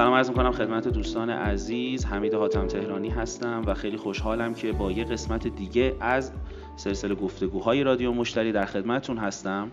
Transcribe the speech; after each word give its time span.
سلام 0.00 0.14
عرض 0.14 0.28
می‌کنم 0.28 0.52
خدمت 0.52 0.88
دوستان 0.88 1.30
عزیز. 1.30 2.04
حمید 2.04 2.34
حاتم 2.34 2.66
تهرانی 2.66 3.08
هستم 3.08 3.62
و 3.66 3.74
خیلی 3.74 3.96
خوشحالم 3.96 4.54
که 4.54 4.72
با 4.72 4.92
یه 4.92 5.04
قسمت 5.04 5.46
دیگه 5.46 5.96
از 6.00 6.32
سلسله 6.76 7.14
گفتگوهای 7.14 7.82
رادیو 7.82 8.12
مشتری 8.12 8.52
در 8.52 8.64
خدمتتون 8.66 9.18
هستم. 9.18 9.70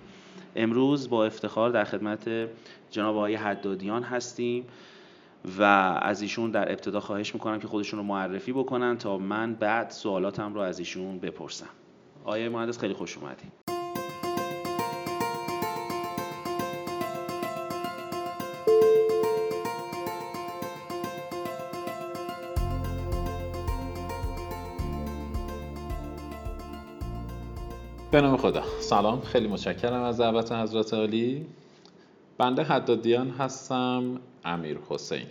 امروز 0.56 1.10
با 1.10 1.26
افتخار 1.26 1.70
در 1.70 1.84
خدمت 1.84 2.30
جناب 2.92 3.16
آقای 3.16 3.36
حدادیان 3.36 4.04
هستیم 4.04 4.66
و 5.60 5.64
از 6.02 6.22
ایشون 6.22 6.52
در 6.52 6.72
ابتدا 6.72 7.00
خواهش 7.00 7.34
می‌کنم 7.34 7.60
که 7.60 7.68
خودشون 7.68 8.00
رو 8.00 8.06
معرفی 8.06 8.54
بکنن 8.54 8.98
تا 8.98 9.18
من 9.18 9.54
بعد 9.54 9.90
سوالاتم 9.90 10.54
رو 10.54 10.62
از 10.62 10.80
ایشون 10.80 11.20
بپرسم. 11.20 11.70
آقای 12.24 12.50
مهندس 12.50 12.80
خیلی 12.80 12.94
خوش 12.94 13.18
اومدین 13.18 13.67
به 28.18 28.22
نام 28.22 28.38
خدا. 28.38 28.64
سلام 28.80 29.22
خیلی 29.22 29.48
متشکرم 29.48 30.02
از 30.02 30.22
دعوت 30.22 30.52
حضرت 30.52 30.94
عالی. 30.94 31.46
بنده 32.38 32.64
حدادیان 32.64 33.30
هستم 33.30 34.20
امیر 34.46 34.78
حسین. 34.90 35.26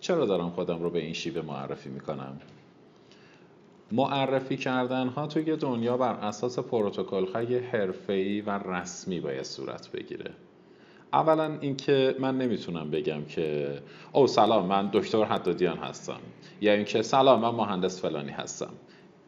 چرا 0.00 0.26
دارم 0.26 0.50
خودم 0.50 0.82
رو 0.82 0.90
به 0.90 0.98
این 0.98 1.12
شیوه 1.12 1.42
معرفی 1.42 1.88
می‌کنم؟ 1.88 2.40
معرفی 3.92 4.56
کردن 4.56 5.08
ها 5.08 5.26
توی 5.26 5.56
دنیا 5.56 5.96
بر 5.96 6.12
اساس 6.12 6.58
پروتکل 6.58 7.26
های 7.26 7.58
حرفه‌ای 7.58 8.40
و 8.40 8.50
رسمی 8.50 9.20
باید 9.20 9.42
صورت 9.42 9.90
بگیره. 9.92 10.30
اولا 11.12 11.58
اینکه 11.60 12.16
من 12.18 12.38
نمی‌تونم 12.38 12.90
بگم 12.90 13.24
که 13.24 13.78
او 14.12 14.26
سلام 14.26 14.66
من 14.66 14.90
دکتر 14.92 15.24
حدادیان 15.24 15.78
هستم. 15.78 16.20
یا 16.60 16.72
اینکه 16.72 17.02
سلام 17.02 17.40
من 17.40 17.50
مهندس 17.50 18.02
فلانی 18.02 18.32
هستم. 18.32 18.72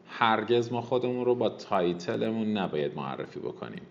هرگز 0.09 0.71
ما 0.71 0.81
خودمون 0.81 1.25
رو 1.25 1.35
با 1.35 1.49
تایتلمون 1.49 2.57
نباید 2.57 2.95
معرفی 2.95 3.39
بکنیم 3.39 3.81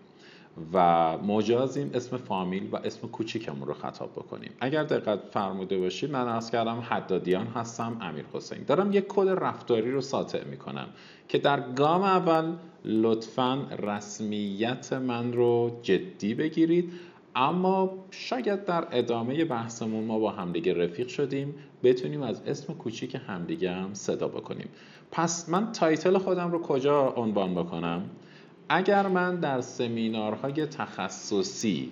و 0.73 1.17
مجازیم 1.17 1.91
اسم 1.93 2.17
فامیل 2.17 2.69
و 2.71 2.75
اسم 2.75 3.07
کوچیکمون 3.07 3.67
رو 3.67 3.73
خطاب 3.73 4.11
بکنیم. 4.11 4.51
اگر 4.59 4.83
دقت 4.83 5.19
فرموده 5.31 5.77
باشید 5.77 6.11
من 6.11 6.27
از 6.27 6.51
کردم 6.51 6.79
حدادیان 6.79 7.47
هستم 7.47 7.97
امیر 8.01 8.25
حسین. 8.33 8.63
دارم 8.67 8.93
یک 8.93 9.05
کد 9.07 9.29
رفتاری 9.29 9.91
رو 9.91 10.01
ساطع 10.01 10.43
می‌کنم 10.43 10.87
که 11.27 11.37
در 11.37 11.59
گام 11.59 12.03
اول 12.03 12.53
لطفا 12.85 13.67
رسمیت 13.79 14.93
من 14.93 15.33
رو 15.33 15.79
جدی 15.81 16.33
بگیرید 16.33 16.91
اما 17.35 18.05
شاید 18.11 18.65
در 18.65 18.87
ادامه 18.91 19.45
بحثمون 19.45 20.03
ما 20.03 20.19
با 20.19 20.31
همدیگه 20.31 20.73
رفیق 20.73 21.07
شدیم 21.07 21.55
بتونیم 21.83 22.21
از 22.21 22.41
اسم 22.41 22.73
کوچیک 22.73 23.17
همدیگه 23.27 23.71
هم 23.71 23.93
صدا 23.93 24.27
بکنیم. 24.27 24.69
پس 25.11 25.49
من 25.49 25.71
تایتل 25.71 26.17
خودم 26.17 26.51
رو 26.51 26.61
کجا 26.61 27.09
عنوان 27.09 27.55
بکنم؟ 27.55 28.09
اگر 28.69 29.07
من 29.07 29.35
در 29.35 29.61
سمینارهای 29.61 30.65
تخصصی 30.65 31.91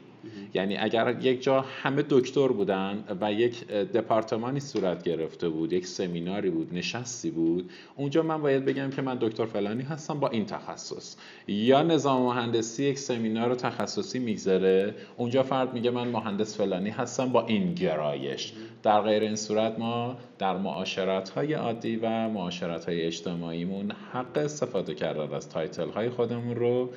یعنی 0.53 0.77
اگر 0.77 1.17
یک 1.21 1.43
جا 1.43 1.61
همه 1.61 2.03
دکتر 2.09 2.47
بودن 2.47 3.03
و 3.21 3.33
یک 3.33 3.67
دپارتمانی 3.67 4.59
صورت 4.59 5.03
گرفته 5.03 5.49
بود 5.49 5.73
یک 5.73 5.87
سمیناری 5.87 6.49
بود 6.49 6.73
نشستی 6.73 7.31
بود 7.31 7.71
اونجا 7.95 8.23
من 8.23 8.41
باید 8.41 8.65
بگم 8.65 8.89
که 8.89 9.01
من 9.01 9.17
دکتر 9.21 9.45
فلانی 9.45 9.83
هستم 9.83 10.19
با 10.19 10.29
این 10.29 10.45
تخصص. 10.45 11.15
یا 11.47 11.83
نظام 11.83 12.21
مهندسی 12.21 12.83
یک 12.83 12.99
سمینار 12.99 13.55
تخصصی 13.55 14.19
میگذره 14.19 14.95
اونجا 15.17 15.43
فرد 15.43 15.73
میگه 15.73 15.91
من 15.91 16.07
مهندس 16.07 16.57
فلانی 16.57 16.89
هستم 16.89 17.31
با 17.31 17.45
این 17.45 17.73
گرایش. 17.73 18.53
در 18.83 19.01
غیر 19.01 19.23
این 19.23 19.35
صورت 19.35 19.79
ما 19.79 20.17
در 20.39 20.57
معاشرت 20.57 21.29
های 21.29 21.53
عادی 21.53 21.95
و 21.95 22.29
معاشرت 22.29 22.85
های 22.85 23.01
اجتماعیمون 23.01 23.91
حق 24.13 24.37
استفاده 24.37 24.95
کردن 24.95 25.35
از 25.35 25.49
title 25.49 25.89
های 25.89 26.09
خودمون 26.09 26.55
رو 26.55 26.89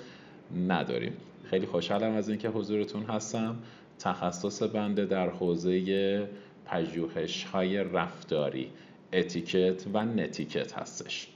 نداریم. 0.69 1.13
خیلی 1.51 1.67
خوشحالم 1.67 2.15
از 2.15 2.29
اینکه 2.29 2.49
حضورتون 2.49 3.03
هستم. 3.03 3.57
تخصص 3.99 4.63
بنده 4.63 5.07
در 5.07 5.29
حوزه 5.29 6.29
پژوهش 6.67 7.45
های 7.45 7.85
رفتاری 7.85 8.71
اتیکت 9.13 9.85
و 9.95 10.05
netiquette 10.05 10.73
هستش. 10.73 11.27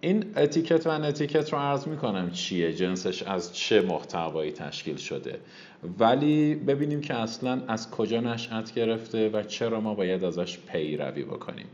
این 0.00 0.24
اتیکت 0.36 0.86
و 0.86 0.98
netiquette 0.98 1.52
رو 1.52 1.58
عرض 1.58 1.88
می‌کنم 1.88 2.30
چیه 2.30 2.72
جنسش 2.72 3.22
از 3.22 3.56
چه 3.56 3.80
محتوایی 3.80 4.52
تشکیل 4.52 4.96
شده؟ 4.96 5.38
ولی 5.98 6.54
ببینیم 6.54 7.00
که 7.00 7.14
اصلا 7.14 7.62
از 7.68 7.90
کجا 7.90 8.20
نشأت 8.20 8.74
گرفته 8.74 9.28
و 9.28 9.42
چرا 9.42 9.80
ما 9.80 9.94
باید 9.94 10.24
ازش 10.24 10.58
پیروی 10.58 11.22
بکنیم. 11.22 11.66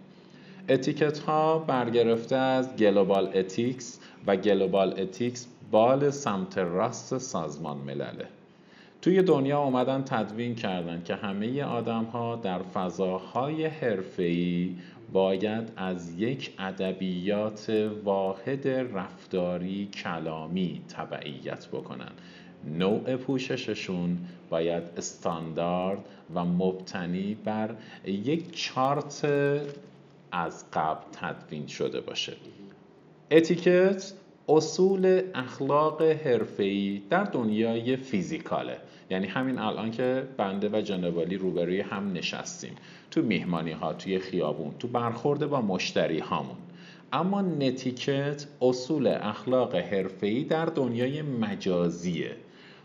اتیکت 0.68 1.18
ها 1.18 1.58
برگرفته 1.58 2.36
از 2.36 2.76
global 2.76 3.30
ethics 3.34 4.00
و 4.26 4.36
global 4.36 5.00
ethics 5.00 5.46
بال 5.72 6.10
سمت 6.10 6.58
راست 6.58 7.18
سازمان 7.18 7.78
ملله 7.78 8.26
توی 9.02 9.22
دنیا 9.22 9.62
اومدن 9.62 10.02
تدوین 10.02 10.54
کردن 10.54 11.02
که 11.04 11.14
همه 11.14 11.62
آدم 11.62 12.04
ها 12.04 12.36
در 12.36 12.62
فضاهای 12.62 13.66
حرفه‌ای 13.66 14.76
باید 15.12 15.72
از 15.76 16.20
یک 16.20 16.54
ادبیات 16.58 17.90
واحد 18.04 18.68
رفتاری 18.68 19.86
کلامی 19.86 20.82
تبعیت 20.88 21.68
بکنن. 21.68 22.12
نوع 22.64 23.16
پوشششون 23.16 24.18
باید 24.50 24.82
استاندارد 24.96 26.04
و 26.34 26.44
مبتنی 26.44 27.34
بر 27.44 27.74
یک 28.06 28.56
چارت 28.56 29.26
از 30.32 30.64
قبل 30.72 31.04
تدوین 31.12 31.66
شده 31.66 32.00
باشه. 32.00 32.32
اتیکت 33.30 34.12
اصول 34.48 35.22
اخلاق 35.34 36.02
حرفه‌ای 36.02 37.02
در 37.10 37.24
دنیای 37.24 37.96
فیزیکاله. 37.96 38.76
یعنی 39.10 39.26
همین 39.26 39.58
الان 39.58 39.90
که 39.90 40.22
بنده 40.36 40.68
و 40.72 40.80
جنوالی 40.80 41.36
روبروی 41.36 41.80
هم 41.80 42.12
نشستیم. 42.12 42.72
تو 43.10 43.22
میهمانی 43.22 43.72
ها 43.72 43.92
توی 43.92 44.18
خیابون 44.18 44.74
تو 44.78 44.88
برخورده 44.88 45.46
با 45.46 45.60
مشتری 45.60 46.18
هامون. 46.18 46.56
اما 47.12 47.42
نتیکت 47.42 48.46
اصول 48.62 49.06
اخلاق 49.06 49.74
حرفه‌ای 49.74 50.44
در 50.44 50.66
دنیای 50.66 51.22
مجازیه. 51.22 52.36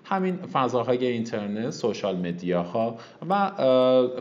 همین 0.05 0.35
فضاهای 0.35 1.07
اینترنت، 1.07 1.69
سوشال 1.69 2.17
مدیاها 2.17 2.97
و 3.29 3.51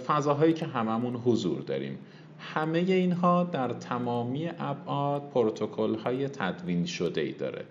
فضاهایی 0.06 0.52
که 0.52 0.66
هممون 0.66 1.16
حضور 1.16 1.60
داریم. 1.60 1.98
همه 2.38 2.78
اینها 2.78 3.44
در 3.44 3.68
تمامی 3.68 4.48
ابعاد 4.58 5.30
پروتکل 5.34 5.94
های 5.94 6.28
تدوین 6.28 6.86
شده 6.86 7.20
ای 7.20 7.32
داره. 7.32 7.64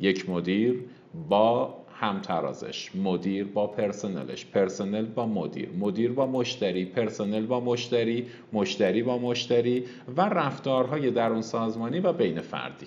یک 0.00 0.30
مدیر 0.30 0.84
با 1.28 1.74
همترازش 2.00 2.90
مدیر 2.94 3.44
با 3.44 3.66
پرسنلش 3.66 4.46
پرسنل 4.46 5.06
با 5.06 5.26
مدیر 5.26 5.68
مدیر 5.78 6.12
با 6.12 6.26
مشتری 6.26 6.84
پرسنل 6.84 7.46
با 7.46 7.60
مشتری 7.60 8.26
مشتری 8.52 9.02
با 9.02 9.18
مشتری 9.18 9.84
و 10.16 10.20
رفتارهای 10.20 11.10
درون 11.10 11.42
سازمانی 11.42 12.00
و 12.00 12.12
بین 12.12 12.40
فردی. 12.40 12.86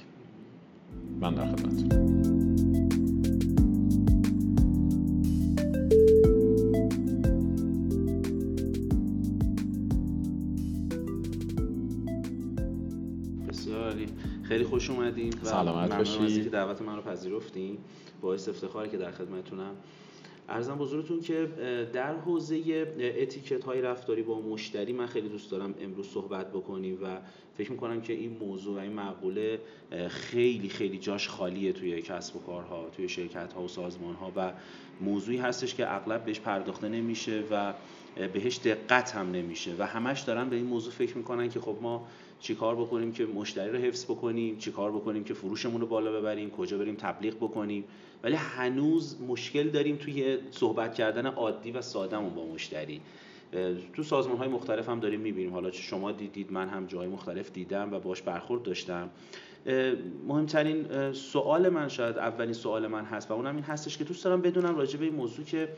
من 1.19 1.33
در 1.33 1.45
خدمتتونم 1.45 2.30
خیلی 14.51 14.63
خوش 14.63 14.89
اومدین 14.89 15.33
و 15.43 15.45
سلامت 15.45 15.97
باشید 15.97 16.43
که 16.43 16.49
دعوت 16.49 16.81
من 16.81 16.95
رو 16.95 17.01
پذیرفتین. 17.01 17.77
باعث 18.21 18.49
افتخاره 18.49 18.89
که 18.89 18.97
در 18.97 19.11
خدمتتونم 19.11 19.75
ارزم 20.49 20.75
بزرگتون 20.75 21.21
که 21.21 21.47
در 21.93 22.15
حوزه 22.15 22.85
اتیکت 22.99 23.63
های 23.63 23.81
رفتاری 23.81 24.21
با 24.21 24.41
مشتری 24.41 24.93
من 24.93 25.05
خیلی 25.05 25.29
دوست 25.29 25.51
دارم 25.51 25.73
امروز 25.81 26.07
صحبت 26.07 26.49
بکنیم 26.49 26.99
و 27.03 27.17
فکر 27.57 27.71
می‌کنم 27.71 28.01
که 28.01 28.13
این 28.13 28.37
موضوع 28.39 28.75
و 28.75 28.79
این 28.79 28.93
مقوله 28.93 29.59
خیلی 30.09 30.69
خیلی 30.69 30.97
جاش 30.97 31.29
خالیه 31.29 31.73
توی 31.73 32.01
کسب 32.01 32.35
و 32.35 32.39
کارها 32.39 32.89
توی 32.95 33.09
شرکت 33.09 33.53
ها 33.53 33.63
و 33.63 33.67
سازمان 33.67 34.15
ها 34.15 34.31
و 34.35 34.53
موضوعی 35.01 35.37
هستش 35.37 35.75
که 35.75 35.95
اغلب 35.95 36.25
بهش 36.25 36.39
پرداخته 36.39 36.89
نمیشه 36.89 37.43
و 37.51 37.73
بهش 38.33 38.57
دقت 38.57 39.11
هم 39.15 39.31
نمیشه 39.31 39.71
و 39.79 39.87
همش 39.87 40.21
دارن 40.21 40.49
به 40.49 40.55
این 40.55 40.65
موضوع 40.65 40.93
فکر 40.93 41.17
می‌کنن 41.17 41.49
که 41.49 41.59
خب 41.59 41.77
ما 41.81 42.07
چیکار 42.41 42.75
بکنیم 42.75 43.11
که 43.11 43.25
مشتری 43.25 43.71
رو 43.71 43.77
حفظ 43.77 44.05
بکنیم 44.05 44.57
چیکار 44.57 44.91
بکنیم 44.91 45.23
که 45.23 45.33
فروشمون 45.33 45.81
رو 45.81 45.87
بالا 45.87 46.11
ببریم 46.11 46.49
کجا 46.49 46.77
بریم 46.77 46.95
تبلیغ 46.95 47.35
بکنیم. 47.35 47.83
ولی 48.23 48.35
هنوز 48.35 49.21
مشکل 49.21 49.69
داریم 49.69 49.95
توی 49.95 50.37
صحبت 50.51 50.95
کردن 50.95 51.25
عادی 51.25 51.71
و 51.71 51.81
سادهمون 51.81 52.35
با 52.35 52.45
مشتری. 52.45 53.01
تو 53.93 54.03
سازمان 54.03 54.37
های 54.37 54.47
مختلف 54.47 54.89
هم 54.89 54.99
داریم 54.99 55.19
می‌بینیم. 55.19 55.53
حالا 55.53 55.69
چه 55.69 55.81
شما 55.81 56.11
دیدید 56.11 56.51
من 56.51 56.69
هم 56.69 56.85
جای 56.85 57.07
مختلف 57.07 57.51
دیدم 57.51 57.93
و 57.93 57.99
باش 57.99 58.21
برخورد 58.21 58.63
داشتم. 58.63 59.09
مهمترین 60.27 61.13
سوال 61.13 61.69
من 61.69 61.87
شاید 61.87 62.17
اولین 62.17 62.53
سوال 62.53 62.87
من 62.87 63.05
هست 63.05 63.31
و 63.31 63.33
اونم 63.33 63.55
این 63.55 63.63
هستش 63.63 63.97
که 63.97 64.03
دوست 64.03 64.25
دارم 64.25 64.41
بدونم 64.41 64.75
راجع 64.75 64.99
به 64.99 65.05
این 65.05 65.15
موضوع 65.15 65.45
که 65.45 65.69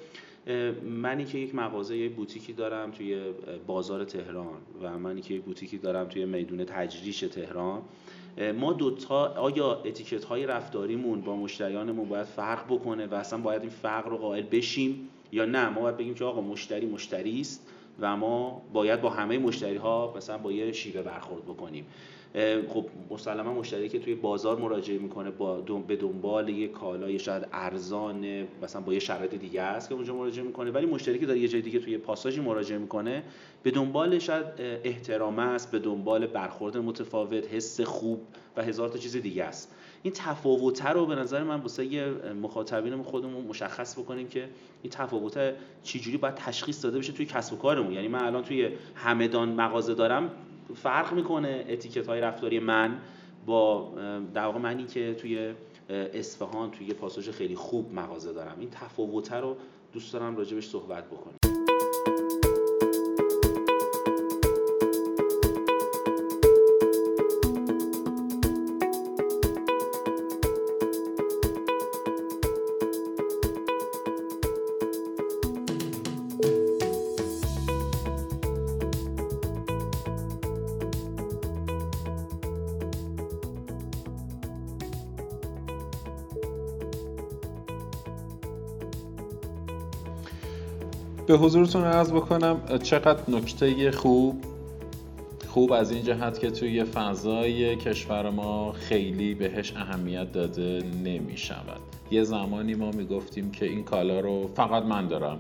منی 0.86 1.25
که 1.25 1.38
یک 1.38 1.56
مغازه 1.56 1.98
یک 1.98 2.16
بوتیکی 2.16 2.54
دارم 2.54 2.92
توی 2.92 3.22
بازار 3.68 4.04
تهران 4.04 4.57
و 4.81 4.98
منی 4.98 5.22
که 5.22 5.34
یک 5.34 5.42
بوتیکی 5.42 5.78
دارم 5.78 6.06
توی 6.06 6.25
میدون 6.25 6.66
تجریش 6.66 7.19
تهران. 7.19 7.81
ما 8.60 8.74
دوتا 8.74 9.25
آیا 9.25 9.74
اتیکت 9.74 10.24
های 10.24 10.45
رفتاریمون 10.45 11.22
با 11.22 11.36
مشتریانمون 11.36 12.10
باید 12.10 12.25
فرق 12.25 12.66
بکنه 12.66 13.07
و 13.07 13.13
اصلا 13.13 13.40
باید 13.40 13.62
این 13.62 13.72
فرق 13.72 14.07
رو 14.07 14.18
قائل 14.18 14.44
بشیم 14.44 15.10
یا 15.31 15.45
نه؟ 15.45 15.69
ما 15.69 15.81
باید 15.81 15.98
بگیم 15.98 16.13
که 16.13 16.25
آقا 16.25 16.42
مشتری 16.42 16.86
مشتری 16.86 17.42
است 17.42 17.68
و 18.00 18.18
ما 18.18 18.62
باید 18.74 19.01
با 19.01 19.10
همه 19.10 19.38
مشتری 19.38 19.78
ها 19.78 20.13
مثلا 20.18 20.38
با 20.38 20.51
یه 20.51 20.72
شیوه 20.72 21.01
برخورد 21.01 21.44
بکنیم. 21.44 21.86
خب 22.68 22.86
مسلما 23.10 23.54
مشتری 23.54 23.90
که 23.90 24.00
توی 24.00 24.16
بازار 24.16 24.60
مراجعه 24.60 24.98
می‌کنه 24.98 25.32
با 25.32 25.62
به 25.62 25.96
دنبال 25.96 26.50
یه 26.50 26.68
کالای 26.68 27.20
شاید 27.20 27.48
ارزان 27.52 28.48
مثلا 28.64 28.82
با 28.82 28.94
یه 28.94 29.00
شرایط 29.00 29.36
دیگه 29.36 29.62
است 29.62 29.90
که 29.90 29.96
اونجا 29.96 30.16
مراجعه 30.16 30.46
می‌کنه. 30.46 30.72
ولی 30.72 30.86
مشتری 30.86 31.20
که 31.20 31.26
داره 31.26 31.40
یه 31.40 31.48
جای 31.48 31.62
دیگه 31.62 31.80
توی 31.80 31.98
پاساژی 31.98 32.42
مراجعه 32.42 32.78
می‌کنه 32.78 33.24
به 33.64 33.72
دنبال 33.72 34.20
شاید 34.20 34.46
احترام 34.60 35.40
است 35.40 35.72
به 35.72 35.80
دنبال 35.80 36.28
برخورد 36.28 36.78
متفاوت 36.78 37.54
حس 37.54 37.82
خوب 37.82 38.22
و 38.58 38.64
هزار 38.64 38.90
تا 38.90 38.98
چیز 38.98 39.18
دیگه 39.18 39.44
است. 39.44 39.76
این 40.04 40.14
تفاوت 40.14 40.86
رو 40.86 41.06
به 41.06 41.16
نظر 41.16 41.44
من 41.44 41.60
واسه 41.60 42.14
مخاطبین 42.42 43.04
خودمون 43.04 43.46
مشخص 43.46 44.00
بکنیم 44.00 44.28
که 44.28 44.50
این 44.82 44.92
تفاوت 44.92 45.54
چجوری 45.84 46.18
باید 46.18 46.36
تشخیص 46.36 46.84
داده 46.84 47.00
بشه 47.00 47.14
توی 47.14 47.26
کسب 47.26 47.54
و 47.54 47.58
کارمون. 47.58 47.94
یعنی 47.94 48.08
من 48.08 48.24
الان 48.24 48.44
توی 48.44 48.70
همدان 48.96 49.50
مغازه 49.50 49.94
دارم 49.94 50.32
فرق 50.75 51.13
می‌کنه 51.13 51.65
اتیکت 51.69 52.07
های 52.07 52.21
رفتاری 52.21 52.60
من 52.60 52.98
با 53.45 53.92
در 54.33 54.45
واقع 54.45 54.60
منی 54.60 54.86
که 54.86 55.13
توی 55.13 55.54
اصفهان 55.89 56.71
توی 56.71 56.88
یه 56.88 56.94
پاساژ 56.94 57.30
خیلی 57.30 57.56
خوب 57.56 57.94
مغازه 57.94 58.33
دارم. 58.33 58.56
این 58.60 58.69
تفاوت 58.69 59.33
رو 59.33 59.57
دوست 59.94 60.13
دارم 60.13 60.36
راجبش 60.38 60.68
صحبت 60.68 61.06
بکنیم. 61.07 61.53
به 91.34 91.40
حضورتون 91.40 91.84
عرض 91.84 92.12
بکنم 92.12 92.62
چقدر 92.84 93.22
نکته 93.28 93.92
خوب 93.92 94.44
خوب 95.48 95.72
از 95.72 95.92
این 95.92 96.04
جهت 96.04 96.40
که 96.40 96.52
توی 96.52 96.84
فضای 96.84 97.76
کشور 97.76 98.30
ما 98.30 98.72
خیلی 98.72 99.34
بهش 99.34 99.74
اهمیت 99.76 100.32
داده 100.32 100.84
نمی 101.04 101.38
شود 101.38 101.80
یه 102.12 102.24
زمانی 102.24 102.76
ما 102.76 102.92
می 102.92 103.06
گفتیم 103.06 103.52
که 103.52 103.66
این 103.66 103.84
کالا 103.84 104.20
رو 104.20 104.50
فقط 104.56 104.84
من 104.84 105.08
دارم 105.08 105.40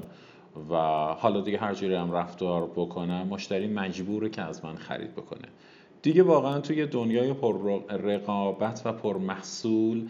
و 0.69 0.75
حالا 1.19 1.41
دیگه 1.41 1.57
هر 1.57 1.73
جوری 1.73 1.95
هم 1.95 2.11
رفتار 2.11 2.65
بکنم 2.75 3.27
مشتری 3.27 3.67
مجبوره 3.67 4.29
که 4.29 4.41
از 4.41 4.65
من 4.65 4.75
خرید 4.75 5.15
بکنه. 5.15 5.47
دیگه 6.03 6.23
واقعا 6.23 6.59
توی 6.59 6.85
دنیای 6.85 7.33
پر 7.33 7.81
رقابت 7.89 8.81
و 8.85 8.93
پر 8.93 9.17
محصول 9.17 10.07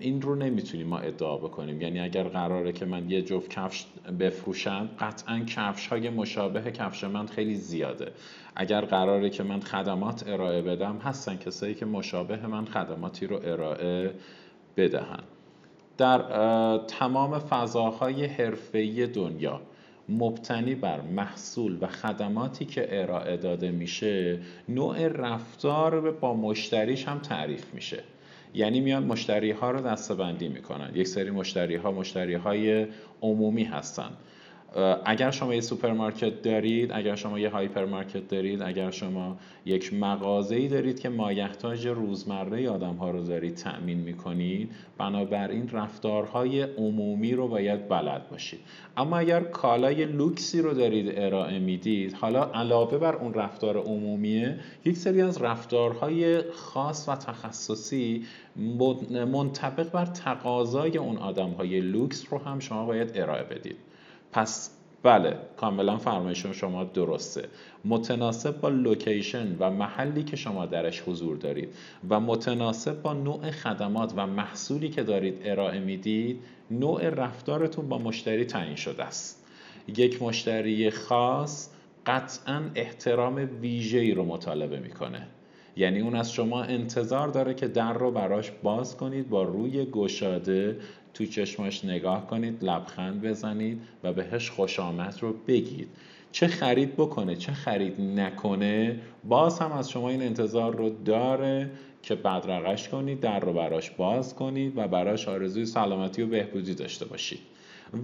این 0.00 0.22
رو 0.22 0.34
نمی‌تونیم 0.34 0.86
ما 0.86 0.98
ادعا 0.98 1.36
بکنیم. 1.36 1.80
یعنی 1.80 2.00
اگر 2.00 2.22
قراره 2.22 2.72
که 2.72 2.84
من 2.84 3.10
یه 3.10 3.22
جفت 3.22 3.50
کفش 3.50 3.86
بفروشم 4.20 4.88
قطعا 5.00 5.38
کفش 5.38 5.86
های 5.86 6.10
مشابه 6.10 6.70
کفش 6.70 7.04
من 7.04 7.26
خیلی 7.26 7.54
زیاده. 7.54 8.12
اگر 8.56 8.80
قراره 8.80 9.30
که 9.30 9.42
من 9.42 9.60
خدمات 9.60 10.28
ارائه 10.28 10.62
بدم 10.62 10.96
هستن 10.96 11.36
کسایی 11.36 11.74
که 11.74 11.86
مشابه 11.86 12.46
من 12.46 12.64
خدماتی 12.64 13.26
رو 13.26 13.40
ارائه 13.44 14.14
بدهن. 14.76 15.22
در 15.98 16.18
تمام 16.78 17.38
فضاهای 17.38 18.24
حرفه‌ای 18.26 19.06
دنیا 19.06 19.60
مبتنی 20.08 20.74
بر 20.74 21.00
محصول 21.00 21.78
و 21.80 21.86
خدماتی 21.86 22.64
که 22.64 23.02
ارائه 23.02 23.36
داده 23.36 23.70
میشه 23.70 24.38
نوع 24.68 25.08
رفتار 25.08 26.10
با 26.10 26.34
مشتریش 26.34 27.08
هم 27.08 27.18
تعریف 27.18 27.74
میشه. 27.74 28.02
یعنی 28.54 28.80
میان 28.80 29.04
مشتری 29.04 29.50
ها 29.50 29.70
رو 29.70 29.80
دستبندی 29.80 30.48
می‌کنن. 30.48 30.90
یک 30.94 31.06
سری 31.08 31.30
مشتری 31.30 31.76
ها 31.76 31.92
مشتری 31.92 32.34
های 32.34 32.86
عمومی 33.22 33.64
هستن. 33.64 34.10
اگر 35.04 35.30
شما 35.30 35.54
یه 35.54 35.60
سوپرمارکت 35.60 36.42
دارید 36.42 36.92
اگر 36.92 37.14
شما 37.14 37.38
یه 37.38 37.50
هایپرمارکت 37.50 38.28
دارید 38.28 38.62
اگر 38.62 38.90
شما 38.90 39.36
یک 39.64 39.94
مغازه‌ای 39.94 40.68
دارید 40.68 41.00
که 41.00 41.08
مایحتاج 41.08 41.86
روزمره 41.86 42.68
آدم 42.68 42.94
ها 42.94 43.10
رو 43.10 43.24
دارید 43.24 43.54
تأمین 43.54 43.98
می‌کنید 43.98 44.70
بنابراین 44.98 45.68
رفتارهای 45.68 46.62
عمومی 46.62 47.34
رو 47.34 47.48
باید 47.48 47.88
بلد 47.88 48.28
باشید. 48.28 48.60
اما 48.96 49.18
اگر 49.18 49.40
کالای 49.40 50.04
لوکسی 50.04 50.62
رو 50.62 50.74
دارید 50.74 51.12
ارائه 51.18 51.58
می‌دید 51.58 52.12
حالا 52.12 52.44
علاوه 52.44 52.98
بر 52.98 53.16
اون 53.16 53.34
رفتار 53.34 53.76
عمومیه 53.76 54.58
یک 54.84 54.96
سری 54.96 55.22
از 55.22 55.42
رفتارهای 55.42 56.50
خاص 56.50 57.08
و 57.08 57.16
تخصصی 57.16 58.24
منطبق 59.32 59.90
بر 59.90 60.06
تقاضای 60.06 60.98
اون 60.98 61.16
آدم 61.16 61.50
های 61.50 61.80
لوکس 61.80 62.24
رو 62.30 62.38
هم 62.38 62.58
شما 62.58 62.86
باید 62.86 63.10
ارائه 63.14 63.42
بدید. 63.42 63.76
پس 64.32 64.70
بله 65.02 65.36
کاملا 65.56 65.96
فرمایشتون 65.96 66.52
شما 66.52 66.84
درسته. 66.84 67.48
متناسب 67.84 68.60
با 68.60 68.68
location 68.68 69.56
و 69.58 69.70
محلی 69.70 70.24
که 70.24 70.36
شما 70.36 70.66
درش 70.66 71.02
حضور 71.06 71.36
دارید 71.36 71.68
و 72.10 72.20
متناسب 72.20 73.02
با 73.02 73.12
نوع 73.12 73.50
خدمات 73.50 74.12
و 74.16 74.26
محصولی 74.26 74.88
که 74.88 75.02
دارید 75.02 75.40
ارائه 75.44 75.80
می‌دید 75.80 76.40
نوع 76.70 77.08
رفتارتون 77.08 77.88
با 77.88 77.98
مشتری 77.98 78.44
تعیین 78.44 78.76
شده 78.76 79.04
است. 79.04 79.44
یک 79.96 80.22
مشتری 80.22 80.90
خاص 80.90 81.70
قطعا 82.06 82.62
احترام 82.74 83.48
ویژه‌ای 83.60 84.14
رو 84.14 84.24
مطالبه 84.24 84.78
می‌کنه. 84.78 85.26
یعنی 85.76 86.00
اون 86.00 86.14
از 86.14 86.32
شما 86.32 86.62
انتظار 86.62 87.28
داره 87.28 87.54
که 87.54 87.68
در 87.68 87.92
رو 87.92 88.10
براش 88.10 88.52
باز 88.62 88.96
کنید 88.96 89.28
با 89.28 89.42
روی 89.42 89.84
گشاده 89.84 90.76
تو 91.18 91.26
چشماش 91.26 91.84
نگاه 91.84 92.26
کنید 92.26 92.64
لبخند 92.64 93.22
بزنید 93.22 93.80
و 94.04 94.12
بهش 94.12 94.50
خوش 94.50 94.80
آمد 94.80 95.18
رو 95.20 95.32
بگید. 95.46 95.88
چه 96.32 96.46
خرید 96.46 96.96
بکنه 96.96 97.36
چه 97.36 97.52
خرید 97.52 98.00
نکنه 98.00 99.00
باز 99.24 99.58
هم 99.58 99.72
از 99.72 99.90
شما 99.90 100.10
این 100.10 100.22
انتظار 100.22 100.76
رو 100.76 100.90
داره 101.04 101.70
که 102.02 102.14
بدرقش 102.14 102.88
کنید 102.88 103.20
در 103.20 103.40
رو 103.40 103.52
براش 103.52 103.90
باز 103.90 104.34
کنید 104.34 104.72
و 104.76 104.88
براش 104.88 105.28
آرزوی 105.28 105.66
سلامتی 105.66 106.22
و 106.22 106.26
بهبودی 106.26 106.74
داشته 106.74 107.04
باشید. 107.04 107.40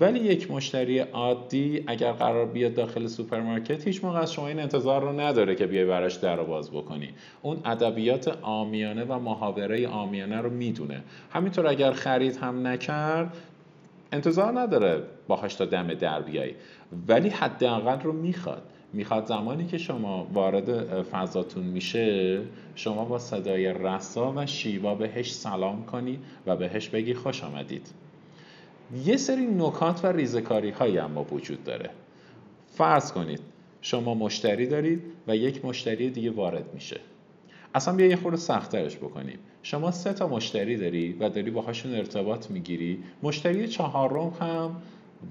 ولی 0.00 0.20
یک 0.20 0.50
مشتری 0.50 0.98
عادی 0.98 1.84
اگر 1.86 2.12
قرار 2.12 2.46
بیاد 2.46 2.74
داخل 2.74 3.06
سوپرمارکت 3.06 3.86
هیچ 3.86 4.04
موقع 4.04 4.18
از 4.18 4.32
شما 4.32 4.48
این 4.48 4.60
انتظار 4.60 5.02
رو 5.02 5.20
نداره 5.20 5.54
که 5.54 5.66
بیای 5.66 5.84
براش 5.84 6.14
در 6.14 6.36
رو 6.36 6.44
باز 6.44 6.70
بکنی. 6.70 7.08
اون 7.42 7.56
ادبیات 7.64 8.38
آمیانه 8.42 9.04
و 9.04 9.18
محاوره 9.18 9.88
آمیانه 9.88 10.40
رو 10.40 10.50
می‌دونه. 10.50 11.02
همینطور 11.30 11.66
اگر 11.66 11.92
خرید 11.92 12.36
هم 12.36 12.66
نکرد 12.66 13.36
انتظار 14.12 14.60
نداره 14.60 15.02
باهاش 15.28 15.54
تا 15.54 15.64
دم 15.64 15.94
در 15.94 16.22
بیای. 16.22 16.54
ولی 17.08 17.28
حداقل 17.28 18.00
رو 18.00 18.12
می‌خواد. 18.12 18.62
می‌خواد 18.92 19.26
زمانی 19.26 19.66
که 19.66 19.78
شما 19.78 20.26
وارد 20.32 21.02
فضاتون 21.02 21.64
میشه 21.64 22.40
شما 22.74 23.04
با 23.04 23.18
صدای 23.18 23.66
رسا 23.72 24.32
و 24.36 24.46
شیوا 24.46 24.94
بهش 24.94 25.34
سلام 25.34 25.84
کنی 25.84 26.18
و 26.46 26.56
بهش 26.56 26.88
بگی 26.88 27.14
خوش 27.14 27.44
آمدید. 27.44 28.03
یه 29.04 29.16
سری 29.16 29.46
نکات 29.46 30.04
و 30.04 30.06
ریزکاری 30.06 30.70
هایی 30.70 30.98
اما 30.98 31.24
وجود 31.24 31.64
داره. 31.64 31.90
فرض 32.72 33.12
کنید 33.12 33.40
شما 33.80 34.14
مشتری 34.14 34.66
دارید 34.66 35.02
و 35.28 35.36
یک 35.36 35.64
مشتری 35.64 36.10
دیگه 36.10 36.30
وارد 36.30 36.74
میشه. 36.74 37.00
اصلا 37.74 37.94
بیا 37.94 38.06
یه 38.06 38.16
خورده 38.16 38.36
سختترش 38.36 38.96
بکنیم. 38.96 39.38
شما 39.62 39.90
سه 39.90 40.12
تا 40.12 40.28
مشتری 40.28 40.76
داری 40.76 41.12
و 41.12 41.28
داری 41.28 41.50
باهاشون 41.50 41.94
ارتباط 41.94 42.50
می‌گیری 42.50 43.02
مشتری 43.22 43.68
چهارم 43.68 44.32
هم 44.40 44.76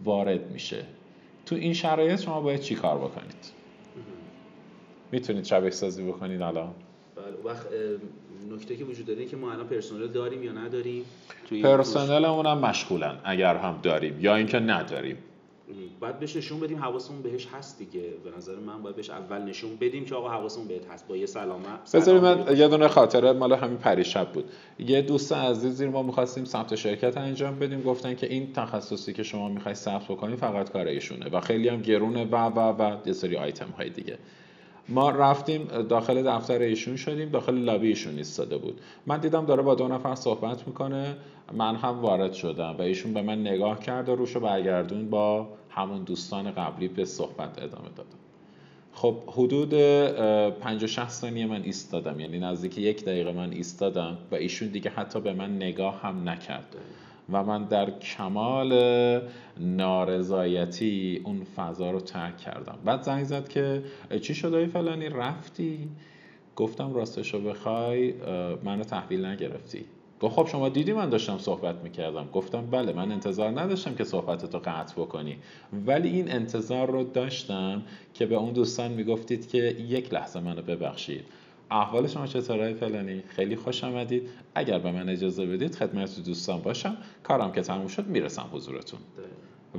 وارد 0.04 0.52
میشه. 0.52 0.84
تو 1.46 1.56
این 1.56 1.74
شرایط 1.74 2.20
شما 2.20 2.42
باید 2.42 2.60
چی 2.60 2.76
کار 2.76 2.98
بکنید؟ 2.98 3.52
می‌تونید 5.12 5.44
شبیه 5.44 5.70
سازی 5.70 6.04
بکنید 6.04 6.42
الان؟ 6.42 6.72
بله 7.16 7.52
وقت 7.54 7.68
نکته 8.52 8.76
که 8.76 8.84
وجود 8.84 9.06
داره 9.06 9.26
که 9.26 9.38
ما 9.38 9.52
الان 9.52 9.68
پرسنل 9.68 10.08
داریم 10.08 10.44
یا 10.44 10.52
نداریم؟ 10.52 11.06
پرسنلمون 11.64 12.46
هم 12.46 12.58
مشغولن 12.58 13.18
اگر 13.24 13.56
هم 13.56 13.80
داریم 13.84 14.20
یا 14.20 14.36
اینکه 14.36 14.60
نداریم. 14.60 15.18
باید 16.00 16.20
بهش 16.20 16.36
نشون 16.36 16.60
بدیم 16.60 16.78
حواسمون 16.78 17.22
بهش 17.22 17.48
هست 17.48 17.80
دیگه. 17.80 18.02
به 18.24 18.38
نظر 18.38 18.56
من 18.56 18.82
باید 18.82 18.96
بهش 18.96 19.10
اول 19.10 19.42
نشون 19.42 19.76
بدیم 19.76 20.06
که 20.06 20.16
آقا 20.16 20.30
حواسمون 20.30 20.68
بهت 20.68 20.86
هست. 20.92 21.08
با 21.08 21.18
یه 21.18 21.26
سلامه 21.26 21.66
بذاری 21.94 22.20
من 22.20 22.58
یه 22.58 22.68
دونه 22.68 22.88
خاطره 22.88 23.34
مال 23.34 23.54
همین 23.54 23.78
پریشب 23.78 24.32
بود. 24.32 24.46
یه 24.80 25.02
دوست 25.02 25.34
عزیزی 25.34 25.88
ما 25.88 26.04
می‌خواستیم 26.04 26.46
ثبت 26.46 26.76
شرکت 26.76 27.18
انجام 27.18 27.60
بدیم. 27.60 27.82
گفتن 27.82 28.16
که 28.16 28.28
این 28.28 28.54
تخصصی 28.54 29.14
که 29.14 29.24
شما 29.24 29.50
می‌خوای 29.50 29.76
ثبت 29.76 30.04
بکنید 30.04 30.40
فقط 30.40 30.72
کار 30.72 30.88
ایشونه 30.88 31.30
و 31.30 31.42
خیلی 31.42 31.70
هم 31.70 31.82
گرونه 31.82 32.26
و 32.26 32.36
و 32.36 32.60
و 32.60 32.98
یه 33.06 33.14
سری 33.14 33.38
آیتم 33.38 33.70
های 33.78 33.90
دیگه. 33.90 34.18
ما 34.90 35.10
رفتیم 35.10 35.66
داخل 35.90 36.24
دفتر 36.24 36.60
ایشون 36.60 36.96
شدیم 36.96 37.30
داخل 37.30 37.56
لابی 37.56 37.88
ایشون 37.88 38.18
ایستاده 38.18 38.58
بود. 38.58 38.82
من 39.06 39.20
دیدم 39.20 39.46
داره 39.46 39.62
با 39.62 39.75
دو 39.75 39.88
نفر 39.88 40.16
صحبت 40.16 40.68
می‌کنه 40.68 41.16
من 41.54 41.75
هم 41.75 42.02
وارد 42.02 42.34
شدم 42.34 42.75
و 42.80 42.82
ایشون 42.82 43.13
به 43.13 43.22
من 43.22 43.42
نگاه 43.42 43.80
کرد 43.80 44.10
و 44.10 44.16
روشو 44.16 44.40
برگردون 44.40 45.10
با 45.10 45.48
همون 45.70 46.04
دوستان 46.04 46.52
قبلی 46.52 46.88
به 46.88 47.06
صحبت 47.06 47.63
ادامه 47.63 47.90
دادم 47.96 48.18
خب 48.94 49.16
حدود 49.28 49.74
50 49.74 50.88
60 50.88 51.10
ثانیه 51.10 51.46
من 51.46 51.62
ایستادم 51.63 52.20
یعنی 52.20 52.40
نزدیک 52.40 52.78
یک 52.78 53.06
دقیقه 53.06 53.32
من 53.32 53.52
ایستادم 53.52 54.18
و 54.32 54.36
ایشون 54.36 54.68
دیگه 54.68 54.90
حتی 54.90 55.22
به 55.22 55.34
من 55.34 55.56
نگاه 55.56 56.02
هم 56.02 56.30
نکرد. 56.30 56.75
و 57.32 57.44
من 57.44 57.63
در 57.63 58.00
کمال 58.00 58.72
نارضایتی 59.60 61.22
اون 61.24 61.44
فضا 61.56 61.92
رو 61.92 62.00
ترک 62.00 62.38
کردم. 62.38 62.77
بعد 62.86 63.01
زنگ 63.01 63.24
زد 63.24 63.48
که 63.48 63.84
چی 64.22 64.36
شده 64.36 64.65
فلانی؟ 64.65 65.10
رفتی؟ 65.10 65.89
گفتم 66.56 66.94
راستش 66.94 67.34
رو 67.34 67.42
بخوای 67.42 68.13
منو 68.63 68.84
تحویل 68.84 69.25
نگرفتی. 69.25 69.86
گفت 70.22 70.36
خب 70.36 70.48
شما 70.48 70.70
دیدی 70.70 70.94
من 70.94 71.10
داشتم 71.10 71.38
صحبت 71.38 71.75
می‌کردم. 71.84 72.27
گفتم 72.34 72.65
بله 72.72 72.94
من 72.94 73.12
انتظار 73.12 73.62
نداشتم 73.62 73.96
که 73.96 74.03
صحبتتو 74.03 74.60
قطع 74.60 75.01
بکنی. 75.01 75.38
ولی 75.86 76.10
این 76.10 76.32
انتظار 76.32 76.92
رو 76.92 77.03
داشتم 77.03 77.84
که 78.13 78.25
به 78.25 78.36
اون 78.36 78.53
دوستان 78.53 78.92
می‌گفتید 78.92 79.50
که 79.50 79.58
یک 79.88 80.13
لحظه 80.13 80.39
منو 80.39 80.62
ببخشید. 80.62 81.25
احوال 81.74 82.08
شما 82.08 82.27
چطوره 82.27 82.74
فلانی؟ 82.74 83.24
خیلی 83.27 83.56
خوش 83.56 83.84
آمدید. 83.84 84.30
اگر 84.56 84.80
به 84.80 84.92
من 84.92 85.10
اجازه 85.10 85.46
بدید 85.46 85.75
خدمت 85.75 86.24
دوستان 86.25 86.62
باشم. 86.62 86.98
کارم 87.24 87.51
که 87.51 87.62
تموم 87.62 87.88
شد 87.88 88.08
می‌رسم 88.08 88.46
حضورتون. 88.51 89.00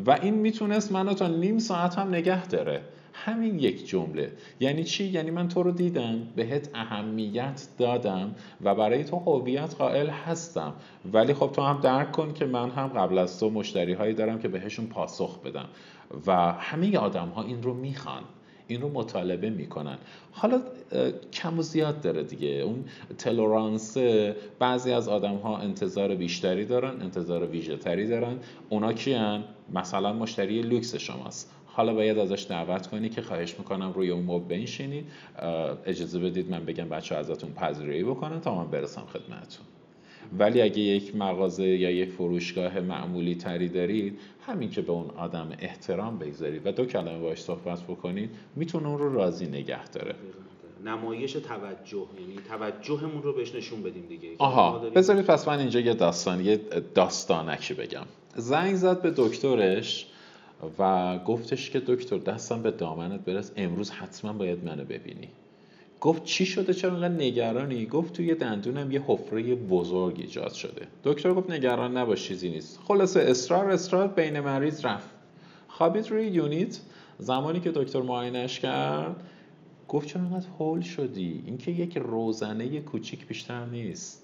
و 0.06 0.10
این 0.10 0.34
می‌تونست 0.34 0.92
منو 0.92 1.14
تا 1.14 1.28
نیم 1.28 1.58
ساعت 1.58 1.98
هم 1.98 2.08
نگه 2.08 2.46
داره. 2.46 2.82
همین 3.12 3.58
یک 3.58 3.88
جمله. 3.88 4.32
یعنی 4.60 4.84
چی؟ 4.84 5.04
یعنی 5.04 5.30
من 5.30 5.48
تو 5.48 5.62
رو 5.62 5.70
دیدم 5.70 6.22
بهت 6.36 6.70
اهمیت 6.74 7.66
دادم 7.78 8.34
و 8.64 8.74
برای 8.74 9.04
تو 9.04 9.16
هویت 9.16 9.74
قائل 9.74 10.08
هستم. 10.08 10.72
ولی 11.12 11.34
خب 11.34 11.52
تو 11.52 11.62
هم 11.62 11.80
درک 11.80 12.12
کن 12.12 12.32
که 12.32 12.46
من 12.46 12.70
هم 12.70 12.86
قبل 12.88 13.18
از 13.18 13.40
تو 13.40 13.50
مشتری 13.50 13.92
هایی 13.92 14.14
دارم 14.14 14.38
که 14.38 14.48
بهشون 14.48 14.86
پاسخ 14.86 15.40
بدم. 15.42 15.68
و 16.26 16.52
همه 16.52 16.98
آدم 16.98 17.28
ها 17.28 17.42
این 17.42 17.62
رو 17.62 17.74
می‌خوان. 17.74 18.22
این 18.68 18.80
رو 18.80 18.88
مطالبه 18.88 19.50
می‌کنن. 19.50 19.98
حالا 20.32 20.60
کم 21.32 21.58
و 21.58 21.62
زیاد 21.62 22.00
داره 22.00 22.22
دیگه. 22.22 22.48
اون 22.48 22.84
تلورانس 23.18 23.96
بعضی 24.58 24.92
از 24.92 25.08
آدم 25.08 25.36
ها 25.36 25.58
انتظار 25.58 26.14
بیشتری 26.14 26.64
دارن 26.64 27.02
انتظار 27.02 27.46
ویژه 27.46 27.76
تری 27.76 28.08
دارن. 28.08 28.38
اونا 28.68 28.92
کیان؟ 28.92 29.44
مثلا 29.74 30.12
مشتری 30.12 30.62
لوکس 30.62 30.94
شماست. 30.96 31.50
حالا 31.66 31.94
باید 31.94 32.18
ازش 32.18 32.46
دعوت 32.48 32.86
کنی 32.86 33.08
که 33.08 33.22
خواهش 33.22 33.58
می‌کنم 33.58 33.92
روی 33.92 34.10
اون 34.10 34.22
موب 34.22 34.48
بنشینید. 34.48 35.06
اجازه 35.86 36.18
بدید 36.18 36.50
من 36.50 36.64
بگم 36.64 36.88
بچه 36.88 37.14
ازتون 37.14 37.52
پذیرایی 37.52 38.04
بکنن 38.04 38.40
تا 38.40 38.54
من 38.54 38.70
برسم 38.70 39.02
خدمتتون. 39.12 39.66
ولی 40.38 40.62
اگه 40.62 40.78
یک 40.78 41.16
مغازه 41.16 41.64
یا 41.64 41.90
یک 41.90 42.10
فروشگاه 42.10 42.80
معمولی 42.80 43.34
تری 43.34 43.68
دارید 43.68 44.18
همین 44.46 44.70
که 44.70 44.82
به 44.82 44.92
اون 44.92 45.10
آدم 45.10 45.52
احترام 45.58 46.18
بگذارید 46.18 46.66
و 46.66 46.72
دو 46.72 46.86
کلمه 46.86 47.18
باش 47.18 47.42
صحبت 47.42 47.82
بکنید 47.82 48.30
می‌تونه 48.56 48.88
اون 48.88 48.98
رو 48.98 49.14
راضی 49.14 49.46
نگه 49.46 49.88
داره. 49.88 50.14
نمایش 50.84 51.32
توجه 51.32 52.06
یعنی 52.20 52.36
توجهمون 52.48 53.22
رو 53.22 53.32
بهش 53.32 53.54
نشون 53.54 53.82
بدیم 53.82 54.06
دیگه. 54.08 54.28
آها 54.38 54.78
بذارید 54.78 55.24
پس 55.24 55.48
من 55.48 55.58
اینجا 55.58 55.80
یه 55.80 55.94
داستان 55.94 56.44
یه 56.44 56.60
داستانکی 56.94 57.74
بگم. 57.74 58.04
زنگ 58.36 58.74
زد 58.74 59.02
به 59.02 59.12
دکترش 59.16 60.06
و 60.78 61.18
گفتش 61.18 61.70
که 61.70 61.80
دکتر 61.80 62.18
دستم 62.18 62.62
به 62.62 62.70
دامنت 62.70 63.20
برس 63.24 63.52
امروز 63.56 63.90
حتما 63.90 64.32
باید 64.32 64.64
منو 64.64 64.84
ببینی. 64.84 65.28
گفت 66.04 66.24
چی 66.24 66.46
شده 66.46 66.74
چرا 66.74 66.92
انقدر 66.92 67.14
نگرانی؟ 67.14 67.86
گفت 67.86 68.12
توی 68.12 68.34
دندونم 68.34 68.92
یه 68.92 69.02
حفره 69.06 69.54
بزرگ 69.54 70.14
ایجاد 70.20 70.52
شده. 70.52 70.86
دکتر 71.04 71.34
گفت 71.34 71.50
نگران 71.50 71.96
نباش 71.96 72.28
چیزی 72.28 72.48
نیست. 72.48 72.80
خلاصه 72.84 73.20
اصرار 73.20 73.70
اصرار 73.70 74.08
بین 74.08 74.40
مریض 74.40 74.86
رفت. 74.86 75.08
خوابید 75.68 76.10
روی 76.10 76.26
یونیت. 76.26 76.80
زمانی 77.18 77.60
که 77.60 77.70
دکتر 77.70 78.02
معاینش 78.02 78.60
کرد 78.60 79.16
گفت 79.88 80.08
چرا 80.08 80.22
انقدر 80.22 80.46
هول 80.58 80.80
شدی؟ 80.80 81.42
اینکه 81.46 81.70
یک 81.70 81.98
روزنه 81.98 82.80
کوچیک 82.80 83.26
بیشتر 83.26 83.66
نیست. 83.66 84.22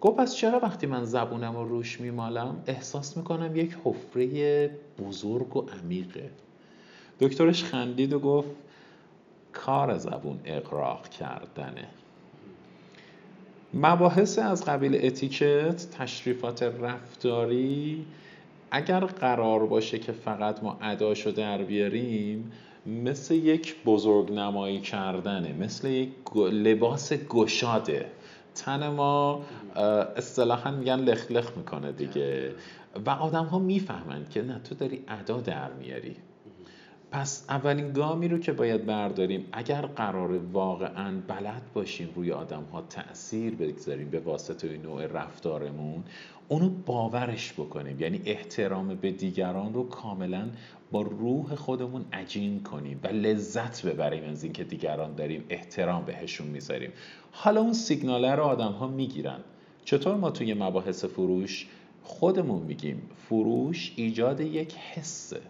گفت 0.00 0.16
پس 0.16 0.34
چرا 0.34 0.60
وقتی 0.60 0.86
من 0.86 1.04
زبونم 1.04 1.56
رو 1.56 1.68
روش 1.68 2.00
میمالم 2.00 2.62
احساس 2.66 3.16
می‌کنم 3.16 3.56
یک 3.56 3.76
حفره 3.84 4.70
بزرگ 4.98 5.56
و 5.56 5.66
عمیقه؟ 5.82 6.30
دکترش 7.20 7.64
خندید 7.64 8.12
و 8.12 8.18
گفت 8.18 8.50
کار 9.52 9.98
زبون 9.98 10.40
اقراق 10.44 11.08
کردنه. 11.08 11.88
مباحث 13.74 14.38
از 14.38 14.64
قبیل 14.64 15.06
اتیکت 15.06 15.86
تشریفات 15.98 16.62
رفتاری 16.62 18.06
اگر 18.70 19.00
قرار 19.00 19.66
باشه 19.66 19.98
که 19.98 20.12
فقط 20.12 20.62
ما 20.62 20.78
اداشو 20.82 21.30
در 21.30 21.58
بیاریم 21.58 22.52
مثل 22.86 23.34
یک 23.34 23.84
بزرگ 23.84 24.32
نمایی 24.32 24.80
کردنه 24.80 25.52
مثل 25.52 25.88
یک 25.88 26.10
لباس 26.36 27.12
گشاده. 27.12 28.06
تن 28.54 28.88
ما 28.88 29.42
اصطلاحا 30.16 30.70
میگن 30.70 31.00
لخ 31.00 31.30
لخ 31.30 31.56
می‌کنه 31.56 31.92
دیگه. 31.92 32.52
و 33.06 33.10
آدم 33.10 33.44
ها 33.44 33.58
می‌فهمند 33.58 34.30
که 34.30 34.42
نه 34.42 34.58
تو 34.58 34.74
داری 34.74 35.04
ادا 35.08 35.40
در 35.40 35.72
میاری. 35.72 36.16
پس 37.10 37.44
اولین 37.48 37.92
گامی 37.92 38.28
رو 38.28 38.38
که 38.38 38.52
باید 38.52 38.86
برداریم 38.86 39.46
اگر 39.52 39.80
قرار 39.80 40.38
واقعا 40.52 41.20
بلد 41.28 41.62
باشیم 41.74 42.08
روی 42.14 42.32
آدم 42.32 42.62
ها 42.62 42.82
تاثیر 42.82 43.54
بگذاریم 43.54 44.10
به 44.10 44.20
واسطه 44.20 44.68
این 44.68 44.82
نوع 44.82 45.06
رفتارمون 45.06 46.04
اونو 46.48 46.70
باورش 46.86 47.52
بکنیم. 47.52 48.00
یعنی 48.00 48.22
احترام 48.24 48.94
به 48.94 49.10
دیگران 49.10 49.74
رو 49.74 49.88
کاملا 49.88 50.48
با 50.92 51.02
روح 51.02 51.54
خودمون 51.54 52.04
عجین 52.12 52.62
کنیم 52.62 53.00
و 53.04 53.06
لذت 53.06 53.86
ببریم 53.86 54.24
از 54.30 54.44
اینکه 54.44 54.64
دیگران 54.64 55.14
داریم 55.14 55.44
احترام 55.48 56.04
بهشون 56.04 56.46
می‌ذاریم. 56.46 56.92
حالا 57.32 57.60
اون 57.60 57.72
سیگناله 57.72 58.34
رو 58.34 58.42
آدم 58.42 58.72
ها 58.72 58.86
می‌گیرن. 58.86 59.40
چطور 59.84 60.16
ما 60.16 60.30
توی 60.30 60.54
مباحث 60.54 61.04
فروش 61.04 61.66
خودمون 62.02 62.62
میگیم؟ 62.62 63.02
فروش 63.28 63.92
ایجاد 63.96 64.40
یک 64.40 64.74
حسه. 64.74 65.40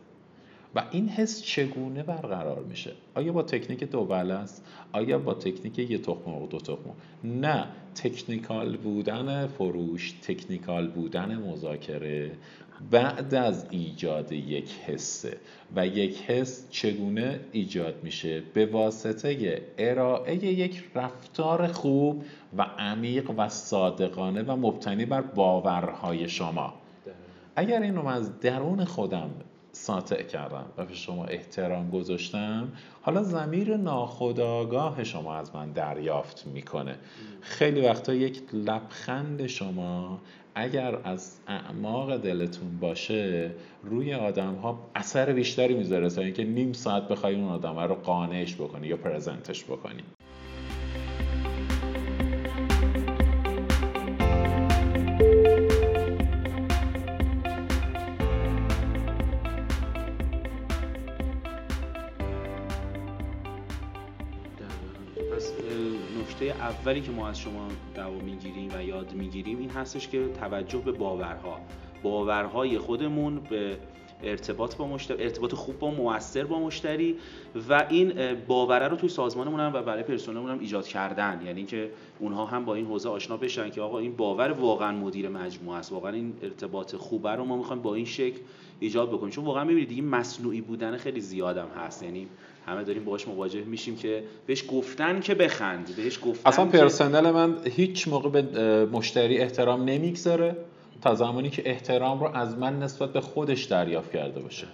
و 0.74 0.84
این 0.90 1.08
حس 1.08 1.42
چگونه 1.42 2.02
برقرار 2.02 2.64
میشه؟ 2.68 2.92
آیا 3.14 3.32
با 3.32 3.42
تکنیک 3.42 3.84
دو 3.84 4.12
است؟ 4.12 4.64
آیا 4.92 5.18
با 5.18 5.34
تکنیک 5.34 5.78
یه 5.78 5.98
تخم 5.98 6.30
و 6.30 6.46
دو 6.46 6.58
تخم 6.58 6.94
نه 7.24 7.66
تکنیکال 7.94 8.76
بودن 8.76 9.46
فروش 9.46 10.12
تکنیکال 10.12 10.88
بودن 10.88 11.36
مذاکره 11.36 12.32
بعد 12.90 13.34
از 13.34 13.66
ایجاد 13.70 14.32
یک 14.32 14.74
حسه 14.86 15.36
و 15.76 15.86
یک 15.86 16.22
حس 16.22 16.70
چگونه 16.70 17.40
ایجاد 17.52 17.94
میشه؟ 18.02 18.42
به 18.54 18.66
واسطه 18.66 19.62
ارائه 19.78 20.34
یک 20.44 20.84
رفتار 20.94 21.66
خوب 21.66 22.24
و 22.56 22.62
عمیق 22.62 23.30
و 23.36 23.48
صادقانه 23.48 24.42
و 24.42 24.56
مبتنی 24.56 25.04
بر 25.04 25.20
باورهای 25.20 26.28
شما. 26.28 26.74
اگر 27.56 27.82
اینو 27.82 28.06
از 28.06 28.40
درون 28.40 28.84
خودم 28.84 29.30
ساطع 29.80 30.22
کردم 30.22 30.64
و 30.76 30.84
به 30.84 30.94
شما 30.94 31.24
احترام 31.24 31.90
گذاشتم. 31.90 32.68
حالا 33.02 33.22
زمیر 33.22 33.76
ناخداگاه 33.76 35.04
شما 35.04 35.34
از 35.34 35.54
من 35.54 35.72
دریافت 35.72 36.46
می‌کنه. 36.46 36.98
خیلی 37.40 37.80
وقتا 37.80 38.14
یک 38.14 38.42
لبخند 38.52 39.46
شما 39.46 40.20
اگر 40.54 40.98
از 41.04 41.38
اعماق 41.46 42.16
دلتون 42.16 42.78
باشه 42.80 43.50
روی 43.84 44.14
آدم 44.14 44.54
ها 44.54 44.78
اثر 44.94 45.32
بیشتری 45.32 45.74
می‌ذاره 45.74 46.10
تا 46.10 46.22
اینکه 46.22 46.44
نیم 46.44 46.72
ساعت 46.72 47.08
بخوای 47.08 47.34
اون 47.34 47.48
آدم 47.48 47.78
رو 47.78 47.94
قانعش 47.94 48.54
بکنی 48.54 48.86
یا 48.86 48.96
پرزنتش 48.96 49.64
بکنی. 49.64 50.02
اولی 66.80 67.00
که 67.00 67.10
ما 67.10 67.28
از 67.28 67.40
شما 67.40 67.68
دعوا 67.94 68.18
می‌گیریم 68.18 68.70
و 68.74 68.82
یاد 68.82 69.12
می‌گیریم 69.12 69.58
این 69.58 69.70
هستش 69.70 70.08
که 70.08 70.28
توجه 70.40 70.78
به 70.78 70.92
باورها. 70.92 71.60
باورهای 72.02 72.78
خودمون 72.78 73.40
به 73.40 73.78
ارتباط 74.22 74.76
با 74.76 74.86
مشتری 74.86 75.22
ارتباط 75.22 75.54
خوب 75.54 75.78
با 75.78 75.90
موثر 75.90 76.44
با 76.44 76.58
مشتری 76.58 77.16
و 77.68 77.86
این 77.88 78.12
باوره 78.46 78.88
رو 78.88 78.96
توی 78.96 79.08
سازمانمون 79.08 79.60
هم 79.60 79.72
و 79.74 79.82
برای 79.82 80.02
پرسنلمون 80.02 80.50
هم 80.50 80.58
ایجاد 80.58 80.86
کردن. 80.86 81.40
یعنی 81.46 81.64
که 81.64 81.90
اونها 82.18 82.46
هم 82.46 82.64
با 82.64 82.74
این 82.74 82.86
حوزه 82.86 83.08
آشنا 83.08 83.36
بشن 83.36 83.70
که 83.70 83.80
آقا 83.80 83.98
این 83.98 84.16
باور 84.16 84.50
واقعا 84.50 84.92
مدیر 84.92 85.28
مجموعه 85.28 85.78
است. 85.78 85.92
واقعا 85.92 86.12
این 86.12 86.32
ارتباط 86.42 86.96
خوبه 86.96 87.30
رو 87.30 87.44
ما 87.44 87.56
می‌خوایم 87.56 87.82
با 87.82 87.94
این 87.94 88.04
شکل 88.04 88.38
ایجاد 88.80 89.08
بکنیم. 89.08 89.30
چون 89.30 89.44
واقعا 89.44 89.64
می‌بینید 89.64 89.90
این 89.90 90.08
مصنوعی 90.08 90.60
بودن 90.60 90.96
خیلی 90.96 91.20
زیادم 91.20 91.68
هست. 91.76 92.02
یعنی 92.02 92.26
همه 92.66 92.84
داریم 92.84 93.04
باهاش 93.04 93.28
مواجه 93.28 93.64
میشیم 93.64 93.96
که 93.96 94.24
بهش 94.46 94.64
گفتن 94.70 95.20
که 95.20 95.34
بخند. 95.34 95.96
بهش 95.96 96.18
گفتن 96.24 96.48
اصلا 96.48 96.64
پرسنل 96.64 97.30
من 97.30 97.56
هیچ 97.64 98.08
موقع 98.08 98.28
به 98.28 98.86
مشتری 98.86 99.38
احترام 99.38 99.84
نمی‌گذاره. 99.84 100.56
تا 101.02 101.14
زمانی 101.14 101.50
که 101.50 101.70
احترام 101.70 102.20
رو 102.20 102.36
از 102.36 102.58
من 102.58 102.78
نسبت 102.78 103.12
به 103.12 103.20
خودش 103.20 103.64
دریافت 103.64 104.12
کرده 104.12 104.40
باشه. 104.40 104.66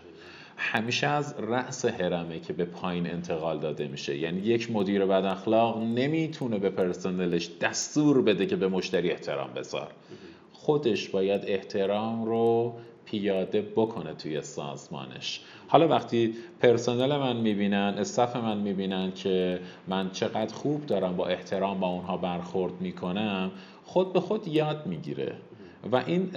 همیشه 0.57 1.07
از 1.07 1.35
رأس 1.39 1.85
هرمه 1.85 2.41
که 2.41 2.53
به 2.53 2.65
پایین 2.65 3.11
انتقال 3.11 3.59
داده 3.59 3.89
میشه. 3.89 4.19
یعنی 4.19 4.41
یک 4.41 4.71
مدیر 4.71 5.07
بد 5.07 5.25
اخلاق 5.25 5.79
نمی‌تونه 5.79 6.59
به 6.59 6.71
پرسنلش 6.71 7.51
دستور 7.61 8.23
بده 8.23 8.47
که 8.47 8.57
به 8.57 8.69
مشتری 8.69 9.11
احترام 9.11 9.51
بذار. 9.53 9.91
خودش 10.53 11.09
باید 11.09 11.43
احترام 11.47 12.25
رو 12.25 12.75
پیاده 13.05 13.63
بکنه 13.77 14.15
توی 14.15 14.43
سازمانش. 14.43 15.41
حالا 15.69 15.89
وقتی 15.89 16.35
پرسنل 16.61 17.17
من 17.17 17.37
می‌بینن 17.37 17.95
استف 17.99 18.37
من 18.37 18.59
می‌بینن 18.59 19.13
که 19.13 19.61
من 19.89 20.11
چقدر 20.11 20.55
خوب 20.55 20.87
دارم 20.87 21.17
با 21.17 21.27
احترام 21.27 21.81
با 21.81 21.87
اونها 21.89 22.17
برخورد 22.17 22.73
می‌کنم 22.81 23.51
خود 23.85 24.13
به 24.13 24.21
خود 24.21 24.49
یاد 24.49 24.87
می‌گیره. 24.87 25.35
و 25.93 25.97
این 25.97 26.31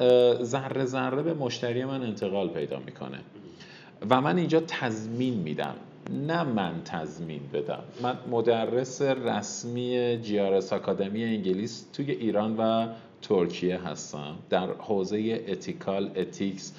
ذره 0.44 0.86
ذره 0.86 1.22
به 1.22 1.34
مشتری 1.34 1.86
من 1.86 2.04
انتقال 2.04 2.50
پیدا 2.50 2.80
می‌کنه. 2.80 3.20
و 4.10 4.22
من 4.22 4.38
اینجا 4.38 4.60
تضمین 4.68 5.34
میدم. 5.34 5.76
نه 6.28 6.44
من 6.44 6.82
تضمین 6.86 7.42
بدم. 7.54 7.84
من 8.02 8.18
مدرس 8.32 9.02
رسمی 9.02 10.18
جیارس 10.22 10.74
آکادمی 10.74 11.24
انگلیس 11.24 11.86
توی 11.94 12.12
ایران 12.12 12.58
و 12.58 12.88
ترکیه 13.22 13.88
هستم. 13.88 14.36
در 14.50 14.68
حوزه 14.80 15.46
ethical 15.48 16.12
ethics 16.16 16.74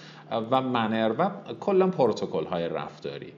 و 0.50 0.62
manner 0.62 1.14
و 1.18 1.30
کلا 1.60 1.88
پروتکل 1.88 2.44
های 2.44 2.68
رفتاری. 2.68 3.32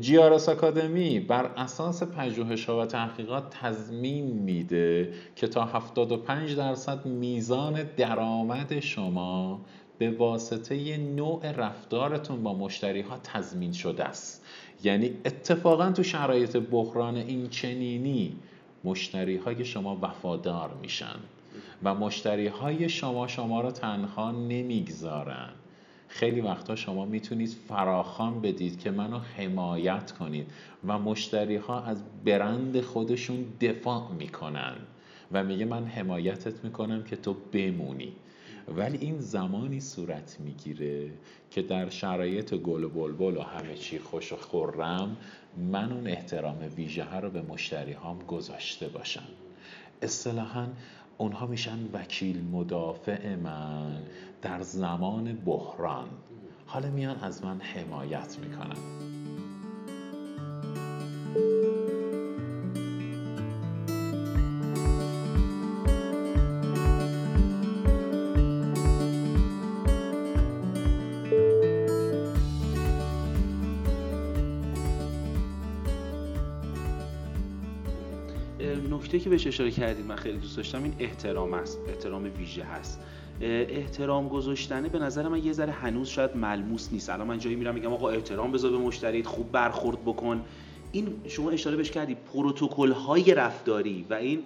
جیارس 0.00 0.48
آکادمی 0.48 1.20
بر 1.20 1.44
اساس 1.44 2.02
پژوهش 2.02 2.68
و 2.68 2.86
تحقیقات 2.86 3.50
تضمین 3.50 4.24
میده 4.24 5.12
که 5.36 5.46
تا 5.46 5.64
75 5.64 6.56
درصد 6.56 7.06
میزان 7.06 7.82
درآمد 7.96 8.80
شما 8.80 9.60
به 9.98 10.10
واسطه 10.10 10.96
نوع 10.96 11.52
رفتارتون 11.52 12.42
با 12.42 12.54
مشتری 12.54 13.00
ها 13.00 13.18
تضمین 13.22 13.72
شده 13.72 14.04
است. 14.04 14.44
یعنی 14.84 15.16
اتفاقا 15.24 15.92
تو 15.92 16.02
شرایط 16.02 16.56
بحران 16.56 17.16
این 17.16 17.48
چنینی 17.48 18.36
مشتری 18.84 19.36
های 19.36 19.64
شما 19.64 19.98
وفادار 20.02 20.70
میشن 20.82 21.16
و 21.82 21.94
مشتری 21.94 22.46
های 22.46 22.88
شما 22.88 23.26
شما 23.26 23.60
رو 23.60 23.70
تنها 23.70 24.30
نمی‌گذارن. 24.30 25.48
خیلی 26.12 26.40
وقتا 26.40 26.76
شما 26.76 27.04
می‌تونید 27.04 27.56
فراخان 27.68 28.40
بدید 28.40 28.78
که 28.78 28.90
منو 28.90 29.18
حمایت 29.18 30.12
کنید 30.12 30.46
و 30.86 30.98
مشتری 30.98 31.56
ها 31.56 31.84
از 31.84 32.02
برند 32.24 32.80
خودشون 32.80 33.44
دفاع 33.60 34.10
می‌کنن 34.18 34.76
و 35.32 35.44
میگه 35.44 35.64
من 35.64 35.84
حمایتت 35.84 36.64
می‌کنم 36.64 37.02
که 37.02 37.16
تو 37.16 37.36
بمونی. 37.52 38.12
ولی 38.76 38.98
این 38.98 39.20
زمانی 39.20 39.80
صورت 39.80 40.36
می‌گیره 40.40 41.10
که 41.50 41.62
در 41.62 41.90
شرایط 41.90 42.54
گل 42.54 42.84
و 42.84 42.88
بلبل 42.88 43.36
و 43.36 43.42
همه 43.42 43.74
چی 43.74 43.98
خوش 43.98 44.32
و 44.32 44.36
خورم 44.36 45.16
من 45.72 45.92
اون 45.92 46.06
احترام 46.06 46.58
ویژه 46.76 47.16
رو 47.16 47.30
به 47.30 47.42
مشتری 47.42 47.92
هام 47.92 48.18
گذاشته 48.18 48.88
باشم. 48.88 49.28
اصطلاحا 50.02 50.66
اونها 51.22 51.46
میشن 51.46 51.78
وکیل 51.92 52.44
مدافع 52.44 53.36
من 53.36 54.02
در 54.42 54.62
زمان 54.62 55.32
بحران. 55.32 56.08
حالا 56.66 56.90
میان 56.90 57.16
از 57.16 57.44
من 57.44 57.60
حمایت 57.60 58.38
می‌کنن. 58.38 58.76
بهش 79.32 79.46
اشاره 79.46 79.70
کردید 79.70 80.06
من 80.06 80.16
خیلی 80.16 80.38
دوست 80.38 80.56
داشتم 80.56 80.82
این 80.82 80.94
احترام 80.98 81.54
است 81.54 81.78
احترام 81.88 82.30
ویژه 82.38 82.62
هست. 82.62 83.00
احترام 83.40 84.28
گذاشتنه 84.28 84.88
به 84.88 84.98
نظر 84.98 85.28
من 85.28 85.44
یه 85.44 85.52
ذره 85.52 85.72
هنوز 85.72 86.08
شاید 86.08 86.36
ملموس 86.36 86.88
نیست. 86.92 87.10
الان 87.10 87.26
من 87.26 87.38
جایی 87.38 87.56
میرم 87.56 87.74
میگم 87.74 87.92
آقا 87.92 88.10
احترام 88.10 88.52
بذار 88.52 88.70
به 88.70 88.78
مشتریت 88.78 89.26
خوب 89.26 89.52
برخورد 89.52 90.02
بکن. 90.02 90.44
این 90.92 91.20
شما 91.28 91.50
اشاره 91.50 91.76
بهش 91.76 91.90
کردی 91.90 92.16
پروتکل 92.32 92.92
های 92.92 93.34
رفتاری 93.34 94.06
و 94.10 94.14
این 94.14 94.42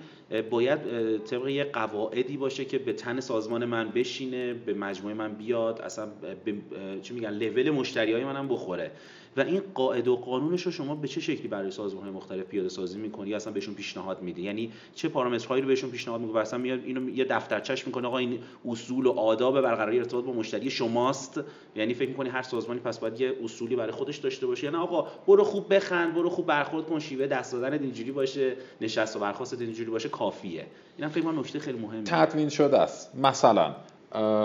باید 0.50 0.78
طبق 1.24 1.48
یه 1.48 1.64
قواعدی 1.64 2.36
باشه 2.36 2.64
که 2.64 2.78
به 2.78 2.92
تن 2.92 3.20
سازمان 3.20 3.64
من 3.64 3.88
بشینه 3.88 4.54
به 4.54 4.74
مجموعه 4.74 5.14
من 5.14 5.34
بیاد 5.34 5.80
اصلا 5.80 6.06
به 6.44 6.54
چی 7.02 7.14
میگن 7.14 7.30
لول 7.30 7.70
مشتری 7.70 8.12
های 8.12 8.24
منم 8.24 8.48
بخوره. 8.48 8.90
و 9.36 9.40
این 9.40 9.62
قاعده 9.74 10.10
و 10.10 10.16
قانونش 10.16 10.62
رو 10.62 10.72
شما 10.72 10.94
به 10.94 11.08
چه 11.08 11.20
شکلی 11.20 11.48
برای 11.48 11.70
سازمان 11.70 12.04
های 12.04 12.12
مختلف 12.12 12.44
پیاده 12.44 12.68
سازی 12.68 12.98
می‌کنی؟ 12.98 13.34
اصلا 13.34 13.52
بهشون 13.52 13.74
پیشنهاد 13.74 14.22
میدی؟ 14.22 14.42
یعنی 14.42 14.72
چه 14.94 15.08
پارامترهایی 15.08 15.62
رو 15.62 15.68
بهشون 15.68 15.90
پیشنهاد 15.90 16.20
می‌کنی؟ 16.20 16.38
اصلا 16.38 16.58
میاد 16.58 16.80
اینو 16.84 17.08
یه 17.08 17.24
دفترچش 17.24 17.86
می‌کنه 17.86 18.06
آقا 18.06 18.18
این 18.18 18.38
اصول 18.68 19.06
و 19.06 19.10
آداب 19.10 19.60
برقراری 19.60 19.98
ارتباط 19.98 20.24
با 20.24 20.32
مشتری 20.32 20.70
شماست. 20.70 21.40
یعنی 21.76 21.94
فکر 21.94 22.08
می‌کنی 22.08 22.28
هر 22.28 22.42
سازمانی 22.42 22.80
پس 22.80 22.98
باید 22.98 23.20
یه 23.20 23.32
اصولی 23.44 23.76
برای 23.76 23.92
خودش 23.92 24.16
داشته 24.16 24.46
باشه. 24.46 24.64
یعنی 24.64 24.76
آقا 24.76 25.06
برو 25.26 25.44
خوب 25.44 25.74
بخند 25.74 26.14
برو 26.14 26.30
خوب 26.30 26.46
برخورد 26.46 26.86
کن 26.86 26.98
شیوه 26.98 27.26
دست 27.26 27.52
دادن 27.52 27.82
اینجوری 27.82 28.12
باشه 28.12 28.56
نشست 28.80 29.16
و 29.16 29.18
برخاست 29.18 29.60
اینجوری 29.60 29.90
باشه 29.90 30.08
کافیه. 30.08 30.66
اینم 30.96 31.10
فکر 31.10 31.24
کنم 31.24 31.38
نکته 31.38 31.58
خیلی 31.58 31.78
مهمه. 31.78 32.02
تدوین 32.04 32.48
شده 32.48 32.78
است. 32.78 33.16
مثلا 33.16 33.74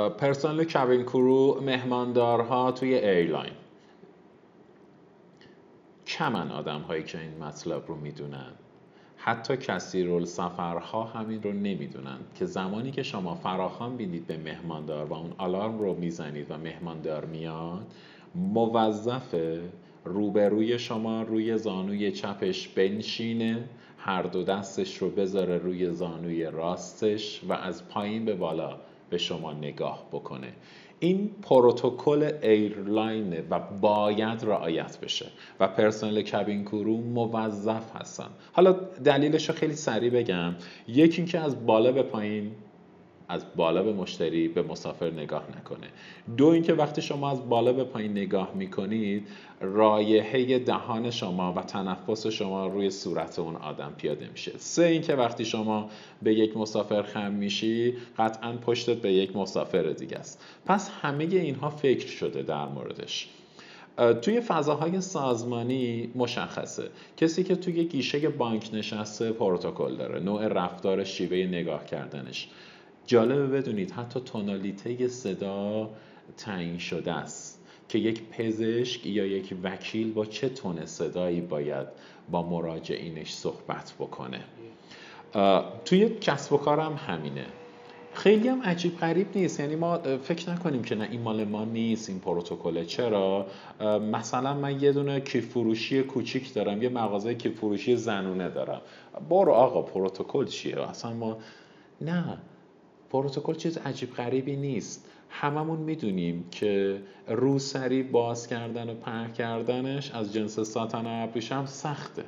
پرسنل 0.10 0.64
cabin 0.64 1.04
crew 1.04 1.62
مهماندارها 1.62 2.72
توی 2.72 2.96
airline 2.96 3.52
کمن 6.22 6.52
آدم 6.52 6.82
هایی 6.82 7.04
که 7.04 7.20
این 7.20 7.44
مطلب 7.44 7.84
رو 7.88 7.96
می‌دونن. 7.96 8.52
حتی 9.18 9.58
کثیرالسفرها 9.58 11.04
هم 11.04 11.24
این 11.24 11.44
رو 11.44 11.54
نمی‌دونن 11.54 12.18
که 12.36 12.46
زمانی 12.46 12.92
که 12.92 13.04
شما 13.04 13.36
فراخوان 13.36 13.98
میدید 13.98 14.28
به 14.28 14.38
مهماندار 14.38 15.06
و 15.06 15.14
اون 15.14 15.34
آلارم 15.38 15.80
رو 15.80 15.94
می‌زنید 15.94 16.52
و 16.52 16.58
مهماندار 16.58 17.26
میاد 17.26 17.88
موظف 18.36 19.36
روبروی 20.06 20.80
شما 20.80 21.22
روی 21.22 21.58
زانوی 21.58 22.12
چپش 22.12 22.68
بنشینه 22.68 23.64
هر 23.98 24.22
دو 24.22 24.44
دستش 24.44 24.98
رو 24.98 25.10
بذاره 25.10 25.58
روی 25.58 25.92
زانوی 25.92 26.44
راستش 26.44 27.42
و 27.50 27.54
از 27.54 27.90
پایین 27.90 28.26
به 28.26 28.36
بالا 28.36 28.78
به 29.10 29.18
شما 29.18 29.54
نگاه 29.54 30.06
بکنه. 30.12 30.54
این 31.04 31.30
پروتکل 31.42 32.32
ایرلاینه 32.42 33.44
و 33.50 33.60
باید 33.60 34.44
رعایت 34.44 34.98
بشه 35.00 35.26
و 35.60 35.68
پرسنل 35.68 36.22
کابین 36.22 36.66
کرو 36.66 36.98
موظف 36.98 37.96
هستن. 37.96 38.30
حالا 38.54 38.72
دلیلش 39.04 39.50
رو 39.50 39.56
خیلی 39.56 39.76
سریع 39.76 40.10
بگم. 40.10 40.56
یکی 40.88 41.22
اینکه 41.22 41.40
از 41.40 41.66
بالا 41.66 41.92
به 41.92 42.04
پایین 42.04 42.52
از 43.32 43.46
بالا 43.56 43.84
به 43.84 43.94
مشتری 43.94 44.48
به 44.48 44.62
مسافر 44.62 45.12
نگاه 45.12 45.44
نکنه. 45.58 45.88
دو 46.38 46.48
اینکه 46.48 46.74
وقتی 46.74 47.02
شما 47.02 47.32
از 47.32 47.50
بالا 47.50 47.74
به 47.74 47.84
پایین 47.84 48.12
نگاه 48.12 48.52
می‌کنید 48.56 49.28
رایحه 49.62 50.60
دهان 50.60 51.12
شما 51.12 51.54
و 51.54 51.62
تنفس 51.62 52.28
شما 52.28 52.67
روی 52.67 52.89
صورت 52.89 53.39
اون 53.39 53.56
آدم 53.56 53.94
پیاده 53.98 54.30
میشه. 54.32 54.52
سه 54.58 54.86
اینکه 54.86 55.15
وقتی 55.15 55.46
شما 55.46 55.89
به 56.24 56.34
یک 56.34 56.58
مسافر 56.58 57.02
خم 57.02 57.32
میشی 57.32 57.94
قطعا 58.17 58.54
پشتت 58.54 58.98
به 58.98 59.13
یک 59.13 59.36
مسافر 59.36 59.84
دیگه 59.84 60.17
است. 60.17 60.46
پس 60.65 60.89
همه 61.02 61.24
اینها 61.24 61.70
فکر 61.70 62.08
شده 62.08 62.41
در 62.44 62.65
موردش. 62.65 63.30
توی 64.22 64.41
فضاهای 64.41 65.02
سازمانی 65.02 66.12
مشخصه. 66.15 66.89
کسی 67.17 67.44
که 67.44 67.56
توی 67.56 67.84
گیشه 67.84 68.30
بانک 68.30 68.70
نشسته 68.74 69.32
پروتکل 69.32 69.96
داره 69.96 70.20
نوع 70.20 70.48
رفتار 70.48 71.04
شیوه 71.04 71.38
نگاه 71.38 71.86
کردنش. 71.86 72.50
جالبه 73.08 73.48
بدونید 73.48 73.92
حتی 73.92 74.20
تونالیته 74.20 75.08
صدا 75.08 75.90
تعیین 76.38 76.78
شده 76.78 77.12
است 77.12 77.62
که 77.90 78.00
یک 78.00 78.24
پزشک 78.30 79.06
یا 79.06 79.26
یک 79.26 79.54
وکیل 79.64 80.14
با 80.14 80.26
چه 80.26 80.50
تون 80.50 80.86
صدایی 80.86 81.42
باید 81.42 81.88
با 82.32 82.50
مراجعینش 82.50 83.34
صحبت 83.34 83.94
بکنه. 84.00 84.44
توی 85.86 86.10
کسب 86.10 86.54
و 86.54 86.58
کارم 86.58 86.96
همینه. 87.08 87.46
خیلی 88.14 88.48
هم 88.48 88.62
عجیب 88.62 88.98
غریب 88.98 89.28
نیست. 89.36 89.60
یعنی 89.60 89.76
ما 89.76 89.98
فکر 90.18 90.50
نکنیم 90.50 90.84
که 90.84 90.96
نه 90.96 91.08
این 91.12 91.22
مال 91.22 91.44
ما 91.44 91.66
نیست 91.66 92.10
این 92.10 92.20
پروتکل 92.20 92.84
چرا؟ 92.84 93.48
مثلا 94.12 94.54
من 94.54 94.84
یه 94.84 94.92
دونه 94.92 95.20
کیف 95.20 95.50
فروشی 95.50 96.04
کوچیک 96.04 96.54
دارم 96.54 96.84
یه 96.84 96.90
مغازه 96.90 97.36
کیف 97.36 97.58
فروشی 97.58 97.96
زنونه 97.96 98.50
دارم. 98.50 98.82
برو 99.30 99.52
آقا 99.52 99.82
پروتکل 99.82 100.46
چیه؟ 100.46 100.90
اصلا 100.90 101.14
ما 101.14 101.38
نه. 102.02 102.38
پروتکل 103.12 103.56
چیز 103.56 103.78
عجیب 103.78 104.13
غریبی 104.13 104.56
نیست. 104.56 105.08
هممون 105.30 105.80
می‌دونیم 105.80 106.45
که 106.52 107.02
روسری 107.28 108.04
باز 108.04 108.47
کردن 108.47 108.89
و 108.89 108.93
پهن 108.93 109.34
کردنش 109.34 110.12
از 110.12 110.34
جنس 110.34 110.60
ساتن 110.60 111.06
ابریشم 111.06 111.65
سخته. 111.65 112.24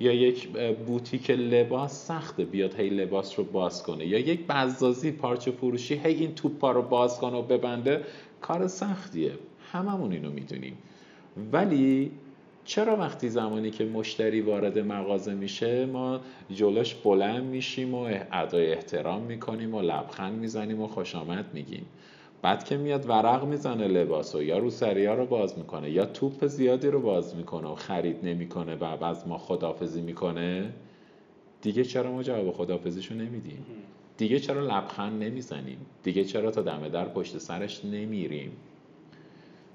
یا 0.00 0.12
یک 0.12 0.48
بوتیک 0.86 1.30
لباس 1.30 2.06
سخته 2.06 2.44
بیاد 2.44 2.74
هی 2.74 2.88
لباس 2.88 3.38
رو 3.38 3.44
باز 3.44 3.82
کنه. 3.82 4.06
یا 4.06 4.18
یک 4.18 4.46
بزازی 4.46 5.12
پارچه 5.12 5.50
فروشی 5.50 5.94
هی 5.94 6.14
این 6.14 6.34
توپا 6.34 6.70
رو 6.72 6.82
باز 6.82 7.18
کنه 7.18 7.36
و 7.36 7.42
ببنده 7.42 8.04
کار 8.40 8.66
سختیه. 8.66 9.32
هممون 9.72 10.12
اینو 10.12 10.30
می‌دونیم. 10.30 10.78
ولی 11.52 12.10
چرا 12.66 12.96
وقتی 12.96 13.28
زمانی 13.28 13.70
که 13.70 13.84
مشتری 13.84 14.40
وارد 14.40 14.78
مغازه 14.78 15.34
میشه 15.34 15.86
ما 15.86 16.20
جلوش 16.50 16.94
بلند 16.94 17.44
میشیم 17.44 17.94
و 17.94 18.08
ادای 18.32 18.72
احترام 18.72 19.22
می‌کنیم 19.22 19.74
و 19.74 19.82
لبخند 19.82 20.38
می‌زنیم 20.38 20.80
و 20.82 20.86
خوش 20.86 21.14
آمد 21.14 21.44
میگیم. 21.54 21.86
بعد 22.42 22.64
که 22.64 22.76
میاد 22.76 23.08
ورق 23.08 23.44
می‌زنه 23.44 23.88
لباس 23.88 24.34
و 24.34 24.42
یا 24.42 24.58
رو 24.58 24.70
ها 24.82 25.14
رو 25.14 25.26
باز 25.26 25.58
می‌کنه 25.58 25.90
یا 25.90 26.06
توپ 26.06 26.46
زیادی 26.46 26.88
رو 26.88 27.00
باز 27.00 27.36
می‌کنه 27.36 27.68
و 27.68 27.74
خرید 27.74 28.16
نمی‌کنه 28.22 28.74
و 28.74 29.04
از 29.04 29.28
ما 29.28 29.38
خدافزی 29.38 30.02
می‌کنه 30.02 30.72
دیگه 31.62 31.84
چرا 31.84 32.12
ما 32.12 32.22
جواب 32.22 32.52
خدافزیشو 32.52 33.14
نمیدیم؟ 33.14 33.64
دیگه 34.16 34.40
چرا 34.40 34.64
لبخند 34.64 35.22
نمی‌زنیم؟ 35.22 35.78
دیگه 36.02 36.24
چرا 36.24 36.50
تا 36.50 36.62
دم 36.62 36.88
در 36.88 37.04
پشت 37.04 37.38
سرش 37.38 37.84
نمیریم؟ 37.84 38.52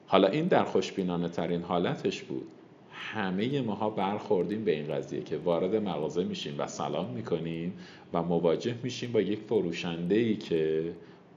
حالا 0.08 0.28
این 0.28 0.48
در 0.48 0.64
خوشبینانه 0.64 1.30
ترین 1.30 1.62
حالتش 1.62 2.24
بود. 2.24 2.48
همه 3.02 3.62
ماها 3.62 3.90
برخوردیم 3.90 4.64
به 4.64 4.72
این 4.72 4.94
قضیه 4.94 5.22
که 5.22 5.38
وارد 5.38 5.76
مغازه 5.76 6.24
میشیم 6.24 6.56
و 6.58 6.68
سلام 6.68 7.10
می‌کنیم 7.10 7.74
و 8.14 8.24
مواجه 8.24 8.76
میشیم 8.84 9.12
با 9.12 9.22
یک 9.22 9.40
فروشنده 9.40 10.16
ای 10.16 10.36
که 10.36 10.92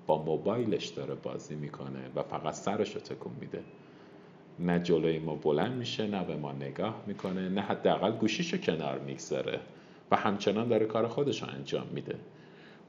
با 0.07 0.23
موبایلش 0.23 0.87
داره 0.87 1.15
بازی 1.15 1.55
می‌کنه 1.55 2.01
و 2.17 2.23
فقط 2.23 2.55
سرش 2.55 2.95
رو 2.95 3.01
تکون 3.01 3.33
میده. 3.41 3.61
نه 4.59 4.79
جلوی 4.81 5.19
ما 5.19 5.35
بلند 5.35 5.73
میشه 5.73 6.07
نه 6.07 6.25
به 6.25 6.37
ما 6.37 6.53
نگاه 6.53 7.03
می‌کنه 7.07 7.49
نه 7.49 7.61
حداقل 7.61 8.13
گوشیش 8.13 8.53
رو 8.53 8.59
کنار 8.59 8.99
می‌گذاره 8.99 9.61
و 10.11 10.17
همچنان 10.17 10.69
داره 10.69 10.87
کار 10.87 11.09
خودش 11.09 11.43
رو 11.43 11.49
انجام 11.49 11.87
میده. 11.95 12.15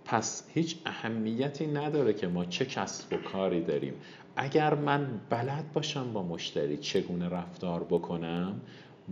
پس 0.06 0.50
هیچ 0.54 0.76
اهمیتی 0.86 1.68
نداره 1.68 2.14
که 2.14 2.28
ما 2.28 2.46
چه 2.46 2.66
کسب 2.66 3.14
و 3.14 3.18
کاری 3.18 3.62
داریم. 3.62 3.94
اگر 4.36 4.74
من 4.74 5.08
بلد 5.30 5.72
باشم 5.74 6.14
با 6.14 6.24
مشتری 6.24 6.78
چگونه 6.78 7.30
رفتار 7.30 7.84
بکنم 7.84 8.62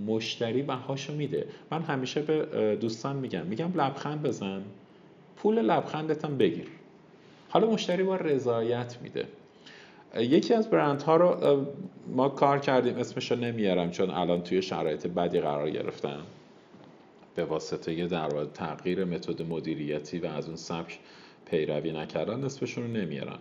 مشتری 0.05 0.61
بهاشو 0.61 1.13
میده. 1.13 1.47
من 1.71 1.81
همیشه 1.81 2.21
به 2.21 2.75
دوستان 2.81 3.15
میگم 3.15 3.45
میگم 3.45 3.71
لبخند 3.75 4.21
بزن 4.21 4.61
پول 5.35 5.61
لبخندتم 5.61 6.37
بگیر. 6.37 6.67
حالا 7.49 7.69
مشتری 7.69 8.03
با 8.03 8.15
رضایت 8.15 8.97
میده. 9.01 9.27
یکی 10.17 10.53
از 10.53 10.69
برندها 10.69 11.15
رو 11.15 11.65
ما 12.07 12.29
کار 12.29 12.59
کردیم 12.59 12.97
اسمش 12.97 13.31
رو 13.31 13.37
نمیارم 13.37 13.91
چون 13.91 14.09
الان 14.09 14.41
توی 14.43 14.61
شرایط 14.61 15.07
بدی 15.07 15.39
قرار 15.39 15.69
گرفتن 15.69 16.21
به 17.35 17.45
واسطه 17.45 18.07
در 18.07 18.29
تغییر 18.45 19.05
متد 19.05 19.41
مدیریتی 19.41 20.19
و 20.19 20.25
از 20.25 20.47
اون 20.47 20.55
سبک 20.55 20.99
پیروی 21.45 21.91
نکردن 21.91 22.43
اسمشون 22.43 22.83
رو 22.83 22.89
نمیارم 22.89 23.39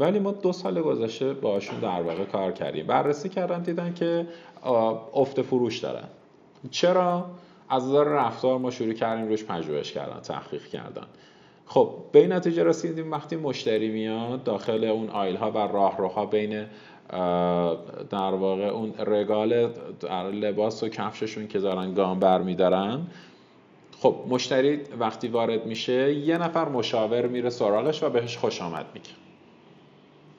ولی 0.00 0.18
ما 0.18 0.30
دو 0.30 0.52
سال 0.52 0.82
گذشته 0.82 1.32
باشون 1.32 1.80
در 1.80 2.02
واقع 2.02 2.24
کار 2.24 2.52
کردیم. 2.52 2.86
بررسی 2.86 3.28
کردن 3.28 3.62
دیدن 3.62 3.94
که 3.94 4.26
افت 5.14 5.42
فروش 5.42 5.78
دارن. 5.78 6.08
چرا؟ 6.70 7.26
از 7.68 7.88
نظر 7.88 8.04
رفتار 8.04 8.58
ما 8.58 8.70
شروع 8.70 8.92
کردیم 8.92 9.28
روش 9.28 9.44
پژوهش 9.44 9.92
کردن 9.92 10.20
تحقیق 10.20 10.66
کردن. 10.66 11.06
خب 11.66 11.94
به 12.12 12.18
این 12.18 12.32
نتیجه 12.32 12.64
رسیدیم 12.64 13.10
وقتی 13.10 13.36
مشتری 13.36 13.88
میاد 13.88 14.44
داخل 14.44 14.84
اون 14.84 15.10
آیل 15.10 15.36
ها 15.36 15.50
و 15.50 15.58
راهروها 15.58 16.26
بین 16.26 16.66
در 18.10 18.34
واقع 18.34 18.64
اون 18.64 18.94
رگال 18.98 19.70
لباس 20.32 20.82
و 20.82 20.88
کفششون 20.88 21.46
که 21.46 21.58
دارن 21.58 21.94
گام 21.94 22.18
بر 22.18 22.42
میدارن 22.42 23.06
خب 24.04 24.16
مشتری 24.28 24.80
وقتی 24.98 25.28
وارد 25.28 25.66
میشه 25.66 26.14
یه 26.14 26.38
نفر 26.38 26.68
مشاور 26.68 27.26
میره 27.26 27.50
سراغش 27.50 28.02
و 28.02 28.10
بهش 28.10 28.36
خوش 28.36 28.62
آمد 28.62 28.86
میگه. 28.94 29.10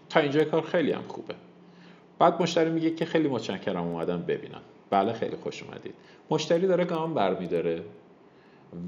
تا 0.09 0.19
اینجا 0.19 0.43
کار 0.43 0.61
خیلی 0.61 0.91
هم 0.91 1.03
خوبه. 1.07 1.35
بعد 2.19 2.41
مشتری 2.41 2.69
میگه 2.69 2.95
که 2.95 3.05
خیلی 3.05 3.27
متشکرم 3.27 3.83
اومدم 3.83 4.21
ببینم. 4.21 4.61
بله 4.89 5.13
خیلی 5.13 5.35
خوش 5.35 5.63
اومدید. 5.63 5.93
مشتری 6.29 6.67
داره 6.67 6.85
گام 6.85 7.13
بر 7.13 7.39
میداره 7.39 7.81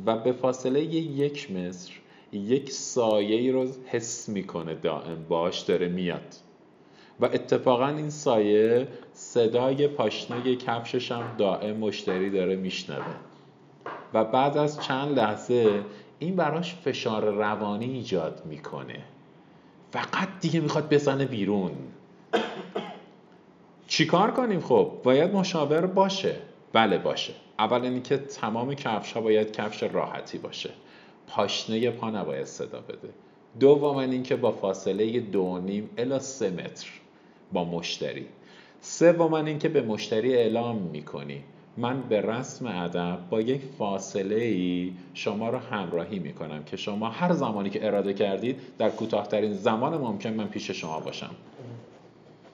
و 0.06 0.18
به 0.18 0.32
فاصله 0.32 0.82
یک 0.82 1.52
متر 1.52 1.92
یک 2.34 2.72
سایه 2.72 3.36
ای 3.36 3.52
رو 3.52 3.68
حس 3.88 4.30
می‌کنه 4.30 4.76
دائم. 4.76 5.26
باش 5.30 5.60
داره 5.60 5.88
میاد. 5.88 6.36
و 7.20 7.26
اتفاقا 7.26 7.88
این 7.88 8.10
سایه 8.10 8.88
صدای 9.14 9.88
پاشنه 9.88 10.56
کفشش 10.56 11.12
هم 11.12 11.36
دائم 11.38 11.78
مشتری 11.78 12.30
داره 12.30 12.56
میشنوه. 12.56 13.27
و 14.14 14.24
بعد 14.24 14.58
از 14.58 14.82
چند 14.84 15.20
لحظه 15.20 15.84
این 16.20 16.36
براش 16.36 16.76
فشار 16.76 17.26
روانی 17.26 17.86
ایجاد 17.86 18.42
می‌کنه. 18.46 19.00
فقط 19.92 20.28
دیگه 20.42 20.60
می‌خواد 20.60 20.94
بزنه 20.94 21.26
بیرون. 21.26 21.72
چیکار 23.88 24.32
کنیم 24.32 24.60
خب؟ 24.60 24.92
باید 25.04 25.34
مشاور 25.34 25.86
باشه. 25.86 26.36
بله 26.74 26.98
باشه. 26.98 27.34
اول 27.60 27.82
اینکه 27.82 28.18
تمام 28.18 28.74
کفش 28.74 29.14
ها 29.14 29.22
باید 29.22 29.52
کفش 29.52 29.84
راحتی 29.84 30.38
باشه. 30.38 30.70
پاشنه 31.28 31.92
پا 31.92 32.10
نباید 32.10 32.46
صدا 32.46 32.80
بده. 32.82 33.10
دوم 33.60 33.98
اینکه 33.98 34.36
با 34.36 34.52
فاصله 34.52 35.20
دو 35.20 35.58
نیم 35.58 35.90
الا 35.98 36.20
سه 36.20 36.50
متر 36.50 36.88
با 37.54 37.64
مشتری. 37.64 38.26
سوم 38.82 39.34
اینکه 39.34 39.70
به 39.70 39.82
مشتری 39.82 40.36
اعلام 40.36 40.76
می‌کنی. 40.76 41.44
من 41.78 42.02
به 42.02 42.22
رسم 42.22 42.68
ادب 42.68 43.20
با 43.30 43.42
یک 43.42 43.62
فاصله 43.78 44.36
ای 44.36 44.94
شما 45.14 45.50
رو 45.50 45.58
همراهی 45.58 46.20
می‌کنم 46.20 46.64
که 46.64 46.78
شما 46.78 47.10
هر 47.10 47.34
زمانی 47.34 47.70
که 47.70 47.88
اراده 47.88 48.14
کردید 48.14 48.60
در 48.78 48.90
کوتاهترین 48.90 49.54
زمان 49.54 49.98
ممکن 49.98 50.30
من 50.30 50.48
پیش 50.48 50.72
شما 50.72 51.00
باشم. 51.00 51.36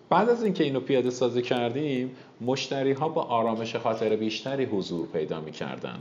بعد 0.10 0.30
از 0.30 0.44
اینکه 0.44 0.64
اینو 0.64 0.80
پیاده 0.80 1.10
سازی 1.10 1.42
کردیم 1.42 2.12
مشتری 2.42 2.92
ها 2.92 3.10
با 3.10 3.22
آرامش 3.22 3.76
خاطر 3.76 4.16
بیشتری 4.16 4.66
حضور 4.66 5.08
پیدا 5.08 5.42
می‌کردن. 5.42 6.00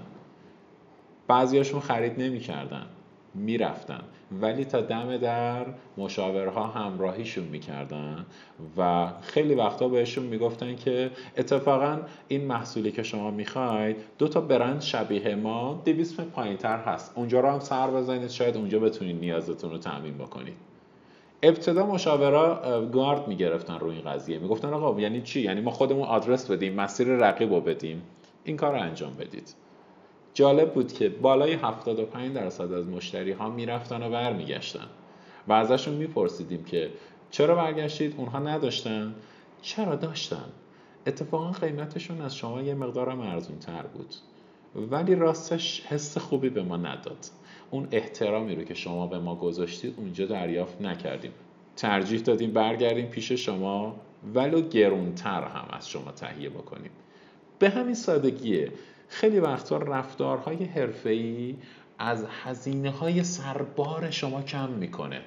بعضیاشون 1.28 1.80
خرید 1.80 2.20
نمی‌کردن. 2.20 2.86
می‌رفتن. 3.34 4.02
ولی 4.40 4.64
تا 4.64 4.80
دم 4.80 5.16
در 5.16 5.66
مشاورها 5.98 6.66
همراهیشون 6.66 7.44
می‌کردن 7.44 8.26
و 8.76 9.08
خیلی 9.22 9.54
وقتا 9.54 9.88
بهشون 9.88 10.24
می‌گفتن 10.24 10.76
که 10.76 11.10
اتفاقا 11.36 11.98
این 12.28 12.44
محصولی 12.44 12.92
که 12.92 13.02
شما 13.02 13.30
می‌خواید 13.30 13.96
دو 14.18 14.28
تا 14.28 14.40
برند 14.40 14.80
شبیه 14.80 15.34
ما 15.34 15.82
دویست 15.84 16.20
پایین 16.20 16.56
تر 16.56 16.78
هست. 16.78 17.12
اونجا 17.14 17.40
رو 17.40 17.48
هم 17.48 17.60
سر 17.60 17.90
بزنید 17.90 18.30
شاید 18.30 18.56
اونجا 18.56 18.78
بتونید 18.78 19.20
نیازتون 19.20 19.70
رو 19.70 19.78
تعمین 19.78 20.14
بکنید. 20.18 20.56
ابتدا 21.42 21.86
مشاورا 21.86 22.86
گارد 22.92 23.28
می‌گرفتن 23.28 23.78
روی 23.78 23.96
این 23.96 24.10
قضیه. 24.10 24.38
می‌گفتن 24.38 24.68
آقا 24.68 25.00
یعنی 25.00 25.22
چی؟ 25.22 25.40
یعنی 25.40 25.60
ما 25.60 25.70
خودمون 25.70 26.04
آدرس 26.04 26.50
بدیم 26.50 26.72
مسیر 26.74 27.08
رقیب 27.08 27.52
رو 27.52 27.60
بدیم. 27.60 28.02
این 28.44 28.56
کار 28.56 28.72
رو 28.72 28.80
انجام 28.80 29.14
بدید. 29.14 29.54
جالب 30.34 30.74
بود 30.74 30.92
که 30.92 31.08
بالای 31.08 31.52
75 31.52 32.34
درصد 32.34 32.72
از 32.72 32.86
مشتری 32.86 33.32
ها 33.32 33.50
می‌رفتن 33.50 34.02
و 34.02 34.10
برمیگشتن 34.10 34.86
و 35.48 35.52
ازشون 35.52 35.94
میپرسیدیم 35.94 36.64
که 36.64 36.90
چرا 37.30 37.54
برگشتید؟ 37.54 38.14
اونها 38.16 38.38
نداشتن. 38.38 39.14
چرا 39.62 39.96
داشتن؟ 39.96 40.44
اتفاقا 41.06 41.50
قیمتشون 41.50 42.20
از 42.20 42.36
شما 42.36 42.62
یه 42.62 42.74
مقدارم 42.74 43.20
ارزون 43.20 43.58
تر 43.58 43.82
بود. 43.82 44.14
ولی 44.90 45.14
راستش 45.14 45.86
حس 45.86 46.18
خوبی 46.18 46.48
به 46.48 46.62
ما 46.62 46.76
نداد. 46.76 47.26
اون 47.70 47.88
احترامی 47.90 48.54
رو 48.54 48.64
که 48.64 48.74
شما 48.74 49.06
به 49.06 49.18
ما 49.18 49.34
گذاشتید 49.34 49.94
اونجا 49.96 50.26
دریافت 50.26 50.82
نکردیم. 50.82 51.32
ترجیح 51.76 52.20
دادیم 52.20 52.52
برگردیم 52.52 53.06
پیش 53.06 53.32
شما 53.32 53.96
ولو 54.34 54.60
گرونتر 54.68 55.42
هم 55.42 55.68
از 55.70 55.88
شما 55.88 56.12
تهیه 56.12 56.50
بکنیم. 56.50 56.90
به 57.58 57.70
همین 57.70 57.94
سادگیه. 57.94 58.72
خیلی 59.12 59.38
وقتا 59.38 59.76
رفتارهای 59.76 60.64
حرفه‌ای 60.64 61.56
از 61.98 62.26
هزینه 62.44 62.90
های 62.90 63.24
سربار 63.24 64.10
شما 64.10 64.42
کم 64.42 64.68
می‌کنه. 64.70 65.20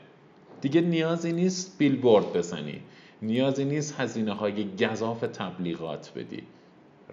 دیگه 0.61 0.81
نیازی 0.81 1.33
نیست 1.33 1.77
بیلبورد 1.77 2.33
بزنی. 2.33 2.81
نیازی 3.21 3.65
نیست 3.65 3.99
هزینه 3.99 4.33
های 4.33 4.75
گذاف 4.77 5.19
تبلیغات 5.19 6.11
بدی. 6.15 6.43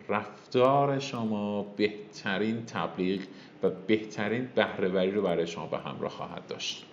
رفتار 0.09 0.99
شما 0.99 1.63
بهترین 1.63 2.67
تبلیغ 2.67 3.21
و 3.63 3.71
بهترین 3.87 4.49
بهرهوری 4.55 5.11
رو 5.11 5.23
برای 5.23 5.47
شما 5.47 5.67
به 5.67 5.79
همراه 5.79 6.11
خواهد 6.11 6.47
داشت. 6.47 6.87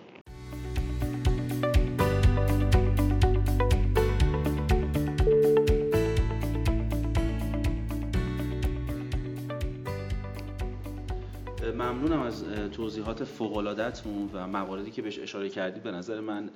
توضیحات 12.72 13.24
فوق‌العاده‌تون 13.24 14.30
و 14.32 14.46
مواردی 14.46 14.90
که 14.90 15.02
بهش 15.02 15.18
اشاره 15.18 15.48
کردید 15.48 15.82
به 15.82 15.90
نظر 15.90 16.20
من 16.20 16.50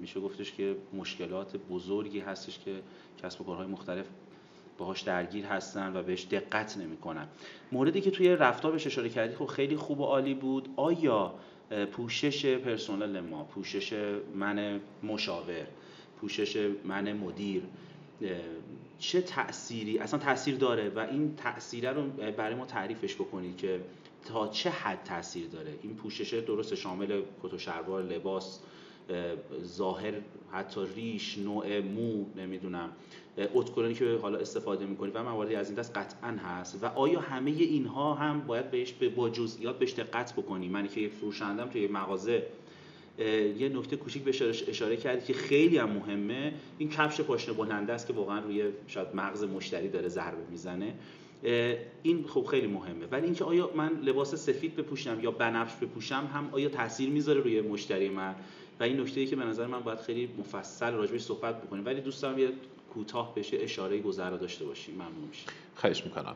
میشه 0.00 0.20
گفتش 0.20 0.52
که 0.52 0.76
مشکلات 0.92 1.56
بزرگی 1.56 2.20
هستش 2.20 2.58
که 2.58 2.80
کسب 3.22 3.40
و 3.40 3.44
کارهای 3.44 3.66
مختلف 3.66 4.06
باهاش 4.78 5.00
درگیر 5.00 5.46
هستن 5.46 5.96
و 5.96 6.02
بهش 6.02 6.26
دقت 6.30 6.78
نمی‌کنن. 6.78 7.28
موردی 7.72 8.00
که 8.00 8.10
توی 8.10 8.28
رفتار 8.28 8.72
بهش 8.72 8.86
اشاره 8.86 9.08
کردید 9.08 9.36
خب 9.36 9.46
خیلی 9.46 9.76
خوب 9.76 10.00
و 10.00 10.04
عالی 10.04 10.34
بود. 10.34 10.68
آیا 10.76 11.34
پوشش 11.92 12.56
پرسنل 12.56 13.20
ما 13.20 13.44
پوشش 13.44 13.92
من 14.34 14.80
مشاور 15.02 15.66
پوشش 16.20 16.70
من 16.84 17.12
مدیر 17.12 17.62
چه 18.98 19.20
تأثیری 19.20 19.98
اصلا 19.98 20.20
تاثیر 20.20 20.56
داره؟ 20.56 20.88
و 20.88 20.98
این 20.98 21.36
تأثیره 21.36 21.90
رو 21.90 22.02
برای 22.36 22.54
ما 22.54 22.66
تعریفش 22.66 23.14
بکنید 23.14 23.56
که 23.56 23.80
تا 24.24 24.48
چه 24.48 24.70
حد 24.70 25.02
تاثیر 25.04 25.46
داره؟ 25.46 25.74
این 25.82 25.94
پوشش 25.94 26.34
درست 26.34 26.74
شامل 26.74 27.22
کت 27.42 27.54
و 27.54 27.58
شلوار 27.58 28.02
لباس 28.02 28.60
ظاهر 29.64 30.12
حتی 30.52 30.80
ریش 30.96 31.38
نوع 31.38 31.80
مو 31.80 32.24
نمی‌دونم. 32.36 32.90
اتکلونی 33.54 33.94
که 33.94 34.18
حالا 34.22 34.38
استفاده 34.38 34.86
می‌کنی 34.86 35.10
و 35.14 35.22
مواردی 35.22 35.54
از 35.54 35.70
این 35.70 35.78
دست 35.78 35.96
قطعا 35.96 36.28
هست. 36.30 36.78
و 36.82 36.86
آیا 36.86 37.20
همه 37.20 37.50
اینها 37.50 38.14
هم 38.14 38.40
باید 38.40 38.70
بهش 38.70 38.92
با 39.16 39.30
جزئیات 39.30 39.78
بهش 39.78 39.92
دقت 39.92 40.32
بکنی؟ 40.32 40.68
من 40.68 40.88
که 40.88 41.00
یک 41.00 41.12
فروشندم 41.12 41.68
توی 41.68 41.86
مغازه 41.88 42.46
یه 43.58 43.68
نکته 43.68 43.96
کوچیک 43.96 44.22
بهش 44.22 44.42
اشاره 44.42 44.96
کردی 44.96 45.26
که 45.26 45.32
خیلی 45.32 45.78
هم 45.78 45.90
مهمه. 45.90 46.54
این 46.78 46.88
کفش 46.88 47.20
پاشنه 47.20 47.54
بلنده 47.54 47.92
است 47.92 48.06
که 48.06 48.12
واقعا 48.12 48.40
روی 48.40 48.64
شاید 48.86 49.08
مغز 49.14 49.44
مشتری 49.44 49.88
داره 49.88 50.08
ضربه 50.08 50.50
می‌زنه. 50.50 50.94
این 52.02 52.24
خب 52.28 52.44
خیلی 52.44 52.66
مهمه. 52.66 53.06
ولی 53.10 53.24
اینکه 53.24 53.44
آیا 53.44 53.70
من 53.74 54.00
لباس 54.04 54.34
سفید 54.34 54.76
بپوشم 54.76 55.18
یا 55.22 55.30
بنفش 55.30 55.76
بپوشم 55.76 56.28
هم 56.34 56.48
آیا 56.52 56.68
تاثیر 56.68 57.10
می‌ذاره 57.10 57.40
روی 57.40 57.60
مشتری 57.60 58.08
من؟ 58.08 58.34
و 58.80 58.82
این 58.82 59.00
نکته 59.00 59.20
ای 59.20 59.26
که 59.26 59.36
به 59.36 59.44
نظر 59.44 59.66
من 59.66 59.80
باید 59.80 59.98
خیلی 59.98 60.28
مفصل 60.38 60.92
راجبش 60.92 61.20
صحبت 61.20 61.62
بکنیم. 61.62 61.86
ولی 61.86 62.00
دوست 62.00 62.22
دارم 62.22 62.38
یه 62.38 62.48
کوتاه 62.94 63.34
بشه 63.34 63.56
اشاره 63.60 63.98
گذرا 63.98 64.36
داشته 64.36 64.64
باشیم. 64.64 64.94
ممنون 64.94 65.28
میشه 65.28 65.46
خواهش 65.74 66.04
می‌کنم. 66.04 66.34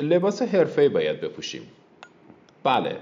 لباس 0.00 0.42
حرفه‌ای 0.42 0.88
باید 0.88 1.20
بپوشیم. 1.20 1.62
بله. 2.64 2.96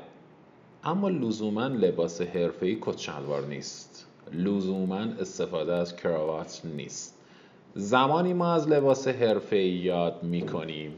اما 0.84 1.08
لزوما 1.08 1.66
لباس 1.66 2.20
حرفه‌ای 2.20 2.78
کت 2.80 2.98
شلوار 2.98 3.46
نیست. 3.46 4.06
لزوما 4.32 4.96
استفاده 4.96 5.74
از 5.74 5.96
کراوات 5.96 6.60
نیست. 6.64 7.20
زمانی 7.74 8.32
ما 8.32 8.54
از 8.54 8.68
لباس 8.68 9.08
حرفه‌ای 9.08 9.68
یاد 9.68 10.22
می‌کنیم 10.22 10.92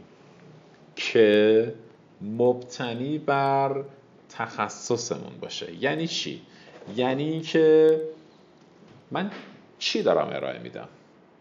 که 0.96 1.74
مبتنی 2.22 3.18
بر 3.18 3.84
تخصصمون 4.28 5.38
باشه. 5.40 5.74
یعنی 5.74 6.06
چی؟ 6.06 6.42
یعنی 6.96 7.40
که 7.40 8.00
من 9.10 9.30
چی 9.78 10.02
دارم 10.02 10.28
ارائه 10.32 10.58
میدم؟ 10.58 10.88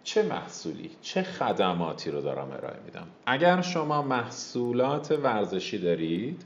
چه 0.04 0.24
محصولی؟ 0.24 0.92
چه 1.02 1.24
خدماتی 1.24 2.12
رو 2.12 2.22
دارم 2.22 2.52
ارائه 2.52 2.80
میدم؟ 2.86 3.08
اگر 3.26 3.62
شما 3.62 4.02
محصولات 4.02 5.12
ورزشی 5.12 5.78
دارید 5.78 6.46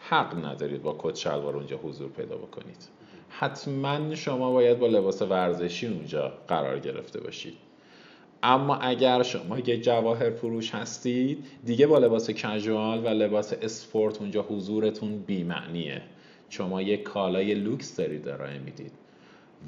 حق 0.00 0.44
ندارید 0.44 0.82
با 0.82 0.96
کت 0.98 1.16
شلوار 1.16 1.56
اونجا 1.56 1.76
حضور 1.76 2.08
پیدا 2.08 2.36
بکنید. 2.36 2.88
حتما 3.30 4.14
شما 4.14 4.52
باید 4.52 4.78
با 4.78 4.86
لباس 4.86 5.22
ورزشی 5.22 5.86
اونجا 5.86 6.32
قرار 6.48 6.78
گرفته 6.78 7.20
باشید. 7.20 7.56
اما 8.48 8.76
اگر 8.76 9.22
شما 9.22 9.58
یک 9.58 9.82
جواهر 9.82 10.30
فروش 10.30 10.74
هستید 10.74 11.44
دیگه 11.64 11.86
با 11.86 11.98
لباس 11.98 12.30
کژوال 12.30 13.04
و 13.04 13.08
لباس 13.08 13.52
اسپورت 13.52 14.20
اونجا 14.20 14.42
حضورتون 14.42 15.18
بیمعنیه. 15.18 16.02
شما 16.50 16.82
یک 16.82 17.02
کالای 17.02 17.54
لوکس 17.54 17.96
دارید 17.96 18.28
ارائه 18.28 18.58
می‌دید. 18.58 18.92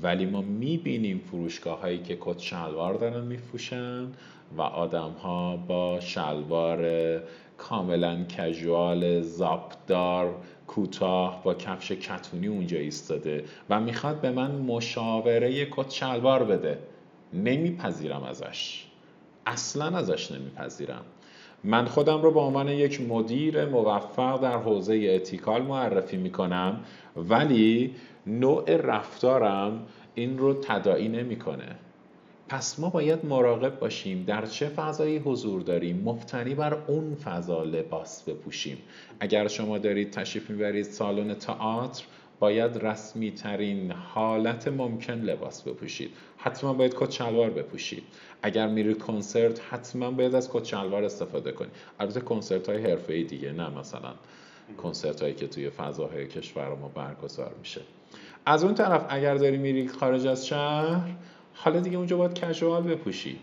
ولی 0.02 0.26
ما 0.26 0.40
می‌بینیم 0.40 1.18
فروشگاه 1.30 1.80
هایی 1.80 1.98
که 1.98 2.16
کت 2.20 2.38
شلوار 2.38 2.94
دارن 2.94 3.24
میفروشن 3.24 4.06
و 4.56 4.62
آدم 4.62 5.10
ها 5.22 5.56
با 5.56 6.00
شلوار 6.00 6.80
کاملا 7.58 8.24
کژوال 8.24 9.20
زاپدار 9.20 10.34
کوتاه 10.66 11.42
با 11.44 11.54
کفش 11.54 11.92
کتونی 11.92 12.46
اونجا 12.46 12.78
ایستاده 12.78 13.44
و 13.70 13.80
می‌خواد 13.80 14.20
به 14.20 14.30
من 14.30 14.50
مشاوره 14.50 15.66
کت 15.70 15.90
شلوار 15.90 16.44
بده. 16.44 16.78
نمیپذیرم 17.32 18.22
ازش. 18.22 18.84
اصلا 19.46 19.98
ازش 19.98 20.32
نمیپذیرم. 20.32 21.04
من 21.64 21.84
خودم 21.84 22.22
رو 22.22 22.30
به 22.30 22.40
عنوان 22.40 22.68
یک 22.68 23.00
مدیر 23.00 23.64
موفق 23.64 24.40
در 24.40 24.56
حوزه 24.56 25.12
اتیکال 25.14 25.62
معرفی 25.62 26.16
می‌کنم 26.16 26.80
ولی 27.16 27.94
نوع 28.26 28.76
رفتارم 28.76 29.86
این 30.14 30.38
رو 30.38 30.54
تداعی 30.54 31.08
نمی‌کنه. 31.08 31.76
پس 32.48 32.78
ما 32.78 32.90
باید 32.90 33.26
مراقب 33.26 33.78
باشیم 33.78 34.24
در 34.24 34.46
چه 34.46 34.68
فضایی 34.68 35.18
حضور 35.18 35.60
داریم. 35.62 36.02
مفتنی 36.04 36.54
بر 36.54 36.78
اون 36.86 37.14
فضا 37.14 37.62
لباس 37.62 38.22
بپوشیم. 38.22 38.78
اگر 39.20 39.48
شما 39.48 39.78
دارید 39.78 40.10
تشریف 40.10 40.50
می‌برید 40.50 40.84
سالن 40.84 41.34
تئاتر 41.34 42.04
باید 42.40 42.84
رسمی 42.84 43.30
ترین 43.30 43.92
حالت 43.92 44.68
ممکن 44.68 45.12
لباس 45.12 45.62
بپوشید. 45.62 46.10
حتما 46.36 46.72
باید 46.72 46.94
کت 46.96 47.10
شلوار 47.10 47.50
بپوشید. 47.50 48.02
اگر 48.42 48.68
میری 48.68 48.94
کنسرت 48.94 49.60
حتما 49.70 50.10
باید 50.10 50.34
از 50.34 50.50
کت 50.52 50.64
شلوار 50.64 51.04
استفاده 51.04 51.52
کنید 51.52 51.72
البته 52.00 52.20
کنسرت 52.20 52.68
های 52.68 52.90
حرفه 52.90 53.12
ای 53.12 53.24
دیگه 53.24 53.52
نه 53.52 53.68
مثلا 53.78 54.12
کنسرت 54.82 55.22
هایی 55.22 55.34
که 55.34 55.46
توی 55.46 55.70
فضاهای 55.70 56.26
کشور 56.26 56.74
ما 56.74 56.88
برگزار 56.88 57.54
میشه. 57.58 57.80
از 58.46 58.64
اون 58.64 58.74
طرف 58.74 59.06
اگر 59.08 59.34
داری 59.34 59.56
میری 59.56 59.88
خارج 59.88 60.26
از 60.26 60.46
شهر 60.46 61.10
حالا 61.54 61.80
دیگه 61.80 61.96
اونجا 61.96 62.16
باید 62.16 62.34
کژوال 62.34 62.82
بپوشی. 62.82 63.38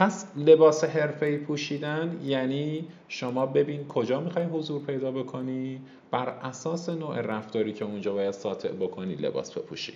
پس 0.00 0.26
لباس 0.36 0.84
حرفه‌ای 0.84 1.36
پوشیدن 1.36 2.20
یعنی 2.24 2.84
شما 3.08 3.46
ببین 3.46 3.88
کجا 3.88 4.20
می‌خوای 4.20 4.44
حضور 4.44 4.82
پیدا 4.82 5.10
بکنی 5.10 5.80
بر 6.10 6.28
اساس 6.28 6.88
نوع 6.88 7.20
رفتاری 7.20 7.72
که 7.72 7.84
اونجا 7.84 8.12
باید 8.12 8.30
ساطع 8.30 8.68
بکنی 8.68 9.14
لباس 9.14 9.58
بپوشی. 9.58 9.92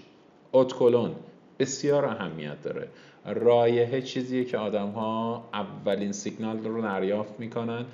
اتکلون 0.53 1.15
بسیار 1.59 2.05
اهمیت 2.05 2.63
داره. 2.63 2.89
رایحه 3.27 4.03
چیزیه 4.03 4.45
که 4.45 4.59
آدم 4.59 4.89
ها 4.89 5.45
اولین 5.53 6.13
سیگنال 6.13 6.65
رو 6.65 6.83
دریافت 6.83 7.41
می‌کنن 7.41 7.85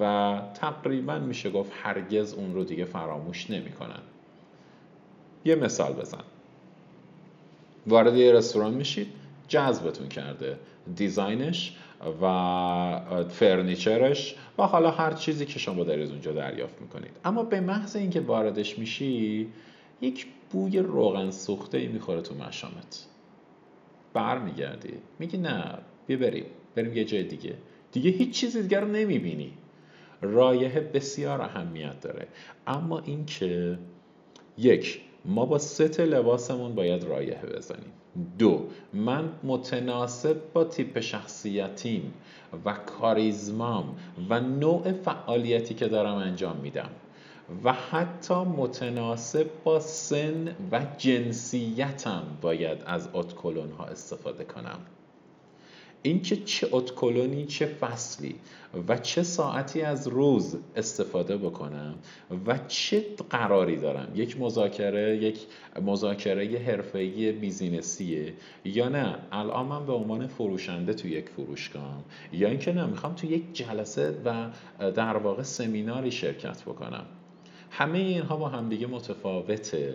و 0.00 0.38
تقریبا 0.54 1.18
میشه 1.18 1.50
گفت 1.50 1.72
هرگز 1.82 2.34
اون 2.34 2.54
رو 2.54 2.64
دیگه 2.64 2.84
فراموش 2.84 3.50
نمی‌کنن. 3.50 4.00
یه 5.44 5.54
مثال 5.54 5.92
بزن. 5.92 6.24
وارد 7.86 8.14
یه 8.14 8.32
رستوران 8.32 8.74
میشید 8.74 9.06
جذبتون 9.48 10.08
کرده. 10.08 10.56
دیزاینش 10.96 11.76
و 12.22 13.24
فرنیچرش 13.28 14.34
و 14.58 14.62
حالا 14.62 14.90
هر 14.90 15.12
چیزی 15.12 15.46
که 15.46 15.58
شما 15.58 15.84
دارید 15.84 16.10
اونجا 16.10 16.32
دریافت 16.32 16.80
می‌کنید. 16.80 17.10
اما 17.24 17.42
به 17.42 17.60
محض 17.60 17.96
اینکه 17.96 18.20
واردش 18.20 18.78
میشی 18.78 19.48
یک 20.00 20.26
بوی 20.50 20.78
روغن 20.78 21.30
سوخته 21.30 21.78
ای 21.78 21.86
می‌خوره 21.86 22.20
تو 22.20 22.34
مشامت. 22.34 23.06
برمیگردی. 24.14 24.94
میگی 25.18 25.38
نه 25.38 25.74
بیا 26.06 26.16
بریم. 26.16 26.44
بریم 26.74 26.96
یه 26.96 27.04
جای 27.04 27.22
دیگه. 27.22 27.54
دیگه 27.92 28.10
هیچ 28.10 28.30
چیزی 28.30 28.62
دیگر 28.62 28.80
رو 28.80 28.88
نمی‌بینی. 28.88 29.52
رایحه 30.22 30.80
بسیار 30.80 31.42
اهمیت 31.42 32.00
داره. 32.00 32.26
اما 32.66 32.98
اینکه 32.98 33.78
یک 34.58 35.00
ما 35.24 35.46
با 35.46 35.58
ست 35.58 36.00
لباسمون 36.00 36.74
باید 36.74 37.04
رایحه 37.04 37.46
بزنیم. 37.46 37.92
دو 38.38 38.66
من 38.94 39.28
متناسب 39.44 40.36
با 40.52 40.64
تیپ 40.64 41.00
شخصیتیم 41.00 42.14
و 42.64 42.72
کاریزمام 42.72 43.96
و 44.28 44.40
نوع 44.40 44.92
فعالیتی 44.92 45.74
که 45.74 45.88
دارم 45.88 46.14
انجام 46.14 46.56
میدم 46.56 46.90
و 47.64 47.72
حتی 47.72 48.34
متناسب 48.34 49.46
با 49.64 49.80
سن 49.80 50.54
و 50.72 50.86
جنسیتم 50.98 52.22
باید 52.40 52.78
از 52.86 53.08
اتکلون 53.14 53.70
ها 53.70 53.84
استفاده 53.84 54.44
کنم. 54.44 54.78
اینکه 56.02 56.36
چه 56.36 56.68
اتکلونی 56.72 57.44
چه 57.44 57.66
فصلی 57.66 58.34
و 58.88 58.96
چه 58.96 59.22
ساعتی 59.22 59.82
از 59.82 60.08
روز 60.08 60.56
استفاده 60.76 61.36
بکنم 61.36 61.94
و 62.46 62.58
چه 62.68 63.04
قراری 63.30 63.76
دارم. 63.76 64.12
یک 64.14 64.40
مذاکره 64.40 65.16
یک 65.16 65.46
مذاکره 65.82 66.58
حرفه‌ای 66.58 67.32
بیزینسیه 67.32 68.34
یا 68.64 68.88
نه؟ 68.88 69.18
الان 69.32 69.66
من 69.66 69.86
به 69.86 69.92
عنوان 69.92 70.26
فروشنده 70.26 70.94
تو 70.94 71.08
یک 71.08 71.28
فروشگاه 71.28 72.04
یا 72.32 72.48
اینکه 72.48 72.72
نه 72.72 72.86
می‌خوام 72.86 73.14
تو 73.14 73.26
یک 73.26 73.52
جلسه 73.52 74.14
و 74.24 74.50
در 74.90 75.16
واقع 75.16 75.42
سمیناری 75.42 76.10
شرکت 76.10 76.62
بکنم. 76.62 77.06
همه 77.70 77.98
اینها 77.98 78.36
با 78.36 78.48
همدیگه 78.48 78.86
متفاوته 78.86 79.94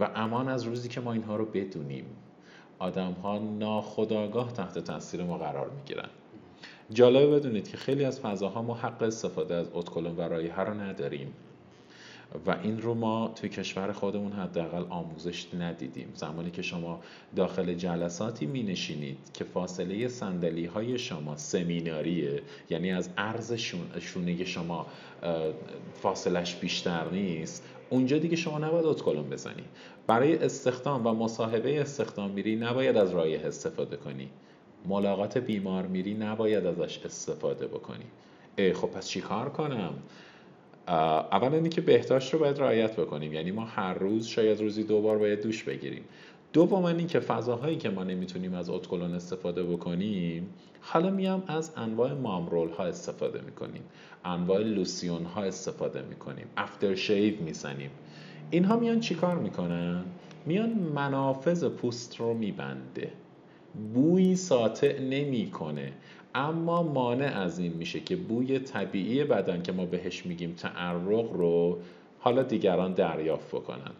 و 0.00 0.10
امان 0.14 0.48
از 0.48 0.62
روزی 0.62 0.88
که 0.88 1.00
ما 1.00 1.12
اینها 1.12 1.36
رو 1.36 1.44
بدونیم. 1.44 2.04
آدم 2.82 3.12
ها 3.12 3.38
ناخداگاه 3.38 4.52
تحت 4.52 4.78
تاثیر 4.78 5.22
ما 5.22 5.38
قرار 5.38 5.70
می‌گیرن. 5.70 6.08
جالب 6.90 7.34
بدونید 7.36 7.68
که 7.68 7.76
خیلی 7.76 8.04
از 8.04 8.20
فضاها 8.20 8.62
ما 8.62 8.74
حق 8.74 9.02
استفاده 9.02 9.54
از 9.54 9.70
اتکلون 9.74 10.16
و 10.16 10.20
رایحه 10.20 10.60
رو 10.60 10.74
نداریم. 10.74 11.34
و 12.46 12.56
این 12.62 12.82
رو 12.82 12.94
ما 12.94 13.32
توی 13.36 13.48
کشور 13.48 13.92
خودمون 13.92 14.32
حداقل 14.32 14.84
آموزش 14.90 15.54
ندیدیم. 15.54 16.12
زمانی 16.14 16.50
که 16.50 16.62
شما 16.62 17.00
داخل 17.36 17.74
جلساتی 17.74 18.46
می 18.46 18.62
نشینید 18.62 19.18
که 19.34 19.44
فاصله 19.44 20.08
سندلی 20.08 20.66
های 20.66 20.98
شما 20.98 21.36
سمیناریه 21.36 22.42
یعنی 22.70 22.92
از 22.92 23.10
عرض 23.18 23.52
شونه 23.98 24.44
شما 24.44 24.86
فاصلش 26.02 26.54
بیشتر 26.54 27.10
نیست 27.10 27.64
اونجا 27.90 28.18
دیگه 28.18 28.36
شما 28.36 28.58
نباید 28.58 28.84
اتکلون 28.86 29.30
بزنی. 29.30 29.64
برای 30.06 30.38
استخدام 30.38 31.06
و 31.06 31.12
مصاحبه 31.12 31.80
استخدام 31.80 32.30
میری 32.30 32.56
نباید 32.56 32.96
از 32.96 33.10
رایه 33.10 33.40
استفاده 33.46 33.96
کنی. 33.96 34.28
ملاقات 34.88 35.38
بیمار 35.38 35.86
میری 35.86 36.14
نباید 36.14 36.66
ازش 36.66 36.98
استفاده 37.04 37.66
بکنی. 37.66 38.04
خب 38.72 38.86
پس 38.86 39.08
چی 39.08 39.20
کار 39.20 39.50
کنم؟ 39.50 39.94
اول 40.88 41.54
اینی 41.54 41.68
که 41.68 41.80
بهداشت 41.80 42.32
رو 42.34 42.40
باید 42.40 42.58
رعایت 42.58 42.96
بکنیم. 42.96 43.32
یعنی 43.32 43.50
ما 43.50 43.64
هر 43.64 43.94
روز 43.94 44.26
شاید 44.26 44.60
روزی 44.60 44.84
دو 44.84 45.00
بار 45.00 45.18
باید 45.18 45.42
دوش 45.42 45.62
بگیریم. 45.62 46.04
دوم 46.52 46.84
این 46.84 47.06
که 47.06 47.20
فضاهایی 47.20 47.76
که 47.76 47.90
ما 47.90 48.04
نمی‌تونیم 48.04 48.54
از 48.54 48.70
اتکلون 48.70 49.14
استفاده 49.14 49.62
بکنیم 49.62 50.46
حالا 50.80 51.10
میام 51.10 51.42
از 51.46 51.72
انواع 51.76 52.12
مامرول 52.12 52.68
ها 52.70 52.84
استفاده 52.84 53.40
می‌کنیم. 53.40 53.82
انواع 54.24 54.60
لوسیون 54.60 55.24
ها 55.24 55.42
استفاده 55.42 56.02
می‌کنیم. 56.02 56.46
افتر 56.56 56.94
شیو 56.94 57.42
می‌زنیم. 57.42 57.90
اینها 58.50 58.76
میان 58.76 59.00
چیکار 59.00 59.38
می‌کنن؟ 59.38 60.04
میان 60.46 60.70
منافذ 60.70 61.64
پوست 61.64 62.20
رو 62.20 62.34
میبنده. 62.34 63.10
بوی 63.94 64.36
ساطع 64.36 65.00
نمی‌کنه. 65.00 65.92
اما 66.34 66.82
مانع 66.82 67.40
از 67.40 67.58
این 67.58 67.72
میشه 67.72 68.00
که 68.00 68.16
بوی 68.16 68.58
طبیعی 68.58 69.24
بدن 69.24 69.62
که 69.62 69.72
ما 69.72 69.86
بهش 69.86 70.26
میگیم 70.26 70.54
تعرق 70.54 71.32
رو 71.32 71.78
حالا 72.18 72.42
دیگران 72.42 72.92
دریافت 72.92 73.48
بکنن. 73.48 73.92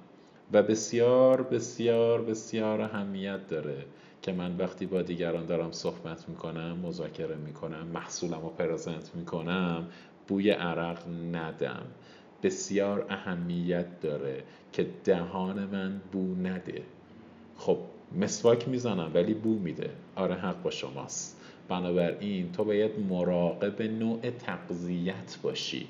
و 0.53 0.62
بسیار 0.62 1.42
بسیار 1.42 2.23
بسیار 2.23 2.81
اهمیت 2.81 3.47
داره 3.47 3.85
که 4.23 4.33
من 4.33 4.57
وقتی 4.57 4.87
با 4.87 5.03
دیگران 5.03 5.47
دارم 5.47 5.73
صحبت 5.73 6.29
می‌کنم 6.29 6.79
مذاکره 6.83 7.37
می‌کنم 7.37 7.87
محصولم 7.87 8.40
رو 8.42 8.49
پرزنت 8.49 9.11
می‌کنم 9.14 9.87
بوی 10.29 10.51
عرق 10.51 10.99
ندم. 11.33 11.83
بسیار 12.42 13.07
اهمیت 13.09 14.01
داره 14.01 14.42
که 14.73 14.87
دهان 15.05 15.64
من 15.64 16.01
بو 16.12 16.35
نده. 16.35 16.83
خب 17.57 17.79
مسواک 18.21 18.68
می‌زنم 18.68 19.11
ولی 19.14 19.35
بو 19.35 19.59
میده. 19.59 19.90
آره 20.16 20.35
حق 20.35 20.62
با 20.62 20.71
شماست. 20.71 21.41
بنابراین 21.68 22.53
تو 22.53 22.64
باید 22.64 22.90
مراقب 23.09 23.83
نوع 23.83 24.31
تقضیت 24.31 25.38
باشی. 25.42 25.88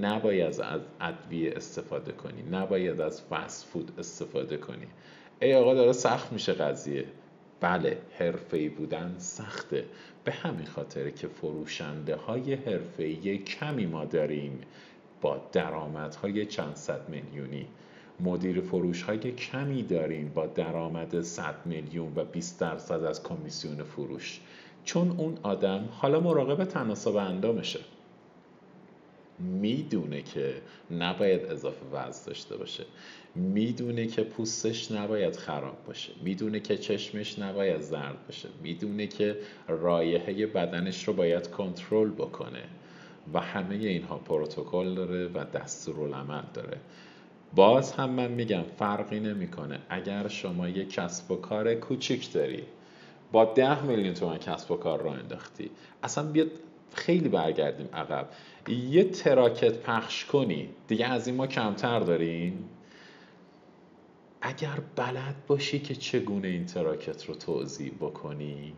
نباید 0.00 0.60
از 0.60 0.62
ادویه 1.00 1.52
استفاده 1.56 2.12
کنی. 2.12 2.42
نباید 2.52 3.00
از 3.00 3.22
فست 3.22 3.66
فود 3.66 3.92
استفاده 3.98 4.56
کنی. 4.56 4.86
ای 5.42 5.54
آقا 5.54 5.74
داره 5.74 5.92
سخت 5.92 6.32
میشه 6.32 6.52
قضیه. 6.52 7.04
بله 7.60 7.98
حرفه‌ای 8.18 8.68
بودن 8.68 9.14
سخته. 9.18 9.84
به 10.24 10.32
همین 10.32 10.66
خاطر 10.66 11.10
که 11.10 11.28
فروشنده 11.28 12.16
های 12.16 12.54
حرفه‌ای 12.54 13.38
کمی 13.38 13.86
ما 13.86 14.04
داریم 14.04 14.60
با 15.20 15.40
درآمدهای 15.52 16.46
چند 16.46 16.76
صد 16.76 17.08
میلیونی. 17.08 17.66
مدیر 18.20 18.60
فروش 18.60 19.02
های 19.02 19.18
کمی 19.18 19.82
داریم 19.82 20.32
با 20.34 20.46
درآمد 20.46 21.20
100 21.20 21.54
میلیون 21.64 22.12
و 22.16 22.24
20 22.24 22.60
درصد 22.60 23.04
از 23.04 23.22
کمیسیون 23.22 23.82
فروش. 23.82 24.40
چون 24.88 25.10
اون 25.10 25.38
آدم 25.42 25.88
حالا 25.90 26.20
مراقب 26.20 26.64
تناسب 26.64 27.16
اندامشه 27.16 27.80
می‌دونه 29.38 30.22
که 30.22 30.54
نباید 30.90 31.44
اضافه 31.44 31.86
وزن 31.92 32.26
داشته 32.26 32.56
باشه. 32.56 32.84
می‌دونه 33.34 34.06
که 34.06 34.22
پوستش 34.22 34.92
نباید 34.92 35.36
خراب 35.36 35.84
باشه. 35.86 36.12
می‌دونه 36.22 36.60
که 36.60 36.76
چشمش 36.76 37.38
نباید 37.38 37.80
زرد 37.80 38.26
باشه. 38.26 38.48
می‌دونه 38.62 39.06
که 39.06 39.36
رایحه 39.68 40.46
بدنش 40.46 41.08
رو 41.08 41.14
باید 41.14 41.50
کنترل 41.50 42.10
بکنه. 42.10 42.62
و 43.34 43.40
همه 43.40 43.74
اینها 43.74 44.18
پروتکل 44.18 44.94
داره 44.94 45.26
و 45.26 45.44
دستورالعمل 45.54 46.44
داره. 46.54 46.78
باز 47.54 47.92
هم 47.92 48.10
من 48.10 48.30
میگم 48.30 48.64
فرقی 48.78 49.20
نمی‌کنه. 49.20 49.78
اگر 49.88 50.28
شما 50.28 50.68
یه 50.68 50.84
کسب 50.84 51.30
و 51.30 51.36
کار 51.36 51.74
کوچیک 51.74 52.32
داری 52.32 52.62
با 53.32 53.44
ده 53.44 53.82
میلیون 53.82 54.14
تومن 54.14 54.38
کسب 54.38 54.70
و 54.70 54.76
کار 54.76 55.02
را 55.02 55.12
انداختی. 55.12 55.70
اصلا 56.02 56.24
بیاد 56.24 56.50
خیلی 56.94 57.28
برگردیم 57.28 57.88
عقب. 57.92 58.28
یه 58.68 59.04
تراکت 59.04 59.78
پخش 59.78 60.24
کنی. 60.24 60.68
دیگه 60.88 61.06
از 61.06 61.26
این 61.26 61.36
ما 61.36 61.46
کمتر 61.46 62.00
داریم. 62.00 62.68
اگر 64.40 64.78
بلد 64.96 65.34
باشی 65.46 65.78
که 65.78 65.94
چگونه 65.94 66.48
این 66.48 66.66
تراکت 66.66 67.24
رو 67.24 67.34
توزیع 67.34 67.92
بکنی. 68.00 68.72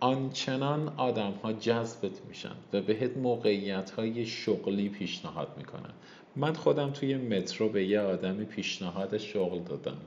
آنچنان 0.00 0.92
آدم 0.96 1.32
ها 1.42 1.52
جذبت 1.52 2.24
میشن 2.28 2.54
و 2.72 2.80
بهت 2.80 3.16
موقعیت 3.16 3.90
های 3.90 4.26
شغلی 4.26 4.88
پیشنهاد 4.88 5.48
می‌کنن. 5.56 5.92
من 6.36 6.52
خودم 6.52 6.90
توی 6.90 7.14
مترو 7.16 7.68
به 7.68 7.84
یه 7.84 8.00
آدمی 8.00 8.44
پیشنهاد 8.44 9.18
شغل 9.18 9.58
دادم. 9.58 9.98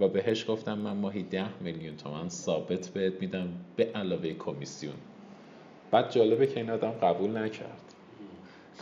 و 0.00 0.08
بهش 0.08 0.50
گفتم 0.50 0.78
من 0.78 0.96
ماهی 0.96 1.22
ده 1.22 1.48
میلیون 1.60 1.96
تومن 1.96 2.28
ثابت 2.28 2.88
بهت 2.88 3.12
میدم 3.20 3.48
به 3.76 3.90
علاوه 3.94 4.32
کمیسیون. 4.32 4.94
بعد 5.90 6.10
جالبه 6.10 6.46
که 6.46 6.60
این 6.60 6.70
آدم 6.70 6.90
قبول 6.90 7.36
نکرد. 7.36 7.82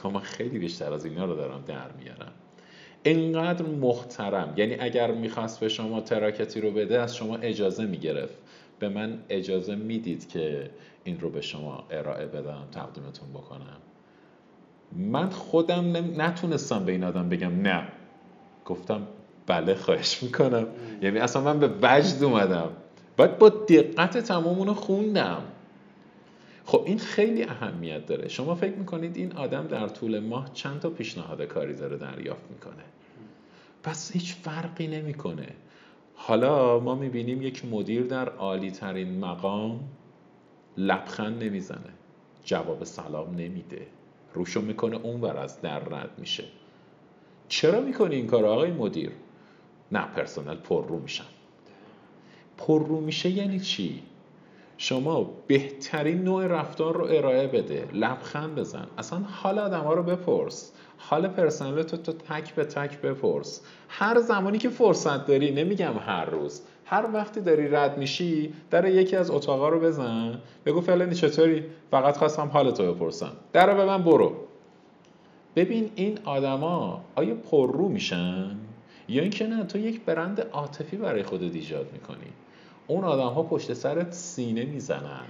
که 0.02 0.08
من 0.08 0.20
خیلی 0.20 0.58
بیشتر 0.58 0.92
از 0.92 1.04
اینا 1.04 1.24
رو 1.24 1.36
دارم 1.36 1.64
در 1.66 1.92
میارم. 1.92 2.32
اینقدر 3.02 3.66
محترم 3.66 4.54
یعنی 4.56 4.76
اگر 4.80 5.10
می‌خواست 5.10 5.60
به 5.60 5.68
شما 5.68 6.00
تراکتی 6.00 6.60
رو 6.60 6.70
بده 6.70 7.00
از 7.00 7.16
شما 7.16 7.36
اجازه 7.36 7.86
می‌گرفت. 7.86 8.38
به 8.78 8.88
من 8.88 9.18
اجازه 9.28 9.74
می‌دید 9.74 10.28
که 10.28 10.70
این 11.04 11.20
رو 11.20 11.30
به 11.30 11.40
شما 11.40 11.84
ارائه 11.90 12.26
بدم 12.26 12.68
تقدیمتون 12.72 13.30
بکنم. 13.30 13.80
من 14.92 15.30
خودم 15.30 15.96
نتونستم 16.22 16.84
به 16.84 16.92
این 16.92 17.04
آدم 17.04 17.28
بگم 17.28 17.62
نه. 17.62 17.88
گفتم 18.64 19.06
بله 19.46 19.74
خواهش 19.74 20.22
می‌کنم. 20.22 20.66
یعنی 21.02 21.18
اصلا 21.18 21.42
من 21.42 21.58
به 21.58 21.70
وجد 21.82 22.24
اومدم. 22.24 22.70
باید 23.16 23.38
با 23.38 23.48
دقت 23.48 24.18
تمام 24.18 24.72
خوندم. 24.72 25.42
خب 26.64 26.82
این 26.86 26.98
خیلی 26.98 27.42
اهمیت 27.42 28.06
داره. 28.06 28.28
شما 28.28 28.54
فکر 28.54 28.74
می‌کنید 28.74 29.16
این 29.16 29.32
آدم 29.32 29.66
در 29.66 29.88
طول 29.88 30.18
ماه 30.18 30.50
چند 30.52 30.80
تا 30.80 30.90
پیشنهاد 30.90 31.42
کاری 31.42 31.74
داره 31.74 31.96
دریافت 31.96 32.50
می‌کنه؟ 32.50 32.84
پس 33.82 34.12
هیچ 34.12 34.34
فرقی 34.34 34.86
نمی‌کنه. 34.86 35.46
حالا 36.14 36.80
ما 36.80 36.94
می‌بینیم 36.94 37.42
یک 37.42 37.64
مدیر 37.64 38.02
در 38.02 38.28
عالی 38.28 38.70
ترین 38.70 39.20
مقام 39.20 39.80
لبخند 40.76 41.42
نمی‌زنه. 41.44 41.90
جواب 42.44 42.84
سلام 42.84 43.30
نمیده. 43.30 43.86
روشو 44.34 44.60
می‌کنه 44.60 44.96
اونور 44.96 45.36
از 45.36 45.60
در 45.60 45.78
رد 45.78 46.10
میشه. 46.18 46.44
چرا 47.48 47.80
می‌کنی 47.80 48.14
این 48.14 48.26
کار 48.26 48.46
آقای 48.46 48.70
مدیر؟ 48.70 49.10
نه 49.92 50.06
پرسنل 50.16 50.56
پر 50.56 50.86
رو 50.86 50.98
میشن. 50.98 51.24
پر 52.58 52.86
رو 52.86 53.00
میشه 53.00 53.30
یعنی 53.30 53.60
چی؟ 53.60 54.02
شما 54.78 55.30
بهترین 55.46 56.22
نوع 56.22 56.46
رفتار 56.46 56.96
رو 56.96 57.04
ارائه 57.04 57.46
بده 57.46 57.88
لبخند 57.92 58.54
بزن. 58.54 58.86
اصلا 58.98 59.18
حال 59.18 59.58
آدم 59.58 59.80
ها 59.80 59.94
رو 59.94 60.02
بپرس. 60.02 60.72
حال 60.98 61.28
پرسنل 61.28 61.82
تو 61.82 61.96
تو 61.96 62.12
تک 62.12 62.54
به 62.54 62.64
تک 62.64 63.00
بپرس. 63.00 63.60
هر 63.88 64.20
زمانی 64.20 64.58
که 64.58 64.68
فرصت 64.68 65.26
داری 65.26 65.50
نمیگم 65.50 65.94
هر 66.06 66.24
روز. 66.24 66.62
هر 66.84 67.06
وقتی 67.12 67.40
داری 67.40 67.68
رد 67.68 67.98
میشی 67.98 68.52
در 68.70 68.88
یکی 68.88 69.16
از 69.16 69.30
اتاقا 69.30 69.68
رو 69.68 69.80
بزن. 69.80 70.40
بگو 70.66 70.80
فلانی 70.80 71.14
چطوری؟ 71.14 71.64
فقط 71.90 72.16
خواستم 72.16 72.48
حال 72.48 72.70
تو 72.70 72.94
بپرسم. 72.94 73.32
در 73.52 73.74
به 73.74 73.84
من 73.84 74.02
برو. 74.02 74.32
ببین 75.56 75.90
این 75.94 76.18
آدما 76.24 77.04
آیا 77.14 77.34
پررو 77.34 77.88
میشن؟ 77.88 78.56
یا 79.08 79.22
اینکه 79.22 79.46
نه 79.46 79.64
تو 79.64 79.78
یک 79.78 80.00
برند 80.00 80.40
عاطفی 80.40 80.96
برای 80.96 81.22
خودت 81.22 81.54
ایجاد 81.54 81.92
می‌کنی. 81.92 82.32
اون 82.86 83.04
آدم 83.04 83.34
ها 83.34 83.42
پشت 83.42 83.72
سرت 83.72 84.12
سینه 84.12 84.64
می‌زنن. 84.64 85.24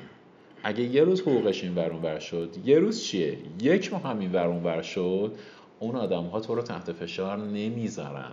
اگه 0.62 0.82
یه 0.82 1.04
روز 1.04 1.20
حقوقش 1.20 1.64
این 1.64 1.74
ورون 1.74 2.02
ور 2.02 2.18
شد 2.18 2.54
یه 2.64 2.78
روز 2.78 3.02
چیه؟ 3.02 3.38
یک 3.60 3.92
ماه 3.92 4.02
هم 4.02 4.18
این 4.18 4.32
ورون 4.32 4.62
ور 4.62 4.82
شد 4.82 5.34
اون 5.80 5.96
آدم 5.96 6.24
ها 6.24 6.40
تو 6.40 6.54
رو 6.54 6.62
تحت 6.62 6.92
فشار 6.92 7.38
نمی‌ذارن. 7.38 8.32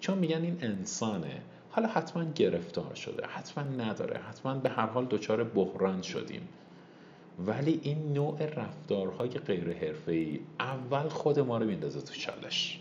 چون 0.00 0.18
میگن 0.18 0.42
این 0.42 0.56
انسانه. 0.60 1.40
حالا 1.70 1.88
حتما 1.88 2.24
گرفتار 2.34 2.94
شده 2.94 3.26
حتما 3.26 3.64
نداره 3.64 4.20
حتما 4.28 4.54
به 4.54 4.68
هر 4.68 4.86
حال 4.86 5.06
دچار 5.10 5.44
بحران 5.44 6.02
شدیم. 6.02 6.48
ولی 7.46 7.80
این 7.82 8.12
نوع 8.12 8.46
رفتارهای 8.46 9.28
غیر 9.28 9.72
حرفه‌ای 9.72 10.40
اول 10.60 11.08
خود 11.08 11.38
ما 11.38 11.58
رو 11.58 11.66
میندازه 11.66 12.00
تو 12.00 12.14
چالش. 12.14 12.80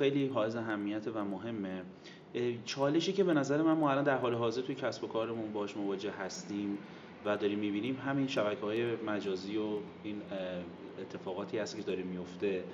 خیلی 0.00 0.26
حائز 0.26 0.56
اهمیت 0.56 1.06
و 1.14 1.24
مهمه. 1.24 1.82
چالشی 2.64 3.12
که 3.12 3.24
به 3.24 3.34
نظر 3.34 3.62
من 3.62 3.72
ما 3.72 3.90
الان 3.90 4.04
در 4.04 4.18
حال 4.18 4.34
حاضر 4.34 4.62
توی 4.62 4.74
کسب 4.74 5.04
و 5.04 5.06
کارمون 5.06 5.52
باش 5.52 5.76
مواجه 5.76 6.10
هستیم 6.10 6.78
و 7.24 7.36
داریم 7.36 7.58
می‌بینیم 7.58 7.96
همین 8.06 8.26
شبکه 8.26 8.60
های 8.60 8.96
مجازی 8.96 9.56
و 9.56 9.62
این 10.04 10.16
اتفاقاتی 11.00 11.58
هست 11.58 11.76
که 11.76 11.82
داره 11.82 12.02
میفته 12.02 12.64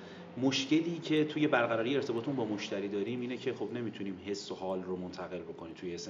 مشکلی 0.42 0.98
که 0.98 1.24
توی 1.24 1.46
برقراری 1.46 1.96
ارتباطمون 1.96 2.36
با 2.36 2.44
مشتری 2.44 2.88
داریم 2.88 3.20
اینه 3.20 3.36
که 3.36 3.52
خب 3.52 3.72
نمی‌تونیم 3.72 4.20
حس 4.26 4.52
و 4.52 4.54
حال 4.54 4.82
رو 4.82 4.96
منتقل 4.96 5.38
بکنیم. 5.38 5.74
توی 5.74 5.94
اس 5.94 6.08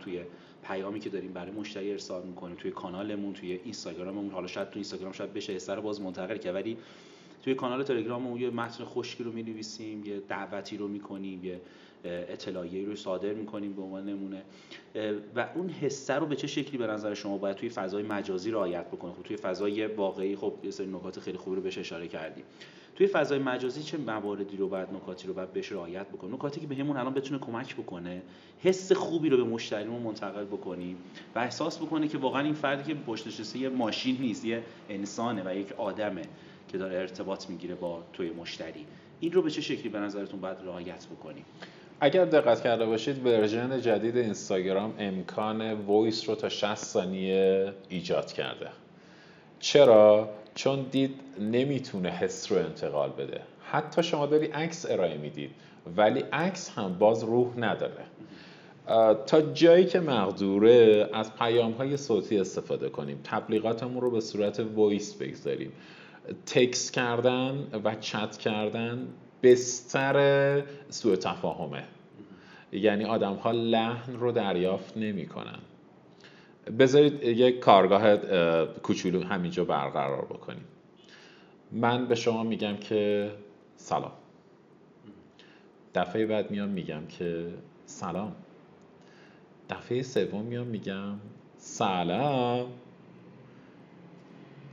توی 0.00 0.20
پیامی 0.64 1.00
که 1.00 1.10
داریم 1.10 1.32
برای 1.32 1.52
مشتری 1.52 1.90
ارسال 1.90 2.22
می‌کنیم 2.22 2.56
توی 2.56 2.70
کانالمون 2.70 3.32
توی 3.32 3.52
اینستاگراممون. 3.52 4.30
حالا 4.30 4.46
شاید 4.46 4.70
توی 4.70 4.78
اینستاگرام 4.78 5.12
شاید 5.12 5.32
بشه 5.32 5.52
حس 5.52 5.70
رو 5.70 5.82
باز 5.82 6.00
منتقل 6.00 6.36
کرد 6.36 6.54
ولی 6.54 6.76
توی 7.42 7.54
کانال 7.54 7.82
تلگراممون 7.82 8.40
یه 8.40 8.50
متن 8.50 8.84
خشکی 8.84 9.24
رو 9.24 9.32
می‌نویسیم 9.32 10.04
یه 10.04 10.20
دعوتی 10.28 10.76
رو 10.76 10.88
می‌کنیم 10.88 11.44
یه 11.44 11.60
اطلاعیه 12.04 12.86
رو 12.86 12.96
صادر 12.96 13.32
می‌کنیم 13.32 13.72
به 13.72 13.82
عنوان 13.82 14.08
نمونه. 14.08 14.42
و 15.36 15.48
اون 15.54 15.68
حسه 15.68 16.14
رو 16.14 16.26
به 16.26 16.36
چه 16.36 16.46
شکلی 16.46 16.78
به 16.78 16.86
نظر 16.86 17.14
شما 17.14 17.38
باید 17.38 17.56
توی 17.56 17.68
فضای 17.68 18.02
مجازی 18.02 18.50
رعایت 18.50 18.86
بکنیم؟ 18.86 19.14
خب 19.14 19.22
توی 19.22 19.36
فضای 19.36 19.86
واقعی 19.86 20.36
خب 20.36 20.54
یه 20.62 20.70
سری 20.70 20.86
نکات 20.86 21.20
خیلی 21.20 21.38
خوبی 21.38 21.56
رو 21.56 21.62
بهش 21.62 21.78
اشاره 21.78 22.08
کردیم. 22.08 22.44
توی 22.96 23.06
فضای 23.06 23.38
مجازی 23.38 23.82
چه 23.82 23.98
مواردی 23.98 24.56
رو 24.56 24.68
باید 24.68 24.88
نکاتی 24.92 25.28
رو 25.28 25.34
باید 25.34 25.52
بهش 25.52 25.72
رعایت 25.72 26.08
بکنیم؟ 26.08 26.34
نکاتی 26.34 26.60
که 26.60 26.66
بهمون 26.66 26.96
الان 26.96 27.14
بتونه 27.14 27.40
کمک 27.40 27.76
بکنه 27.76 28.22
حس 28.62 28.92
خوبی 28.92 29.28
رو 29.28 29.36
به 29.36 29.44
مشتریمون 29.44 30.02
منتقل 30.02 30.44
بکنیم 30.44 30.96
و 31.34 31.38
احساس 31.38 31.78
بکنه 31.78 32.08
که 32.08 32.18
واقعا 32.18 32.42
این 32.42 32.54
فردی 32.54 32.94
که 32.94 33.00
پشت 33.00 33.26
نشسته 33.26 33.58
یه 33.58 33.68
ماشین 33.68 34.16
نیست 34.20 34.44
یه 34.44 34.62
انسانه 34.88 35.42
و 35.46 35.56
یک 35.56 35.72
آدمه. 35.72 36.22
که 36.68 36.78
داره 36.78 36.96
ارتباط 36.96 37.50
می‌گیره 37.50 37.74
با 37.74 38.02
توی 38.12 38.30
مشتری. 38.30 38.86
این 39.20 39.32
رو 39.32 39.42
به 39.42 39.50
چه 39.50 39.60
شکلی 39.60 39.88
به 39.88 39.98
نظرتون 39.98 40.40
باید 40.40 40.56
رعایت 40.64 41.06
بکنیم 41.06 41.44
اگر 42.00 42.24
دقت 42.24 42.62
کرده 42.62 42.86
باشید 42.86 43.26
version 43.26 43.80
جدید 43.80 44.16
اینستاگرام 44.16 44.94
امکان 44.98 45.72
voice 45.72 46.28
رو 46.28 46.34
تا 46.34 46.48
60 46.48 46.74
ثانیه 46.74 47.72
ایجاد 47.88 48.32
کرده. 48.32 48.68
چرا؟ 49.60 50.28
چون 50.54 50.86
دید 50.90 51.20
نمی‌تونه 51.40 52.08
حس 52.08 52.52
رو 52.52 52.58
انتقال 52.58 53.10
بده. 53.10 53.40
حتی 53.70 54.02
شما 54.02 54.26
داری 54.26 54.46
عکس 54.46 54.90
ارائه 54.90 55.16
می‌دید 55.16 55.50
ولی 55.96 56.24
عکس 56.32 56.70
هم 56.70 56.98
باز 56.98 57.24
روح 57.24 57.58
نداره. 57.58 58.04
تا 59.26 59.40
جایی 59.40 59.84
که 59.84 60.00
مقدوره 60.00 61.08
از 61.12 61.36
پیام 61.36 61.72
های 61.72 61.96
صوتی 61.96 62.38
استفاده 62.38 62.88
کنیم. 62.88 63.20
تبلیغاتمون 63.24 64.00
رو 64.00 64.10
به 64.10 64.20
صورت 64.20 64.60
voice 64.60 65.14
بگذاریم. 65.14 65.72
تکس 66.46 66.90
کردن 66.90 67.66
و 67.84 67.94
چت 67.94 68.36
کردن 68.36 69.08
بستر 69.42 70.62
سوء 70.88 71.16
تفاهمه. 71.16 71.84
یعنی 72.72 73.04
آدم 73.04 73.34
ها 73.34 73.50
لحن 73.50 74.12
رو 74.12 74.32
دریافت 74.32 74.96
نمی 74.96 75.26
کنن 75.26 75.58
بذارید 76.78 77.22
یک 77.22 77.60
کارگاه 77.60 78.16
کوچولو 78.66 79.24
همینجا 79.24 79.64
برقرار 79.64 80.24
بکنیم. 80.24 80.64
من 81.72 82.06
به 82.06 82.14
شما 82.14 82.42
میگم 82.42 82.76
که 82.76 83.30
سلام. 83.76 84.12
دفعه 85.94 86.26
بعد 86.26 86.50
میام 86.50 86.68
میگم 86.68 87.06
که 87.06 87.46
سلام. 87.86 88.32
دفعه 89.70 90.02
سوم 90.02 90.42
میام 90.42 90.66
میگم 90.66 91.14
سلام. 91.56 92.66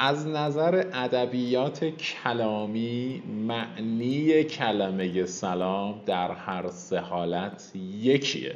از 0.02 0.28
نظر 0.28 0.86
ادبیات 0.93 1.86
کلامی 1.86 3.24
معنی 3.47 4.43
کلمه 4.43 5.26
سلام 5.26 6.02
در 6.06 6.32
هر 6.32 6.68
سه 6.68 7.00
حالت 7.00 7.72
یکیه. 7.76 8.56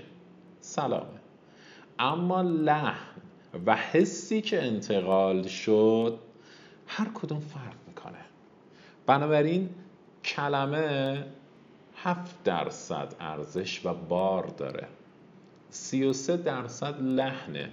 سلامه. 0.60 1.20
اما 2.00 2.42
لحن 2.42 3.22
و 3.66 3.76
حسی 3.76 4.42
که 4.42 4.64
انتقال 4.64 5.44
شد 5.48 6.20
هر 6.88 7.08
کدوم 7.14 7.40
فرق 7.40 7.76
می‌کنه. 7.88 8.26
بنابراین 9.06 9.70
کلمه 10.26 11.24
هفت 11.96 12.44
درصد 12.44 13.16
ارزش 13.20 13.86
و 13.86 13.94
بار 13.94 14.46
داره. 14.46 14.88
سی 15.70 16.04
و 16.04 16.14
سه 16.14 16.38
درصد 16.38 17.02
لحنه. 17.02 17.70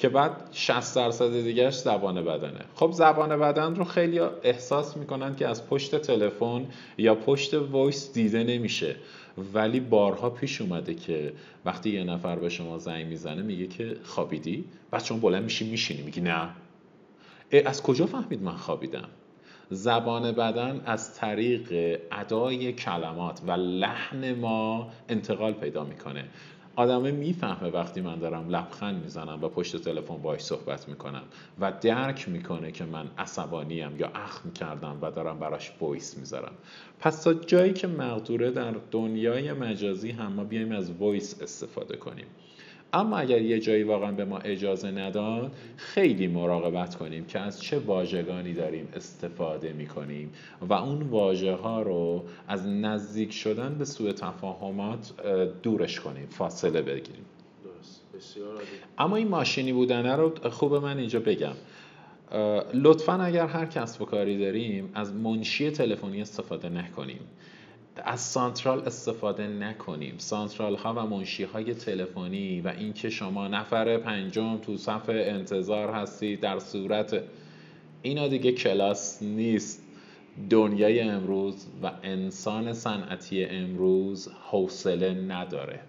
که 0.00 0.08
بعد 0.08 0.48
60 0.52 0.96
درصد 0.96 1.32
دیگهش 1.32 1.74
زبان 1.74 2.24
بدنه. 2.24 2.60
خب 2.74 2.90
زبان 2.92 3.40
بدن 3.40 3.74
رو 3.74 3.84
خیلی 3.84 4.20
احساس 4.42 4.96
می‌کنن 4.96 5.36
که 5.36 5.48
از 5.48 5.68
پشت 5.68 5.96
تلفن 5.96 6.66
یا 6.98 7.14
پشت 7.14 7.54
voice 7.54 8.12
دیده 8.12 8.44
نمیشه. 8.44 8.96
ولی 9.54 9.80
بارها 9.80 10.30
پیش 10.30 10.60
اومده 10.60 10.94
که 10.94 11.32
وقتی 11.64 11.90
یه 11.90 12.04
نفر 12.04 12.36
به 12.36 12.48
شما 12.48 12.78
زنگ 12.78 13.06
می‌زنه 13.06 13.42
میگه 13.42 13.66
که 13.66 13.96
خوابیدی؟ 14.04 14.64
بعد 14.90 15.04
شما 15.04 15.18
بلند 15.18 15.42
میشی 15.42 15.70
میشینی 15.70 16.02
میگی 16.02 16.20
نه. 16.20 16.48
از 17.64 17.82
کجا 17.82 18.06
فهمید 18.06 18.42
من 18.42 18.56
خوابیدم؟ 18.56 19.08
زبان 19.70 20.32
بدن 20.32 20.80
از 20.86 21.14
طریق 21.14 21.98
ادای 22.12 22.72
کلمات 22.72 23.40
و 23.46 23.50
لحن 23.52 24.34
ما 24.34 24.90
انتقال 25.08 25.52
پیدا 25.52 25.84
می‌کنه. 25.84 26.24
آدمه 26.80 27.10
می‌فهمه 27.10 27.70
وقتی 27.70 28.00
من 28.00 28.18
دارم 28.18 28.48
لبخند 28.48 29.02
می‌زنم 29.02 29.38
و 29.42 29.48
پشت 29.48 29.76
تلفن 29.76 30.16
باهاش 30.16 30.40
صحبت 30.40 30.88
می‌کنم 30.88 31.22
و 31.60 31.72
درک 31.80 32.28
می‌کنه 32.28 32.72
که 32.72 32.84
من 32.84 33.06
عصبانیم 33.18 33.96
یا 33.98 34.10
اخم 34.14 34.50
کردم 34.50 34.98
و 35.02 35.10
دارم 35.10 35.38
براش 35.38 35.72
voice 35.80 36.18
می‌ذارم. 36.18 36.52
پس 37.00 37.22
تا 37.22 37.34
جایی 37.34 37.72
که 37.72 37.86
مقدوره 37.86 38.50
در 38.50 38.74
دنیای 38.90 39.52
مجازی 39.52 40.10
هم 40.10 40.32
ما 40.32 40.44
بیایم 40.44 40.72
از 40.72 40.90
voice 40.92 41.42
استفاده 41.42 41.96
کنیم. 41.96 42.26
اما 42.92 43.18
اگر 43.18 43.42
یه 43.42 43.60
جایی 43.60 43.82
واقعا 43.82 44.12
به 44.12 44.24
ما 44.24 44.38
اجازه 44.38 44.90
نداد 44.90 45.52
خیلی 45.76 46.26
مراقبت 46.26 46.94
کنیم 46.94 47.24
که 47.24 47.38
از 47.38 47.62
چه 47.62 47.78
واژگانی 47.78 48.54
داریم 48.54 48.88
استفاده 48.94 49.72
می 49.72 49.86
کنیم 49.86 50.32
و 50.68 50.72
اون 50.72 51.02
واژه 51.02 51.54
ها 51.54 51.82
رو 51.82 52.24
از 52.48 52.66
نزدیک 52.66 53.32
شدن 53.32 53.74
به 53.78 53.84
سوء 53.84 54.12
تفاهمات 54.12 55.12
دورش 55.62 56.00
کنیم 56.00 56.26
فاصله 56.26 56.82
بگیریم. 56.82 57.24
اما 58.98 59.16
این 59.16 59.28
ماشینی 59.28 59.72
بودنه 59.72 60.16
رو 60.16 60.34
خوب 60.50 60.74
من 60.74 60.98
اینجا 60.98 61.20
بگم. 61.20 61.54
لطفا 62.74 63.12
اگر 63.12 63.46
هر 63.46 63.66
کسب 63.66 64.02
و 64.02 64.04
کاری 64.04 64.38
داریم 64.38 64.90
از 64.94 65.14
منشی 65.14 65.70
تلفنی 65.70 66.22
استفاده 66.22 66.68
نکنیم. 66.68 67.20
از 67.96 68.20
سانترال 68.20 68.80
استفاده 68.80 69.46
نکنیم. 69.46 70.14
سانترال 70.18 70.76
ها 70.76 70.94
و 70.94 71.06
منشی 71.06 71.44
های 71.44 71.74
تلفنی 71.74 72.60
و 72.60 72.68
اینکه 72.68 73.10
شما 73.10 73.48
نفر 73.48 73.98
پنجم 73.98 74.58
تو 74.58 74.76
صف 74.76 75.08
انتظار 75.08 75.90
هستید 75.90 76.40
در 76.40 76.58
صورت 76.58 77.22
اینا 78.02 78.28
دیگه 78.28 78.52
کلاس 78.52 79.22
نیست. 79.22 79.82
دنیای 80.50 81.00
امروز 81.00 81.66
و 81.82 81.90
انسان 82.02 82.72
صنعتی 82.72 83.44
امروز 83.44 84.28
حوصله 84.50 85.14
نداره. 85.14 85.80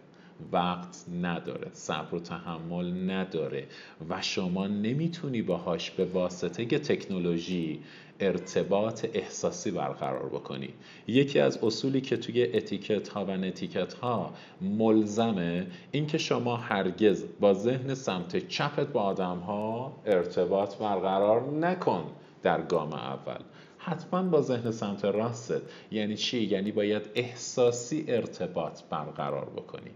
وقت 0.52 1.06
نداره 1.22 1.68
صبر 1.74 2.16
و 2.16 2.20
تحمل 2.20 3.12
نداره 3.12 3.68
و 4.10 4.22
شما 4.22 4.68
نمی‌تونی 4.68 5.42
باهاش 5.42 5.92
به 5.92 6.06
واسطه 6.06 6.66
تکنولوژی 6.66 7.80
ارتباط 8.20 9.06
احساسی 9.14 9.72
برقرار 9.72 10.30
بکنی. 10.30 10.70
یکی 11.08 11.40
از 11.40 11.64
اصولی 11.64 12.02
که 12.02 12.18
توی 12.18 12.44
اتیکت 12.44 13.08
ها 13.08 13.26
و 13.26 13.38
نتیکت 13.38 13.94
ها 13.94 14.34
ملزمه 14.62 15.68
اینکه 15.92 16.18
شما 16.18 16.58
هرگز 16.58 17.26
با 17.40 17.54
ذهن 17.54 17.94
سمت 17.94 18.48
چپت 18.48 18.88
با 18.88 19.02
آدم 19.02 19.38
ها 19.38 20.02
ارتباط 20.06 20.76
برقرار 20.76 21.52
نکن 21.52 22.12
در 22.44 22.62
گام 22.62 22.94
اول. 22.94 23.42
حتما 23.78 24.24
با 24.24 24.42
ذهن 24.42 24.72
سمت 24.72 25.06
راستت. 25.06 25.62
یعنی 25.92 26.16
چی؟ 26.16 26.44
یعنی 26.44 26.72
باید 26.72 27.10
احساسی 27.16 28.06
ارتباط 28.08 28.82
برقرار 28.90 29.46
بکنی. 29.46 29.92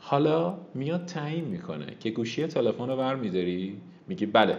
حالا 0.00 0.58
میاد 0.74 1.04
تعیین 1.04 1.44
می‌کنه 1.44 1.96
که 2.00 2.10
گوشی 2.10 2.46
تلفن 2.46 2.88
رو 2.88 2.96
برمیداری؟ 2.96 3.80
میگی 4.08 4.26
بله. 4.26 4.58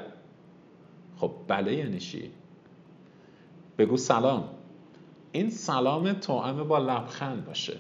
خب 1.18 1.32
بله 1.48 1.76
یعنی 1.76 2.00
چی؟ 2.00 2.32
بگو 3.78 3.98
سلام. 3.98 4.50
این 5.32 5.50
سلام 5.50 6.14
توأم 6.14 6.64
با 6.64 6.78
لبخند 6.78 7.46
باشه. 7.46 7.78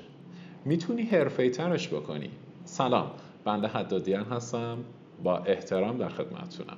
می‌تونی 0.65 1.01
حرفه 1.03 1.49
ترش 1.49 1.87
بکنی. 1.87 2.29
سلام 2.65 3.11
بنده 3.45 3.67
حدادیان 3.67 4.23
هستم. 4.23 4.77
با 5.23 5.37
احترام 5.37 5.97
در 5.97 6.09
خدمتتونم. 6.09 6.77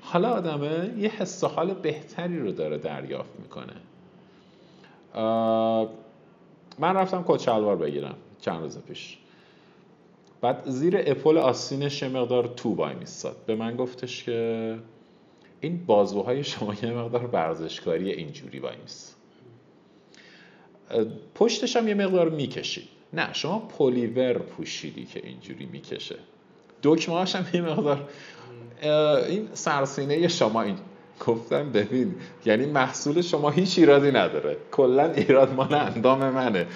حالا 0.00 0.30
آدمه 0.30 0.94
یه 0.98 1.08
حس 1.08 1.44
حال 1.44 1.74
بهتری 1.74 2.38
رو 2.38 2.52
داره 2.52 2.78
دریافت 2.78 3.30
می‌کنه. 3.40 3.74
من 6.78 6.96
رفتم 6.96 7.24
کچلوار 7.26 7.76
بگیرم 7.76 8.14
چند 8.40 8.62
روز 8.62 8.78
پیش. 8.78 9.18
بعد 10.40 10.62
زیر 10.66 10.94
اپل 11.06 11.38
آستینش 11.38 12.02
یه 12.02 12.08
مقدار 12.08 12.46
تو 12.56 12.74
وای 12.74 12.94
میستاد. 12.94 13.36
به 13.46 13.54
من 13.54 13.76
گفتش 13.76 14.24
که 14.24 14.78
این 15.60 15.86
بازوهای 15.86 16.44
شما 16.44 16.74
یه 16.82 16.90
مقدار 16.90 17.26
ورزشکاری 17.26 18.12
اینجوری 18.12 18.58
وای 18.58 18.76
میست. 18.82 19.16
پشتش 21.34 21.76
هم 21.76 21.88
یه 21.88 21.94
مقدار 21.94 22.28
می‌کشید. 22.28 22.88
نه 23.12 23.32
شما 23.32 23.58
پلیور 23.58 24.38
پوشیدی 24.38 25.04
که 25.04 25.20
اینجوری 25.24 25.66
می‌کشه. 25.72 26.16
دکمه 26.82 27.24
هم 27.24 27.44
یه 27.54 27.60
مقدار 27.60 28.08
این 29.28 29.48
سرسینه 29.52 30.28
شما 30.28 30.62
این. 30.62 30.76
گفتم 31.26 31.72
ببین 31.72 32.14
یعنی 32.46 32.66
محصول 32.66 33.20
شما 33.20 33.50
هیچ 33.50 33.78
ایرادی 33.78 34.10
نداره. 34.10 34.56
کلا 34.72 35.12
ایراد 35.12 35.54
مال 35.54 35.74
اندام 35.74 36.30
منه. 36.30 36.66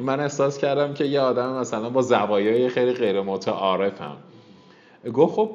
من 0.00 0.20
احساس 0.20 0.58
کردم 0.58 0.94
که 0.94 1.04
یه 1.04 1.20
آدم 1.20 1.52
مثلا 1.52 1.90
با 1.90 2.02
زوایای 2.02 2.68
خیلی 2.68 2.92
غیر 2.92 3.20
متعارفم. 3.20 4.16
گفت 5.14 5.34
خب 5.34 5.50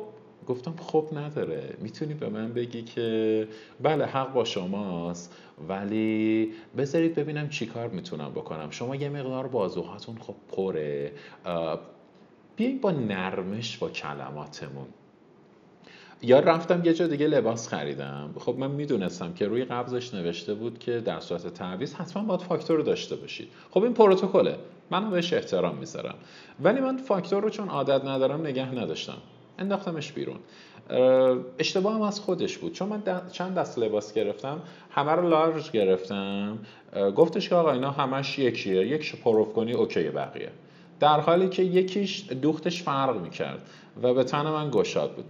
گفتم 0.48 0.74
خب 0.78 1.08
نداره. 1.14 1.74
می‌تونی 1.82 2.14
به 2.14 2.30
من 2.30 2.54
بگی 2.54 2.82
که 2.82 3.48
بله 3.82 4.06
حق 4.06 4.34
با 4.34 4.44
شماست 4.44 5.36
ولی 5.70 6.52
بذارید 6.78 7.16
ببینم 7.16 7.50
چی 7.50 7.66
کار 7.66 7.88
می‌تونم 7.88 8.32
بکنم. 8.32 8.70
شما 8.70 8.96
یه 8.96 9.10
مقدار 9.10 9.48
بازوهاتون 9.48 10.18
خب 10.18 10.36
پره. 10.56 11.12
بیایید 12.56 12.82
با 12.82 12.92
نرمش 12.92 13.78
با 13.78 13.90
کلماتمون. 13.90 14.88
یا 16.22 16.40
رفتم 16.40 16.82
یه 16.86 16.94
جا 16.94 17.08
دیگه 17.08 17.28
لباس 17.28 17.68
خریدم. 17.68 18.30
خب 18.40 18.56
من 18.58 18.72
می‌دونستم 18.72 19.34
که 19.34 19.48
روی 19.48 19.66
قبضش 19.66 20.14
نوشته 20.14 20.54
بود 20.54 20.80
که 20.80 21.00
در 21.00 21.20
صورت 21.20 21.48
تعویض 21.48 21.94
حتما 21.94 22.24
باید 22.24 22.42
فاکتور 22.42 22.78
رو 22.78 22.84
داشته 22.84 23.16
باشید. 23.16 23.48
خب 23.72 23.84
این 23.84 23.94
پروتکله. 23.94 24.56
من 24.92 25.10
بهش 25.10 25.34
احترام 25.34 25.76
می‌ذارم. 25.76 26.16
ولی 26.64 26.80
من 26.80 26.98
فاکتور 26.98 27.44
رو 27.44 27.50
چون 27.50 27.70
عادت 27.70 28.06
ندارم 28.06 28.42
نگه 28.42 28.76
نداشتم. 28.76 29.18
انداختمش 29.60 30.12
بیرون. 30.12 30.38
اشتباه 31.60 31.94
هم 31.94 32.02
از 32.02 32.20
خودش 32.20 32.58
بود. 32.58 32.74
چون 32.74 32.90
من 32.90 33.04
چند 33.32 33.56
دست 33.56 33.80
لباس 33.80 34.14
گرفتم 34.14 34.62
همه 34.92 35.12
رو 35.12 35.30
لارج 35.30 35.72
گرفتم. 35.72 36.58
گفتش 37.16 37.50
که 37.50 37.56
آقا 37.56 37.72
اینا 37.72 37.92
همش 37.92 38.40
یکیه. 38.40 38.88
یک 38.88 39.22
پروف 39.22 39.54
کنی 39.54 39.74
اوکی 39.74 40.04
بقیه. 40.04 40.50
در 41.00 41.20
حالی 41.20 41.50
که 41.50 41.64
یکیش 41.64 42.32
دوختش 42.42 42.84
فرق 42.84 43.22
می‌کرد 43.22 43.62
و 44.04 44.14
به 44.14 44.24
تن 44.24 44.42
من 44.42 44.70
گشاد 44.72 45.12
بود. 45.16 45.26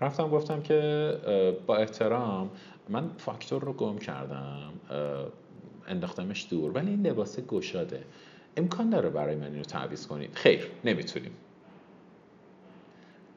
رفتم 0.00 0.28
گفتم 0.28 0.62
که 0.62 1.56
با 1.66 1.76
احترام 1.76 2.50
من 2.88 3.10
فاکتور 3.18 3.62
رو 3.62 3.72
گم 3.72 3.98
کردم 3.98 4.72
انداختمش 5.86 6.46
دور 6.50 6.70
ولی 6.70 6.90
این 6.90 7.06
لباس 7.06 7.40
گشاده. 7.40 8.04
امکان 8.56 8.90
داره 8.90 9.10
برای 9.10 9.36
من 9.36 9.46
اینو 9.46 9.62
تعویض 9.62 10.06
کنید 10.06 10.34
خیر 10.34 10.70
نمی‌تونیم. 10.84 11.32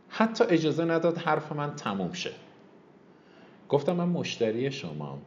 حتی 0.10 0.44
اجازه 0.44 0.86
نداد 0.86 1.18
حرف 1.18 1.52
من 1.52 1.76
تموم 1.76 2.14
شه. 2.14 2.32
گفتم 3.70 3.94
من 3.94 4.08
مشتری 4.10 4.72
شما 4.72 5.20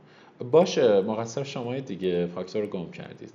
باشه 0.50 1.00
مقصر 1.00 1.44
شما 1.44 1.78
دیگه 1.78 2.26
فاکتور 2.26 2.62
رو 2.62 2.68
گم 2.68 2.90
کردید. 2.90 3.32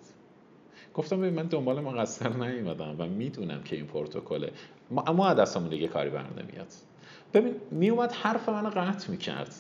گفتم 0.93 1.15
من 1.15 1.43
دنبال 1.43 1.79
مقصر 1.79 2.29
نیومدم 2.29 2.95
و 2.97 3.05
می‌دونم 3.05 3.63
که 3.63 3.75
این 3.75 3.85
پروتکله. 3.85 4.51
اما 5.07 5.33
دستمون 5.33 5.69
دیگه 5.69 5.87
کاری 5.87 6.09
بر 6.09 6.25
نمیاد. 6.37 6.67
ببین 7.33 7.55
میومد 7.71 8.11
حرف 8.11 8.49
منو 8.49 8.69
قطع 8.69 9.11
می‌کرد. 9.11 9.55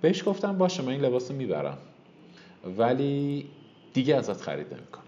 بهش 0.00 0.28
گفتم 0.28 0.58
باشه 0.58 0.82
من 0.82 0.88
این 0.88 1.00
لباس 1.00 1.30
می‌برم. 1.30 1.78
ولی 2.78 3.46
دیگه 3.92 4.16
ازت 4.16 4.40
خرید 4.40 4.74
نمی‌کنم. 4.74 5.04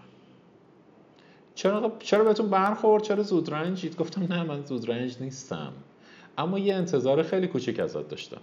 چرا 1.55 1.91
چرا 1.99 2.23
بهتون 2.23 2.49
برخورد؟ 2.49 3.03
چرا 3.03 3.23
زودرنجید؟ 3.23 3.95
گفتم 3.95 4.33
نه 4.33 4.43
من 4.43 4.65
زودرنج 4.65 5.17
نیستم. 5.21 5.73
اما 6.37 6.59
یه 6.59 6.75
انتظار 6.75 7.23
خیلی 7.23 7.47
کوچیک 7.47 7.79
ازت 7.79 8.09
داشتم. 8.09 8.41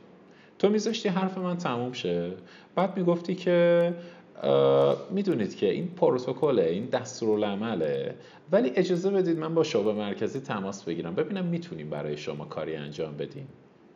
تو 0.58 0.68
میذاشتی 0.68 1.08
حرف 1.08 1.38
من 1.38 1.56
تموم 1.56 1.92
شه. 1.92 2.32
بعد 2.74 2.96
می‌گفتی 2.96 3.34
که 3.34 3.94
می‌دونید 5.10 5.56
که 5.56 5.70
این 5.70 5.88
پروتکله 5.88 6.62
این 6.62 6.84
دستورالعمله. 6.84 8.14
ولی 8.52 8.72
اجازه 8.74 9.10
بدید 9.10 9.38
من 9.38 9.54
با 9.54 9.64
شعبه 9.64 9.92
مرکزی 9.92 10.40
تماس 10.40 10.84
بگیرم. 10.84 11.14
ببینم 11.14 11.44
می‌تونیم 11.44 11.90
برای 11.90 12.16
شما 12.16 12.44
کاری 12.44 12.76
انجام 12.76 13.16
بدیم. 13.16 13.48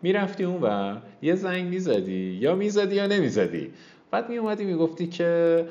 می‌رفتی 0.03 0.45
اون 0.45 0.63
و 0.63 0.97
یه 1.23 1.35
زنگ 1.35 1.65
می‌زدی 1.65 2.39
یا 2.41 2.55
می‌زدی 2.55 2.95
یا 2.95 3.07
نمی‌زدی. 3.07 3.73
بعد 4.11 4.29
میومدی 4.31 4.65
می‌گفتی 4.65 5.07
که 5.07 5.65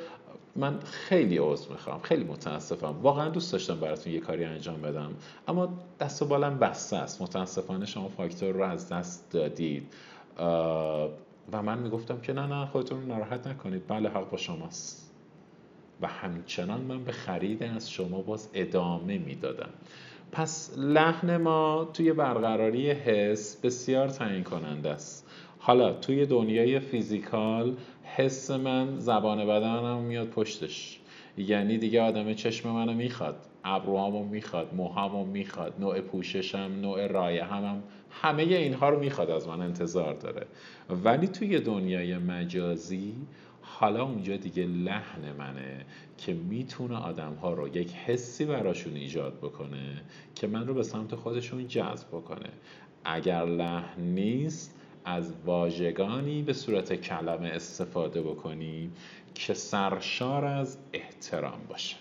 من 0.55 0.79
خیلی 0.79 1.37
عذر 1.37 1.71
می‌خوام 1.71 2.01
خیلی 2.01 2.23
متاسفم. 2.23 2.95
واقعا 3.01 3.29
دوست 3.29 3.51
داشتم 3.51 3.79
براتون 3.79 4.13
یه 4.13 4.19
کاری 4.19 4.43
انجام 4.43 4.81
بدم. 4.81 5.11
اما 5.47 5.69
دست 5.99 6.21
و 6.21 6.25
بالم 6.25 6.59
بسته 6.59 6.97
است. 6.97 7.21
متاسفانه 7.21 7.85
شما 7.85 8.07
فاکتور 8.07 8.51
رو 8.51 8.63
از 8.63 8.89
دست 8.89 9.31
دادید. 9.31 9.83
و 11.53 11.61
من 11.61 11.77
می‌گفتم 11.79 12.21
که 12.21 12.33
نه 12.33 12.45
نه 12.45 12.65
خودتون 12.65 13.05
ناراحت 13.05 13.47
نکنید. 13.47 13.87
بله 13.87 14.09
حق 14.09 14.29
با 14.29 14.37
شماست. 14.37 15.11
و 16.01 16.07
همچنان 16.07 16.81
من 16.81 17.03
به 17.03 17.11
خرید 17.11 17.63
از 17.63 17.91
شما 17.91 18.21
باز 18.21 18.49
ادامه 18.53 19.17
می‌دادم. 19.17 19.69
پس 20.31 20.73
لحن 20.77 21.37
ما 21.37 21.89
توی 21.93 22.13
برقراری 22.13 22.91
حس 22.91 23.61
بسیار 23.61 24.07
تعیین 24.07 24.43
کننده 24.43 24.89
است. 24.89 25.27
حالا 25.59 25.93
توی 25.93 26.25
دنیای 26.25 26.79
فیزیکال 26.79 27.75
حس 28.03 28.51
من 28.51 28.99
زبان 28.99 29.47
بدنم 29.47 29.97
میاد 29.97 30.27
پشتش. 30.27 30.99
یعنی 31.37 31.77
دیگه 31.77 32.01
آدم 32.01 32.33
چشم 32.33 32.69
منو 32.69 32.93
می‌خواد 32.93 33.35
ابروهامو 33.63 34.25
می‌خواد 34.25 34.73
موهامو 34.73 35.25
می‌خواد 35.25 35.73
نوع 35.79 36.01
پوششم 36.01 36.71
نوع 36.81 37.07
رایه 37.07 37.43
هم 37.43 37.83
همه 38.11 38.43
اینها 38.43 38.89
رو 38.89 38.99
می‌خواد 38.99 39.29
از 39.29 39.47
من 39.47 39.61
انتظار 39.61 40.13
داره. 40.13 40.47
ولی 40.89 41.27
توی 41.27 41.59
دنیای 41.59 42.17
مجازی 42.17 43.15
حالا 43.61 44.03
اونجا 44.03 44.37
دیگه 44.37 44.65
لحن 44.65 45.31
منه 45.37 45.85
که 46.17 46.33
می‌تونه 46.33 46.97
آدم 46.97 47.33
ها 47.33 47.53
رو 47.53 47.67
یک 47.67 47.93
حسی 47.93 48.45
براشون 48.45 48.95
ایجاد 48.95 49.37
بکنه 49.37 50.01
که 50.35 50.47
من 50.47 50.67
رو 50.67 50.73
به 50.73 50.83
سمت 50.83 51.15
خودشون 51.15 51.67
جذب 51.67 52.07
بکنه. 52.07 52.49
اگر 53.03 53.45
لحن 53.45 54.01
نیست 54.01 54.77
از 55.05 55.33
واژگانی 55.45 56.41
به 56.41 56.53
صورت 56.53 56.93
کلمه 56.93 57.47
استفاده 57.47 58.21
بکنی 58.21 58.91
که 59.35 59.53
سرشار 59.53 60.45
از 60.45 60.77
احترام 60.93 61.59
باشه. 61.69 61.95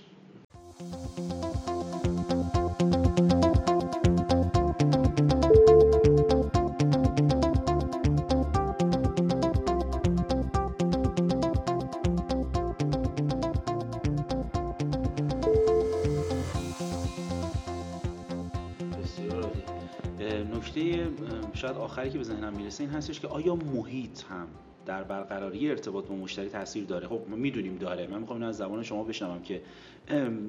شاید 21.61 21.77
آخری 21.77 22.11
که 22.11 22.19
به 22.19 22.25
ذهنم 22.25 22.53
می‌رسه 22.53 22.85
این 22.85 22.93
هستش 22.93 23.21
که 23.21 23.29
آیا 23.29 23.55
محیط 23.55 24.23
هم 24.31 24.49
در 24.87 25.03
برقراری 25.03 25.71
ارتباط 25.71 26.07
با 26.07 26.15
مشتری 26.15 26.49
تاثیر 26.49 26.85
داره؟ 26.85 27.09
خب 27.09 27.21
ما 27.31 27.37
می‌دونیم 27.37 27.77
داره. 27.77 28.07
من 28.07 28.19
می‌خوام 28.19 28.43
از 28.43 28.57
زبان 28.57 28.83
شما 28.83 29.05
بشنوم 29.05 29.43
که 29.43 29.63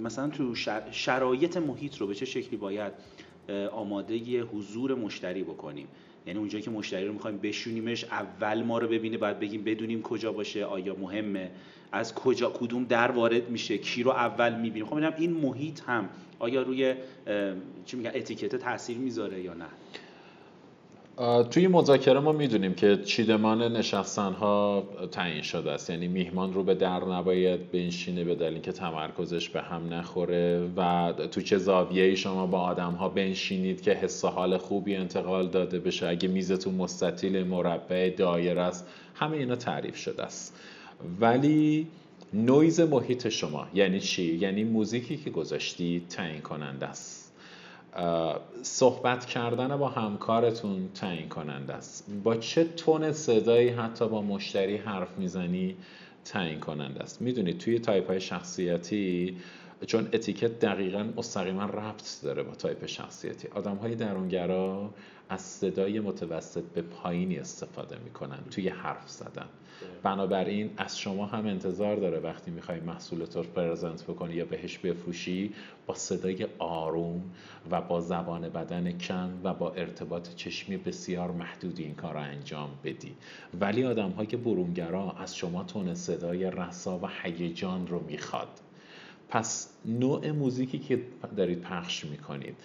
مثلا 0.04 0.30
تو 0.30 0.56
شرایط 0.92 1.58
محیط 1.58 1.98
رو 1.98 2.08
به 2.08 2.16
چه 2.16 2.26
شکلی 2.26 2.58
باید 2.58 2.94
آماده 3.72 4.42
حضور 4.42 4.96
مشتری 4.96 5.44
بکنیم؟ 5.44 5.88
یعنی 6.28 6.40
اونجایی 6.40 6.64
که 6.64 6.72
مشتری 6.72 7.06
رو 7.08 7.14
می‌خوایم 7.14 7.38
بشونیمش 7.38 8.04
اول 8.04 8.64
ما 8.64 8.78
رو 8.78 8.88
ببینه 8.88 9.18
بعد 9.18 9.40
بگیم 9.40 9.64
بدونیم 9.64 10.02
کجا 10.02 10.32
باشه 10.32 10.66
آیا 10.66 10.96
مهمه 10.96 11.52
از 11.92 12.16
کجا 12.16 12.50
کدوم 12.50 12.84
در 12.84 13.12
وارد 13.12 13.50
میشه 13.50 13.78
کی 13.78 14.04
رو 14.04 14.12
اول 14.12 14.56
می‌بینیم؟ 14.56 14.86
خب 14.86 15.14
این 15.18 15.32
محیط 15.32 15.82
هم 15.88 16.10
آیا 16.40 16.62
روی 16.62 16.96
چی 17.86 17.98
میگن 17.98 18.12
اتیکت 18.16 18.56
تاثیر 18.56 18.98
می‌ذاره 18.98 19.42
یا 19.42 19.54
نه؟ 19.54 19.68
توی 21.52 21.68
مذاکره 21.68 22.20
ما 22.20 22.32
می‌دونیم 22.32 22.74
که 22.74 22.98
چیدمان 22.98 23.62
نشستن 23.62 24.34
ها 24.34 24.84
تعیین 25.12 25.42
شده 25.42 25.72
است. 25.72 25.90
یعنی 25.90 26.08
میهمان 26.08 26.54
رو 26.54 26.64
به 26.64 26.76
در 26.76 27.06
نباید 27.06 27.72
بنشینه 27.72 28.24
به 28.24 28.36
دلیل 28.36 28.62
که 28.62 28.72
تمرکزش 28.72 29.50
به 29.50 29.62
هم 29.62 29.94
نخوره 29.94 30.70
و 30.78 31.14
تو 31.32 31.42
چه 31.42 31.58
زاویه 31.58 32.16
شما 32.16 32.48
با 32.48 32.60
آدم 32.60 32.92
ها 32.92 33.10
بنشینید 33.10 33.82
که 33.82 33.92
حس 33.92 34.26
حال 34.26 34.58
خوبی 34.58 34.96
انتقال 34.96 35.48
داده 35.48 35.80
بشه. 35.80 36.08
اگه 36.08 36.28
میزتون 36.28 36.76
مستطیل 36.76 37.44
مربع 37.44 38.10
دایر 38.10 38.60
است 38.60 38.88
همه 39.16 39.38
اینا 39.38 39.56
تعریف 39.56 39.96
شده 39.96 40.24
است. 40.24 40.56
ولی 41.20 41.88
نویز 42.34 42.80
محیط 42.80 43.30
شما 43.30 43.68
یعنی 43.74 44.00
چی؟ 44.00 44.36
یعنی 44.36 44.64
موزیکی 44.64 45.18
که 45.18 45.30
گذاشتی 45.30 46.06
تعیین 46.10 46.42
کننده 46.42 46.86
است. 46.86 47.21
صحبت 48.62 49.26
کردن 49.26 49.78
با 49.78 49.90
همکارتون 49.90 50.90
تعیین 50.96 51.30
کننده 51.30 51.74
است. 51.74 52.06
با 52.24 52.36
چه 52.36 52.64
تون 52.64 53.12
صدایی 53.12 53.70
حتی 53.70 54.08
با 54.08 54.22
مشتری 54.22 54.78
حرف 54.78 55.18
می‌زنی 55.18 55.76
تعیین 56.26 56.60
کننده 56.60 57.04
است؟ 57.04 57.22
می‌دونید 57.22 57.58
توی 57.58 57.80
تایپ 57.80 58.08
های 58.08 58.22
شخصیتی 58.22 59.38
چون 59.86 60.10
اتیکت 60.14 60.60
دقیقا 60.60 61.10
مستقیما 61.18 61.66
ربط 61.66 62.22
داره 62.24 62.44
با 62.44 62.56
تایپ 62.56 62.86
شخصیتی. 62.86 63.48
آدم 63.48 63.76
های 63.76 63.96
درونگرا 63.96 64.90
از 65.30 65.42
صدای 65.42 66.00
متوسط 66.00 66.64
به 66.64 66.82
پایینی 66.82 67.38
استفاده 67.38 67.98
می‌کنن 68.04 68.40
توی 68.52 68.70
حرف 68.70 69.10
زدن. 69.10 69.48
بنابراین 70.04 70.70
از 70.78 71.00
شما 71.00 71.26
هم 71.26 71.46
انتظار 71.46 71.96
داره 71.96 72.20
وقتی 72.20 72.52
می‌خوای 72.52 72.80
محصولت 72.80 73.36
رو 73.36 73.44
پرزنت 73.44 74.04
بکنی 74.04 74.34
یا 74.34 74.46
بهش 74.46 74.78
بفروشی 74.78 75.54
با 75.86 75.94
صدای 75.94 76.48
آروم 76.60 77.24
و 77.72 77.82
با 77.82 78.02
زبان 78.02 78.50
بدن 78.50 78.92
کم 78.92 79.30
و 79.44 79.54
با 79.54 79.72
ارتباط 79.72 80.36
چشمی 80.36 80.78
بسیار 80.78 81.32
محدودی 81.32 81.84
این 81.84 81.96
کار 81.96 82.14
رو 82.14 82.20
انجام 82.20 82.70
بدی. 82.84 83.16
ولی 83.60 83.86
آدم 83.86 84.10
های 84.10 84.28
برونگرا 84.28 85.12
از 85.12 85.36
شما 85.36 85.64
تون 85.64 85.96
صدای 85.96 86.52
رسا 86.52 86.98
و 86.98 87.10
هیجان 87.24 87.88
رو 87.88 88.04
می‌خواد. 88.08 88.60
پس 89.30 89.70
نوع 89.86 90.32
موزیکی 90.32 90.80
که 90.80 91.02
دارید 91.38 91.62
پخش 91.62 92.06
می‌کنید 92.06 92.56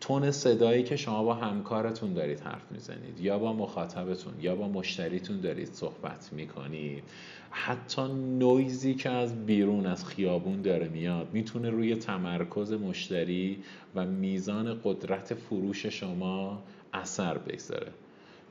تون 0.00 0.30
صدایی 0.30 0.82
که 0.82 0.96
شما 0.96 1.24
با 1.24 1.34
همکارتون 1.34 2.12
دارید 2.14 2.40
حرف 2.40 2.72
می‌زنید 2.72 3.20
یا 3.20 3.38
با 3.38 3.52
مخاطبتون 3.52 4.32
یا 4.40 4.56
با 4.56 4.68
مشتریتون 4.68 5.40
دارید 5.40 5.72
صحبت 5.72 6.28
می‌کنید 6.32 7.04
حتی 7.50 8.02
نویزی 8.38 8.94
که 8.94 9.10
از 9.10 9.46
بیرون 9.46 9.86
از 9.86 10.04
خیابون 10.04 10.62
داره 10.62 10.88
میاد 10.88 11.28
می‌تونه 11.32 11.70
روی 11.70 11.96
تمرکز 11.96 12.72
مشتری 12.72 13.62
و 13.94 14.06
میزان 14.06 14.80
قدرت 14.84 15.34
فروش 15.34 15.86
شما 15.86 16.62
اثر 16.92 17.38
بگذاره. 17.38 17.92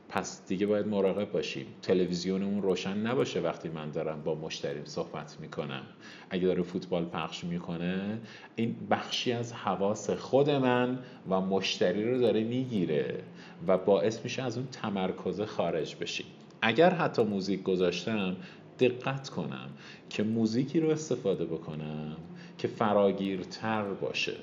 پس 0.10 0.48
دیگه 0.48 0.66
باید 0.66 0.88
مراقب 0.88 1.32
باشیم. 1.32 1.66
تلویزیونمون 1.82 2.62
روشن 2.62 2.98
نباشه 2.98 3.42
وقتی 3.42 3.70
من 3.70 3.92
دارم 3.92 4.22
با 4.22 4.36
مشتریم 4.36 4.86
صحبت 4.86 5.38
می‌کنم. 5.42 5.84
اگه 6.30 6.46
داره 6.46 6.64
فوتبال 6.64 7.06
پخش 7.06 7.44
می‌کنه 7.44 8.20
این 8.56 8.76
بخشی 8.90 9.32
از 9.32 9.54
حواس 9.54 10.10
خود 10.10 10.50
من 10.50 11.00
و 11.30 11.42
مشتری 11.42 12.12
رو 12.12 12.20
داره 12.20 12.44
می‌گیره 12.44 13.24
و 13.68 13.78
باعث 13.78 14.24
میشه 14.24 14.44
از 14.44 14.58
اون 14.58 14.68
تمرکز 14.72 15.42
خارج 15.42 15.96
بشیم. 15.96 16.26
اگر 16.62 16.90
حتی 16.90 17.24
موزیک 17.24 17.64
گذاشتم 17.64 18.36
دقت 18.80 19.30
کنم 19.30 19.70
که 20.10 20.24
موزیکی 20.24 20.80
رو 20.80 20.90
استفاده 20.90 21.46
بکنم 21.46 22.18
که 22.58 22.68
فراگیرتر 22.68 23.84
باشه. 23.84 24.34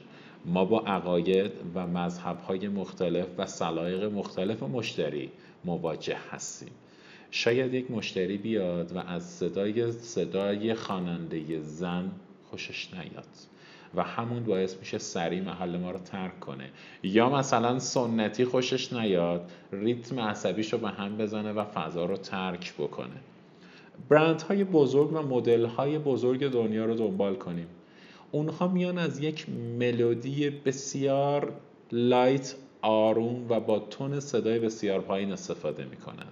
ما 0.44 0.64
با 0.64 0.80
عقاید 0.80 1.52
و 1.74 1.86
مذهبهای 1.86 2.68
مختلف 2.68 3.26
و 3.38 3.46
سلایق 3.46 4.04
مختلف 4.04 4.62
مشتری 4.62 5.30
مواجه 5.64 6.18
هستیم. 6.30 6.72
شاید 7.30 7.74
یک 7.74 7.90
مشتری 7.90 8.38
بیاد 8.38 8.92
و 8.92 8.98
از 8.98 9.30
صدای 9.30 9.92
صدای 9.92 10.74
خواننده 10.74 11.60
زن 11.60 12.10
خوشش 12.50 12.94
نیاد 12.94 13.28
و 13.94 14.02
همون 14.02 14.44
باعث 14.44 14.76
میشه 14.76 14.98
سریع 14.98 15.42
محل 15.42 15.78
ما 15.78 15.90
رو 15.90 15.98
ترک 15.98 16.40
کنه. 16.40 16.70
یا 17.02 17.30
مثلا 17.30 17.78
سنتی 17.78 18.44
خوشش 18.44 18.92
نیاد 18.92 19.50
ریتم 19.72 20.20
عصبیش 20.20 20.72
رو 20.72 20.78
به 20.78 20.88
هم 20.88 21.16
بزنه 21.16 21.52
و 21.52 21.64
فضا 21.64 22.04
رو 22.04 22.16
ترک 22.16 22.74
بکنه. 22.74 23.16
برند 24.08 24.42
های 24.42 24.64
بزرگ 24.64 25.12
و 25.12 25.22
مدل 25.22 25.64
های 25.64 25.98
بزرگ 25.98 26.48
دنیا 26.48 26.84
رو 26.84 26.94
دنبال 26.94 27.34
کنیم. 27.34 27.66
اونها 28.30 28.68
میان 28.68 28.98
از 28.98 29.20
یک 29.20 29.46
ملودی 29.78 30.50
بسیار 30.50 31.52
لایت 31.92 32.54
آروم 32.82 33.46
و 33.48 33.60
با 33.60 33.78
تون 33.78 34.20
صدای 34.20 34.58
بسیار 34.58 35.00
پایین 35.00 35.32
استفاده 35.32 35.84
می‌کنن 35.84 36.26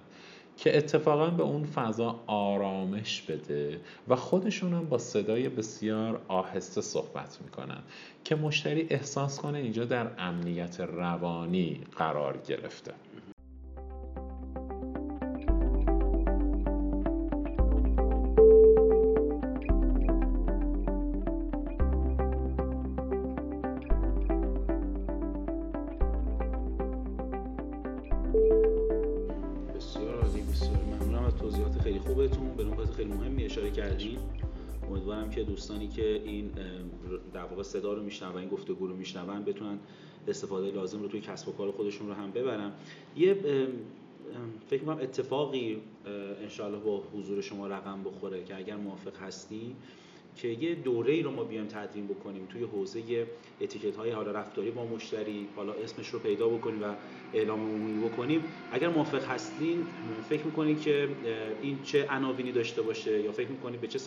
که 0.57 0.77
اتفاقا 0.77 1.27
به 1.27 1.43
اون 1.43 1.63
فضا 1.65 2.19
آرامش 2.27 3.21
بده 3.21 3.81
و 4.07 4.15
خودشون 4.15 4.73
هم 4.73 4.85
با 4.89 4.97
صدای 4.97 5.49
بسیار 5.49 6.21
آهسته 6.27 6.81
صحبت 6.81 7.39
می‌کنن 7.41 7.81
که 8.23 8.35
مشتری 8.35 8.87
احساس 8.89 9.39
کنه 9.39 9.57
اینجا 9.57 9.85
در 9.85 10.07
امنیت 10.17 10.79
روانی 10.79 11.81
قرار 11.97 12.37
گرفته. 12.47 12.93
صدا 37.63 37.93
رو 37.93 38.03
میشنون 38.03 38.33
و 38.33 38.37
این 38.37 38.49
گفتگو 38.49 38.87
رو 38.87 38.95
میشنون 38.95 39.43
بتونن 39.43 39.79
استفاده 40.27 40.71
لازم 40.71 41.01
رو 41.01 41.07
توی 41.07 41.21
کسب 41.21 41.49
و 41.49 41.51
کار 41.51 41.71
خودشون 41.71 42.07
رو 42.07 42.13
هم 42.13 42.31
ببرن. 42.31 42.71
یه 43.17 43.37
فکر 44.69 44.83
کنم 44.83 44.97
اتفاقی 45.01 45.81
انشاءالله 46.43 46.79
با 46.79 47.03
حضور 47.13 47.41
شما 47.41 47.67
رقم 47.67 48.03
بخوره 48.03 48.43
که 48.43 48.55
اگر 48.55 48.75
موافق 48.75 49.17
هستی 49.17 49.75
که 50.35 50.47
یه 50.47 50.75
دوره 50.75 51.13
ای 51.13 51.21
رو 51.21 51.31
ما 51.31 51.43
بیایم 51.43 51.65
تدوین 51.65 52.07
بکنیم 52.07 52.45
توی 52.45 52.63
حوزه 52.63 53.27
اتیکت 53.61 53.95
های 53.95 54.11
حالا 54.11 54.31
رفتاری 54.31 54.71
با 54.71 54.85
مشتری 54.85 55.47
حالا 55.55 55.73
اسمش 55.73 56.09
رو 56.09 56.19
پیدا 56.19 56.47
بکنیم 56.47 56.83
و 56.83 56.95
اعلام 57.33 57.59
عمومی 57.59 58.07
بکنیم. 58.07 58.43
اگر 58.71 58.89
موافق 58.89 59.23
هستین 59.23 59.85
فکر 60.29 60.43
می‌کنید 60.43 60.81
که 60.81 61.09
این 61.61 61.83
چه 61.83 62.07
عناوینی 62.09 62.51
داشته 62.51 62.81
باشه 62.81 63.21
یا 63.21 63.31
فکر 63.31 63.47
می‌کنید 63.47 63.81
به 63.81 63.87
چه 63.87 63.99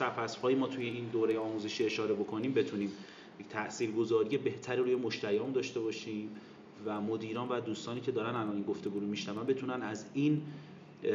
هایی 0.43 0.57
ما 0.57 0.67
توی 0.67 0.85
این 0.85 1.05
دوره 1.13 1.39
آموزشی 1.39 1.85
اشاره 1.85 2.15
بکنیم 2.15 2.53
بتونیم 2.53 2.93
یک 3.41 3.49
تاثیرگذاری 3.49 4.39
بهتری 4.39 4.83
روی 4.83 4.95
مشتریان 4.95 5.53
داشته 5.53 5.81
باشیم 5.81 6.29
و 6.87 7.01
مدیران 7.01 7.49
و 7.49 7.61
دوستانی 7.61 8.01
که 8.01 8.13
دارن 8.13 8.35
الان 8.35 8.55
این 8.55 8.65
گفتگو 8.65 9.01
رو 9.01 9.07
میشنون 9.07 9.47
بتونن 9.47 9.83
از 9.83 10.07
این 10.15 10.43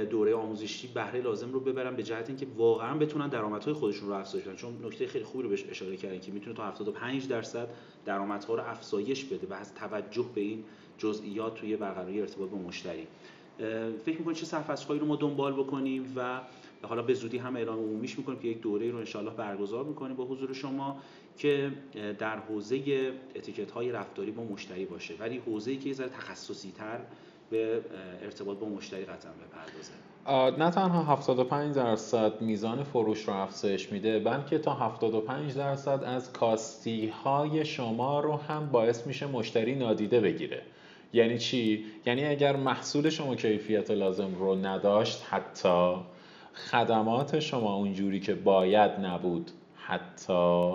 دوره 0.10 0.36
آموزشی 0.36 0.88
بهره 0.88 1.22
لازم 1.22 1.52
رو 1.52 1.60
ببرن 1.60 1.96
به 1.96 2.04
جهت 2.04 2.30
اینکه 2.30 2.48
واقعا 2.58 2.98
بتونن 2.98 3.28
درآمدهای 3.28 3.74
خودشون 3.74 4.10
رو 4.10 4.16
افزایش 4.16 4.46
بدن. 4.46 4.56
چون 4.56 4.86
نکته 4.86 5.08
خیلی 5.08 5.26
خوبی 5.26 5.44
رو 5.44 5.50
بهش 5.50 5.66
اشاره 5.70 5.98
کردن 5.98 6.20
که 6.20 6.32
می‌تونه 6.32 6.56
تا 6.56 6.68
75 6.68 7.28
درصد 7.28 7.68
درآمدها 8.06 8.56
رو 8.56 8.64
افزایش 8.64 9.26
بده 9.26 9.48
و 9.48 9.54
از 9.54 9.76
توجه 9.76 10.26
به 10.36 10.42
این 10.42 10.64
جزئیات 10.98 11.56
توی 11.56 11.76
برقراری 11.76 12.22
ارتباط 12.22 12.50
با 12.50 12.58
مشتری. 12.58 13.08
فکر 14.06 14.18
می‌کنید 14.18 14.38
چه 14.38 14.46
صفحه‌هایی 14.46 15.00
رو 15.00 15.06
ما 15.06 15.16
دنبال 15.16 15.54
بکنیم 15.54 16.14
و 16.16 16.42
حالا 16.88 17.02
به 17.02 17.14
زودی 17.14 17.38
هم 17.38 17.56
اعلام 17.56 17.80
عمومیش 17.80 18.18
می‌کنیم 18.18 18.40
که 18.40 18.48
یک 18.48 18.62
دوره 18.62 18.92
رو 18.92 18.98
انشالله 18.98 19.32
برگزار 19.32 19.84
می‌کنیم 19.84 20.16
با 20.16 20.26
حضور 20.26 20.54
شما 20.54 20.98
که 21.38 21.72
در 22.20 22.40
حوزه 22.40 22.78
اتیکت 23.36 23.72
های 23.72 23.92
رفتاری 23.92 24.32
با 24.32 24.44
مشتری 24.44 24.86
باشه. 24.86 25.14
ولی 25.20 25.38
حوزه‌ای 25.38 25.78
که 25.78 25.88
یه 25.88 25.94
ذره 25.94 26.10
تخصصی 26.10 26.72
تر 26.72 27.00
به 27.50 27.82
ارتباط 28.24 28.58
با 28.58 28.70
مشتری 28.70 29.06
قطعا 29.06 29.32
بپردازه. 29.32 29.92
نه 30.60 30.72
تنها 30.72 31.04
75 31.04 31.76
درصد 31.76 32.42
میزان 32.42 32.84
فروش 32.84 33.28
رو 33.28 33.34
افزایش 33.34 33.92
میده 33.92 34.20
بلکه 34.20 34.58
تا 34.58 34.74
75 34.74 35.56
درصد 35.56 36.04
از 36.04 36.34
کاستی 36.34 37.08
های 37.08 37.66
شما 37.66 38.20
رو 38.20 38.34
هم 38.36 38.70
باعث 38.72 39.08
میشه 39.08 39.28
مشتری 39.28 39.76
نادیده 39.76 40.20
بگیره. 40.20 40.62
یعنی 41.14 41.38
چی؟ 41.38 41.86
یعنی 42.06 42.26
اگر 42.26 42.56
محصول 42.56 43.10
شما 43.10 43.36
کیفیت 43.36 43.92
لازم 43.92 44.36
رو 44.36 44.56
نداشت 44.56 45.26
حتی 45.30 45.96
خدمات 46.72 47.40
شما 47.40 47.76
اونجوری 47.76 48.20
که 48.20 48.36
باید 48.36 48.92
نبود. 48.92 49.52
حتی 49.76 50.74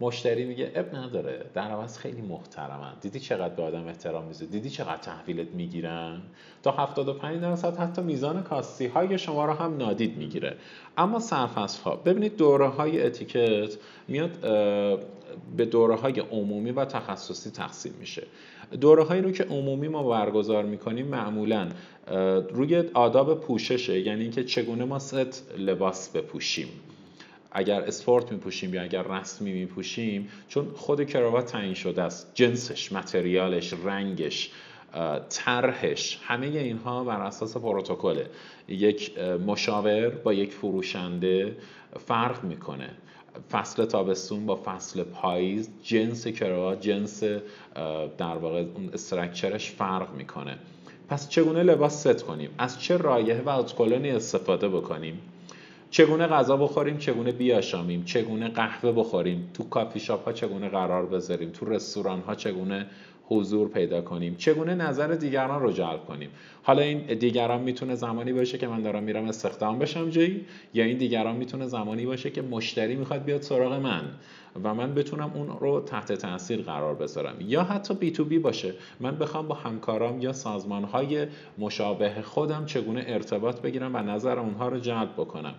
مشتری 0.00 0.44
میگه 0.44 0.72
اب 0.74 0.96
نداره 0.96 1.44
در 1.54 1.70
عوض 1.70 1.98
خیلی 1.98 2.22
محترمن. 2.22 2.92
دیدی 3.00 3.20
چقدر 3.20 3.54
به 3.54 3.62
آدم 3.62 3.86
احترام 3.86 4.24
میزه 4.24 4.46
دیدی 4.46 4.70
چقدر 4.70 4.96
تحویلت 4.96 5.48
می‌گیرن؟ 5.48 6.20
تا 6.62 6.70
75 6.70 7.40
درصد 7.40 7.76
حتی 7.76 8.02
میزان 8.02 8.42
کاستی 8.42 8.86
های 8.86 9.18
شما 9.18 9.44
رو 9.44 9.52
هم 9.52 9.76
نادید 9.76 10.16
می‌گیره. 10.16 10.56
اما 10.96 11.18
سرفصل 11.18 11.82
ها 11.82 11.96
ببینید 11.96 12.36
دوره 12.36 12.68
های 12.68 13.02
اتیکت 13.02 13.76
میاد 14.08 14.30
به 15.56 15.64
دوره 15.64 15.94
های 15.94 16.20
عمومی 16.20 16.70
و 16.70 16.84
تخصصی 16.84 17.50
تقسیم 17.50 17.92
میشه. 18.00 18.26
دوره 18.80 19.02
هایی 19.02 19.22
رو 19.22 19.30
که 19.30 19.44
عمومی 19.44 19.88
ما 19.88 20.08
برگزار 20.08 20.64
می‌کنیم 20.64 21.06
معمولا 21.06 21.68
روی 22.52 22.84
آداب 22.94 23.40
پوششه 23.40 24.00
یعنی 24.00 24.22
اینکه 24.22 24.44
چگونه 24.44 24.84
ما 24.84 24.98
ست 24.98 25.54
لباس 25.58 26.08
بپوشیم. 26.16 26.68
اگر 27.52 27.80
اسپورت 27.80 28.32
میپوشیم 28.32 28.74
یا 28.74 28.82
اگر 28.82 29.02
رسمی 29.02 29.52
میپوشیم 29.52 30.28
چون 30.48 30.68
خود 30.76 31.04
کراوات 31.04 31.46
تعیین 31.46 31.74
شده 31.74 32.02
است. 32.02 32.30
جنسش 32.34 32.92
متریالش 32.92 33.72
رنگش 33.84 34.50
طرحش 35.28 36.18
همه 36.22 36.46
اینها 36.46 37.04
بر 37.04 37.20
اساس 37.20 37.56
پروتکل 37.56 38.22
یک 38.68 39.18
مشاور 39.18 40.08
با 40.08 40.32
یک 40.32 40.52
فروشنده 40.52 41.56
فرق 42.06 42.44
می‌کنه. 42.44 42.90
فصل 43.50 43.84
تابستون 43.84 44.46
با 44.46 44.60
فصل 44.64 45.02
پاییز 45.02 45.70
جنس 45.82 46.28
کراوات 46.28 46.80
جنس 46.80 47.22
در 48.18 48.36
واقع 48.36 48.64
اون 48.74 48.90
استرکچرش 48.94 49.70
فرق 49.70 50.14
می‌کنه. 50.14 50.58
پس 51.08 51.28
چگونه 51.28 51.62
لباس 51.62 52.08
ست 52.08 52.22
کنیم؟ 52.22 52.50
از 52.58 52.80
چه 52.80 52.96
رایحه 52.96 53.42
و 53.42 53.48
ادکلونی 53.48 54.10
استفاده 54.10 54.68
بکنیم؟ 54.68 55.20
چگونه 55.90 56.26
غذا 56.26 56.56
بخوریم؟ 56.56 56.98
چگونه 56.98 57.32
بیاشامیم 57.32 58.04
چگونه 58.04 58.48
قهوه 58.48 58.92
بخوریم؟ 58.92 59.50
تو 59.54 59.64
کافی 59.64 60.00
شاپ 60.00 60.24
ها 60.24 60.32
چگونه 60.32 60.68
قرار 60.68 61.06
بذاریم؟ 61.06 61.50
تو 61.50 61.66
رستوران 61.66 62.20
ها 62.20 62.34
چگونه 62.34 62.86
حضور 63.38 63.68
پیدا 63.68 64.00
کنیم. 64.00 64.34
چگونه 64.34 64.74
نظر 64.74 65.06
دیگران 65.06 65.62
رو 65.62 65.72
جلب 65.72 66.04
کنیم؟ 66.04 66.30
حالا 66.62 66.82
این 66.82 67.18
دیگران 67.18 67.60
می‌تونه 67.60 67.94
زمانی 67.94 68.32
باشه 68.32 68.58
که 68.58 68.68
من 68.68 68.82
دارم 68.82 69.02
میرم 69.02 69.24
استخدام 69.24 69.78
بشم 69.78 70.10
جایی 70.10 70.44
یا 70.74 70.84
این 70.84 70.98
دیگران 70.98 71.36
می‌تونه 71.36 71.66
زمانی 71.66 72.06
باشه 72.06 72.30
که 72.30 72.42
مشتری 72.42 72.96
می‌خواد 72.96 73.24
بیاد 73.24 73.42
سراغ 73.42 73.72
من 73.72 74.02
و 74.64 74.74
من 74.74 74.94
بتونم 74.94 75.32
اون 75.34 75.48
رو 75.60 75.80
تحت 75.80 76.12
تاثیر 76.12 76.62
قرار 76.62 76.94
بذارم. 76.94 77.34
یا 77.40 77.62
حتی 77.62 77.94
B 77.94 78.10
to 78.10 78.24
B 78.24 78.38
باشه. 78.38 78.74
من 79.00 79.16
بخوام 79.16 79.48
با 79.48 79.54
همکارام 79.54 80.20
یا 80.20 80.32
سازمان 80.32 80.84
های 80.84 81.26
مشابه 81.58 82.22
خودم 82.22 82.66
چگونه 82.66 83.04
ارتباط 83.06 83.60
بگیرم 83.60 83.94
و 83.94 83.98
نظر 83.98 84.38
اونها 84.38 84.68
رو 84.68 84.78
جلب 84.78 85.12
بکنم. 85.12 85.54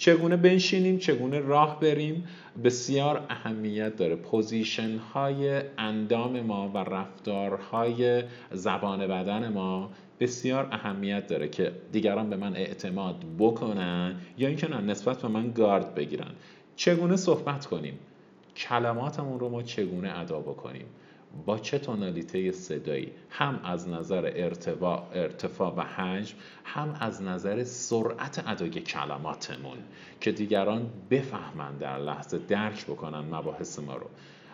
چگونه 0.00 0.36
بنشینیم 0.36 0.98
چگونه 0.98 1.40
راه 1.40 1.80
بریم 1.80 2.24
بسیار 2.64 3.26
اهمیت 3.28 3.96
داره. 3.96 4.16
position 4.16 4.96
های 4.96 5.62
اندام 5.78 6.40
ما 6.40 6.68
و 6.74 6.78
رفتارهای 6.78 8.22
زبان 8.52 9.06
بدن 9.06 9.48
ما 9.48 9.90
بسیار 10.20 10.68
اهمیت 10.72 11.26
داره 11.26 11.48
که 11.48 11.72
دیگران 11.92 12.30
به 12.30 12.36
من 12.36 12.56
اعتماد 12.56 13.24
بکنن 13.38 14.14
یا 14.38 14.48
اینکه 14.48 14.68
نه 14.68 14.80
نسبت 14.80 15.22
به 15.22 15.28
من 15.28 15.50
گارد 15.50 15.94
بگیرن. 15.94 16.30
چگونه 16.76 17.16
صحبت 17.16 17.66
کنیم؟ 17.66 17.98
کلماتمون 18.56 19.40
رو 19.40 19.48
ما 19.48 19.62
چگونه 19.62 20.18
ادا 20.18 20.40
بکنیم؟ 20.40 20.86
با 21.46 21.58
چه 21.58 21.78
تونالیته 21.78 22.52
صدایی؟ 22.52 23.12
هم 23.30 23.60
از 23.64 23.88
نظر 23.88 24.32
ارتفاع, 24.34 25.02
ارتفاع 25.14 25.74
و 25.76 25.80
حجم 25.80 26.34
هم 26.64 26.96
از 27.00 27.22
نظر 27.22 27.64
سرعت 27.64 28.42
ادای 28.46 28.70
کلماتمون 28.70 29.78
که 30.20 30.32
دیگران 30.32 30.90
بفهمند 31.10 31.78
در 31.78 31.98
لحظه 31.98 32.38
درک 32.38 32.84
بکنن 32.84 33.34
مباحث 33.34 33.78
ما 33.78 33.96
رو. 33.96 34.06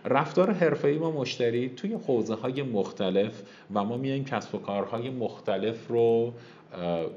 رفتار 0.05 0.51
حرفه‌ای 0.51 0.99
با 0.99 1.11
مشتری 1.11 1.69
توی 1.69 1.93
حوزه 1.93 2.35
های 2.35 2.63
مختلف 2.63 3.43
و 3.75 3.85
ما 3.85 3.97
میایم 3.97 4.25
کسب 4.25 4.55
و 4.55 4.59
کارهای 4.59 5.11
مختلف 5.11 5.89
رو 5.89 6.35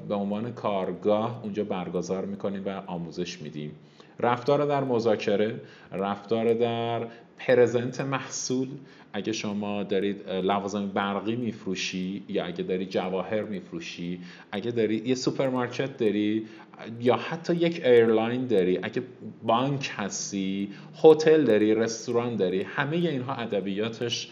به 0.08 0.14
عنوان 0.14 0.52
کارگاه 0.52 1.40
اونجا 1.42 1.64
برگزار 1.64 2.24
می‌کنیم 2.24 2.62
و 2.66 2.82
آموزش 2.86 3.42
میدیم. 3.42 3.74
رفتار 4.20 4.66
در 4.66 4.84
مذاکره 4.84 5.60
رفتار 5.92 6.54
در 6.54 7.06
present 7.46 8.00
محصول. 8.00 8.68
اگه 9.12 9.32
شما 9.32 9.82
دارید 9.82 10.28
لوازم 10.28 10.86
برقی 10.86 11.36
میفروشی 11.36 12.22
یا 12.28 12.44
اگه 12.44 12.62
داری 12.62 12.86
جواهر 12.86 13.42
میفروشی 13.42 14.20
اگه 14.52 14.70
داری 14.70 15.02
یه 15.06 15.14
سوپرمارکت 15.14 15.96
داری 15.96 16.46
یا 17.00 17.16
حتی 17.16 17.54
یک 17.54 17.84
airline 17.84 18.46
داری 18.46 18.78
اگه 18.82 19.02
بانک 19.42 19.90
هستی 19.96 20.70
هتل 21.04 21.44
داری 21.44 21.74
رستوران 21.74 22.36
داری 22.36 22.62
همه 22.62 22.96
اینها 22.96 23.34
ادبیاتش 23.34 24.30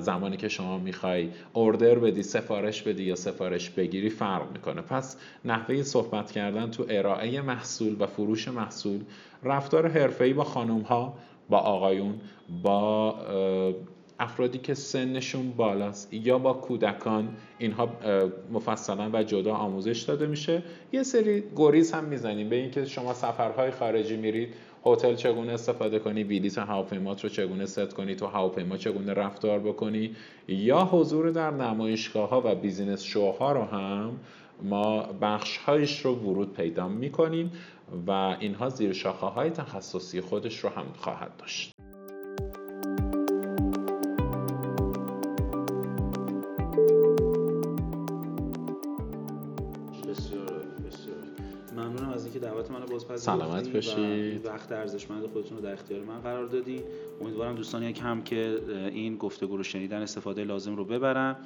زمانی 0.00 0.36
که 0.36 0.48
شما 0.48 0.78
می‌خوای 0.78 1.28
order 1.52 1.94
بدی 1.94 2.22
سفارش 2.22 2.82
بدی 2.82 3.04
یا 3.04 3.14
سفارش 3.14 3.70
بگیری 3.70 4.10
فرق 4.10 4.52
می‌کنه. 4.52 4.80
پس 4.80 5.16
نحوه 5.44 5.82
صحبت 5.82 6.32
کردن 6.32 6.70
تو 6.70 6.86
ارائه 6.88 7.40
محصول 7.40 7.96
و 8.00 8.06
فروش 8.06 8.48
محصول 8.48 9.00
رفتار 9.42 9.88
حرفه‌ای 9.88 10.32
با 10.32 10.44
خانم 10.44 10.80
ها 10.80 11.14
با 11.48 11.58
آقایون 11.58 12.14
با 12.62 13.14
افرادی 14.18 14.58
که 14.58 14.74
سنشون 14.74 15.50
بالاست 15.50 16.14
یا 16.14 16.38
با 16.38 16.52
کودکان 16.52 17.28
اینها 17.58 17.88
مفصلا 18.52 19.10
و 19.12 19.22
جدا 19.22 19.54
آموزش 19.54 20.02
داده 20.02 20.26
میشه. 20.26 20.62
یه 20.92 21.02
سری 21.02 21.42
گریز 21.56 21.92
هم 21.92 22.04
می‌زنیم 22.04 22.48
به 22.48 22.56
اینکه 22.56 22.84
شما 22.84 23.14
سفرهای 23.14 23.70
خارجی 23.70 24.16
میرید 24.16 24.54
هتل 24.86 25.14
چگونه 25.14 25.52
استفاده 25.52 25.98
کنی 25.98 26.24
بلیط 26.24 26.58
هواپیمات 26.58 27.24
رو 27.24 27.28
چگونه 27.30 27.66
ست 27.66 27.94
کنی 27.94 28.14
تو 28.14 28.26
هواپیما 28.26 28.76
چگونه 28.76 29.14
رفتار 29.14 29.58
بکنی 29.58 30.10
یا 30.48 30.84
حضور 30.84 31.30
در 31.30 31.50
نمایشگاه 31.50 32.28
ها 32.28 32.42
و 32.44 32.54
بیزینس 32.54 33.02
شوها 33.02 33.52
رو 33.52 33.62
هم 33.62 34.12
ما 34.62 35.02
بخش 35.02 35.56
هایش 35.56 36.00
رو 36.00 36.14
ورود 36.14 36.52
پیدا 36.52 36.88
می‌کنیم. 36.88 37.52
و 38.06 38.10
اینها 38.10 38.68
زیر 38.68 38.92
شاخه 38.92 39.26
های 39.26 39.50
تخصصی 39.50 40.20
خودش 40.20 40.58
رو 40.58 40.70
هم 40.70 40.86
خواهد 40.98 41.36
داشت. 41.36 41.74
سلامت 53.16 53.68
باشید. 53.68 54.46
وقت 54.46 54.72
ارزشمند 54.72 55.26
خودتون 55.26 55.56
رو 55.56 55.62
در 55.62 55.72
اختیار 55.72 56.00
من 56.04 56.20
قرار 56.20 56.46
دادین 56.46 56.82
امیدوارم 57.20 57.54
دوستانی 57.54 57.92
که 57.92 58.02
هم 58.02 58.22
که 58.22 58.58
این 58.92 59.16
گفتگو 59.16 59.56
رو 59.56 59.62
شنیدن 59.62 60.02
استفاده 60.02 60.44
لازم 60.44 60.76
رو 60.76 60.84
ببرن. 60.84 61.36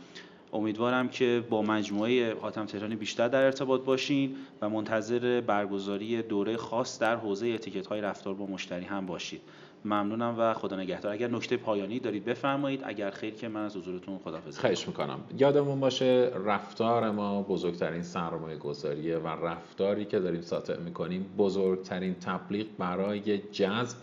امیدوارم 0.52 1.08
که 1.08 1.44
با 1.50 1.62
مجموعه 1.62 2.34
حاتم 2.40 2.66
تهرانی 2.66 2.96
بیشتر 2.96 3.28
در 3.28 3.42
ارتباط 3.42 3.80
باشین 3.80 4.36
و 4.62 4.68
منتظر 4.68 5.40
برگزاری 5.40 6.22
دوره 6.22 6.56
خاص 6.56 6.98
در 6.98 7.16
حوزه 7.16 7.48
اتیکت 7.48 7.86
های 7.86 8.00
رفتار 8.00 8.34
با 8.34 8.46
مشتری 8.46 8.84
هم 8.84 9.06
باشید. 9.06 9.40
ممنونم 9.84 10.34
و 10.38 10.54
خدا 10.54 10.76
نگهدار. 10.76 11.12
اگر 11.12 11.28
نکته 11.28 11.56
پایانی 11.56 11.98
دارید 11.98 12.24
بفرمایید. 12.24 12.80
اگر 12.84 13.10
خیر 13.10 13.34
که 13.34 13.48
من 13.48 13.64
از 13.64 13.76
حضورتون 13.76 14.18
خداحافظی 14.18 14.60
خواهش 14.60 14.88
می‌کنم. 14.88 15.20
یادمون 15.38 15.80
باشه 15.80 16.32
رفتار 16.44 17.10
ما 17.10 17.42
بزرگترین 17.42 18.02
سرمایه 18.02 18.56
گذاریه 18.56 19.16
و 19.16 19.26
رفتاری 19.26 20.04
که 20.04 20.18
داریم 20.18 20.40
ساطع 20.40 20.76
می‌کنیم 20.76 21.26
بزرگترین 21.38 22.14
تبلیغ 22.14 22.66
برای 22.78 23.38
جذب 23.38 23.96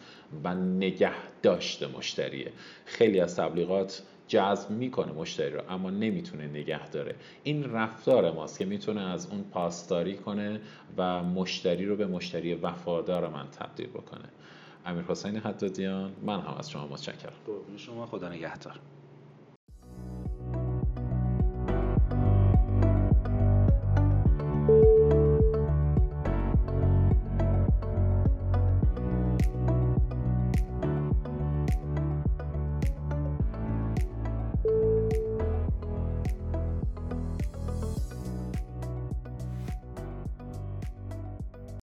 و 0.43 0.55
نگه 0.55 1.11
داشته 1.41 1.87
مشتریه. 1.97 2.51
خیلی 2.85 3.19
از 3.19 3.35
تبلیغات 3.35 4.03
جذب 4.27 4.69
می‌کنه 4.69 5.11
مشتری 5.11 5.49
رو 5.49 5.61
اما 5.69 5.89
نمی‌تونه 5.89 6.47
نگه 6.47 6.89
داره. 6.89 7.15
این 7.43 7.71
رفتار 7.73 8.31
ماست 8.31 8.59
که 8.59 8.65
می‌تونه 8.65 9.01
از 9.01 9.31
اون 9.31 9.43
پاسداری 9.43 10.17
کنه 10.17 10.61
و 10.97 11.23
مشتری 11.23 11.85
رو 11.85 11.95
به 11.95 12.07
مشتری 12.07 12.53
وفادار 12.53 13.29
من 13.29 13.47
تبدیل 13.47 13.87
بکنه. 13.87 14.29
امیر 14.85 15.03
حسین 15.03 15.37
حدادیان 15.37 16.11
من 16.21 16.39
هم 16.39 16.55
از 16.59 16.71
شما 16.71 16.87
متشکرم. 16.87 17.33
شما 17.77 18.05
خدا 18.05 18.29
نگهدار. 18.29 18.79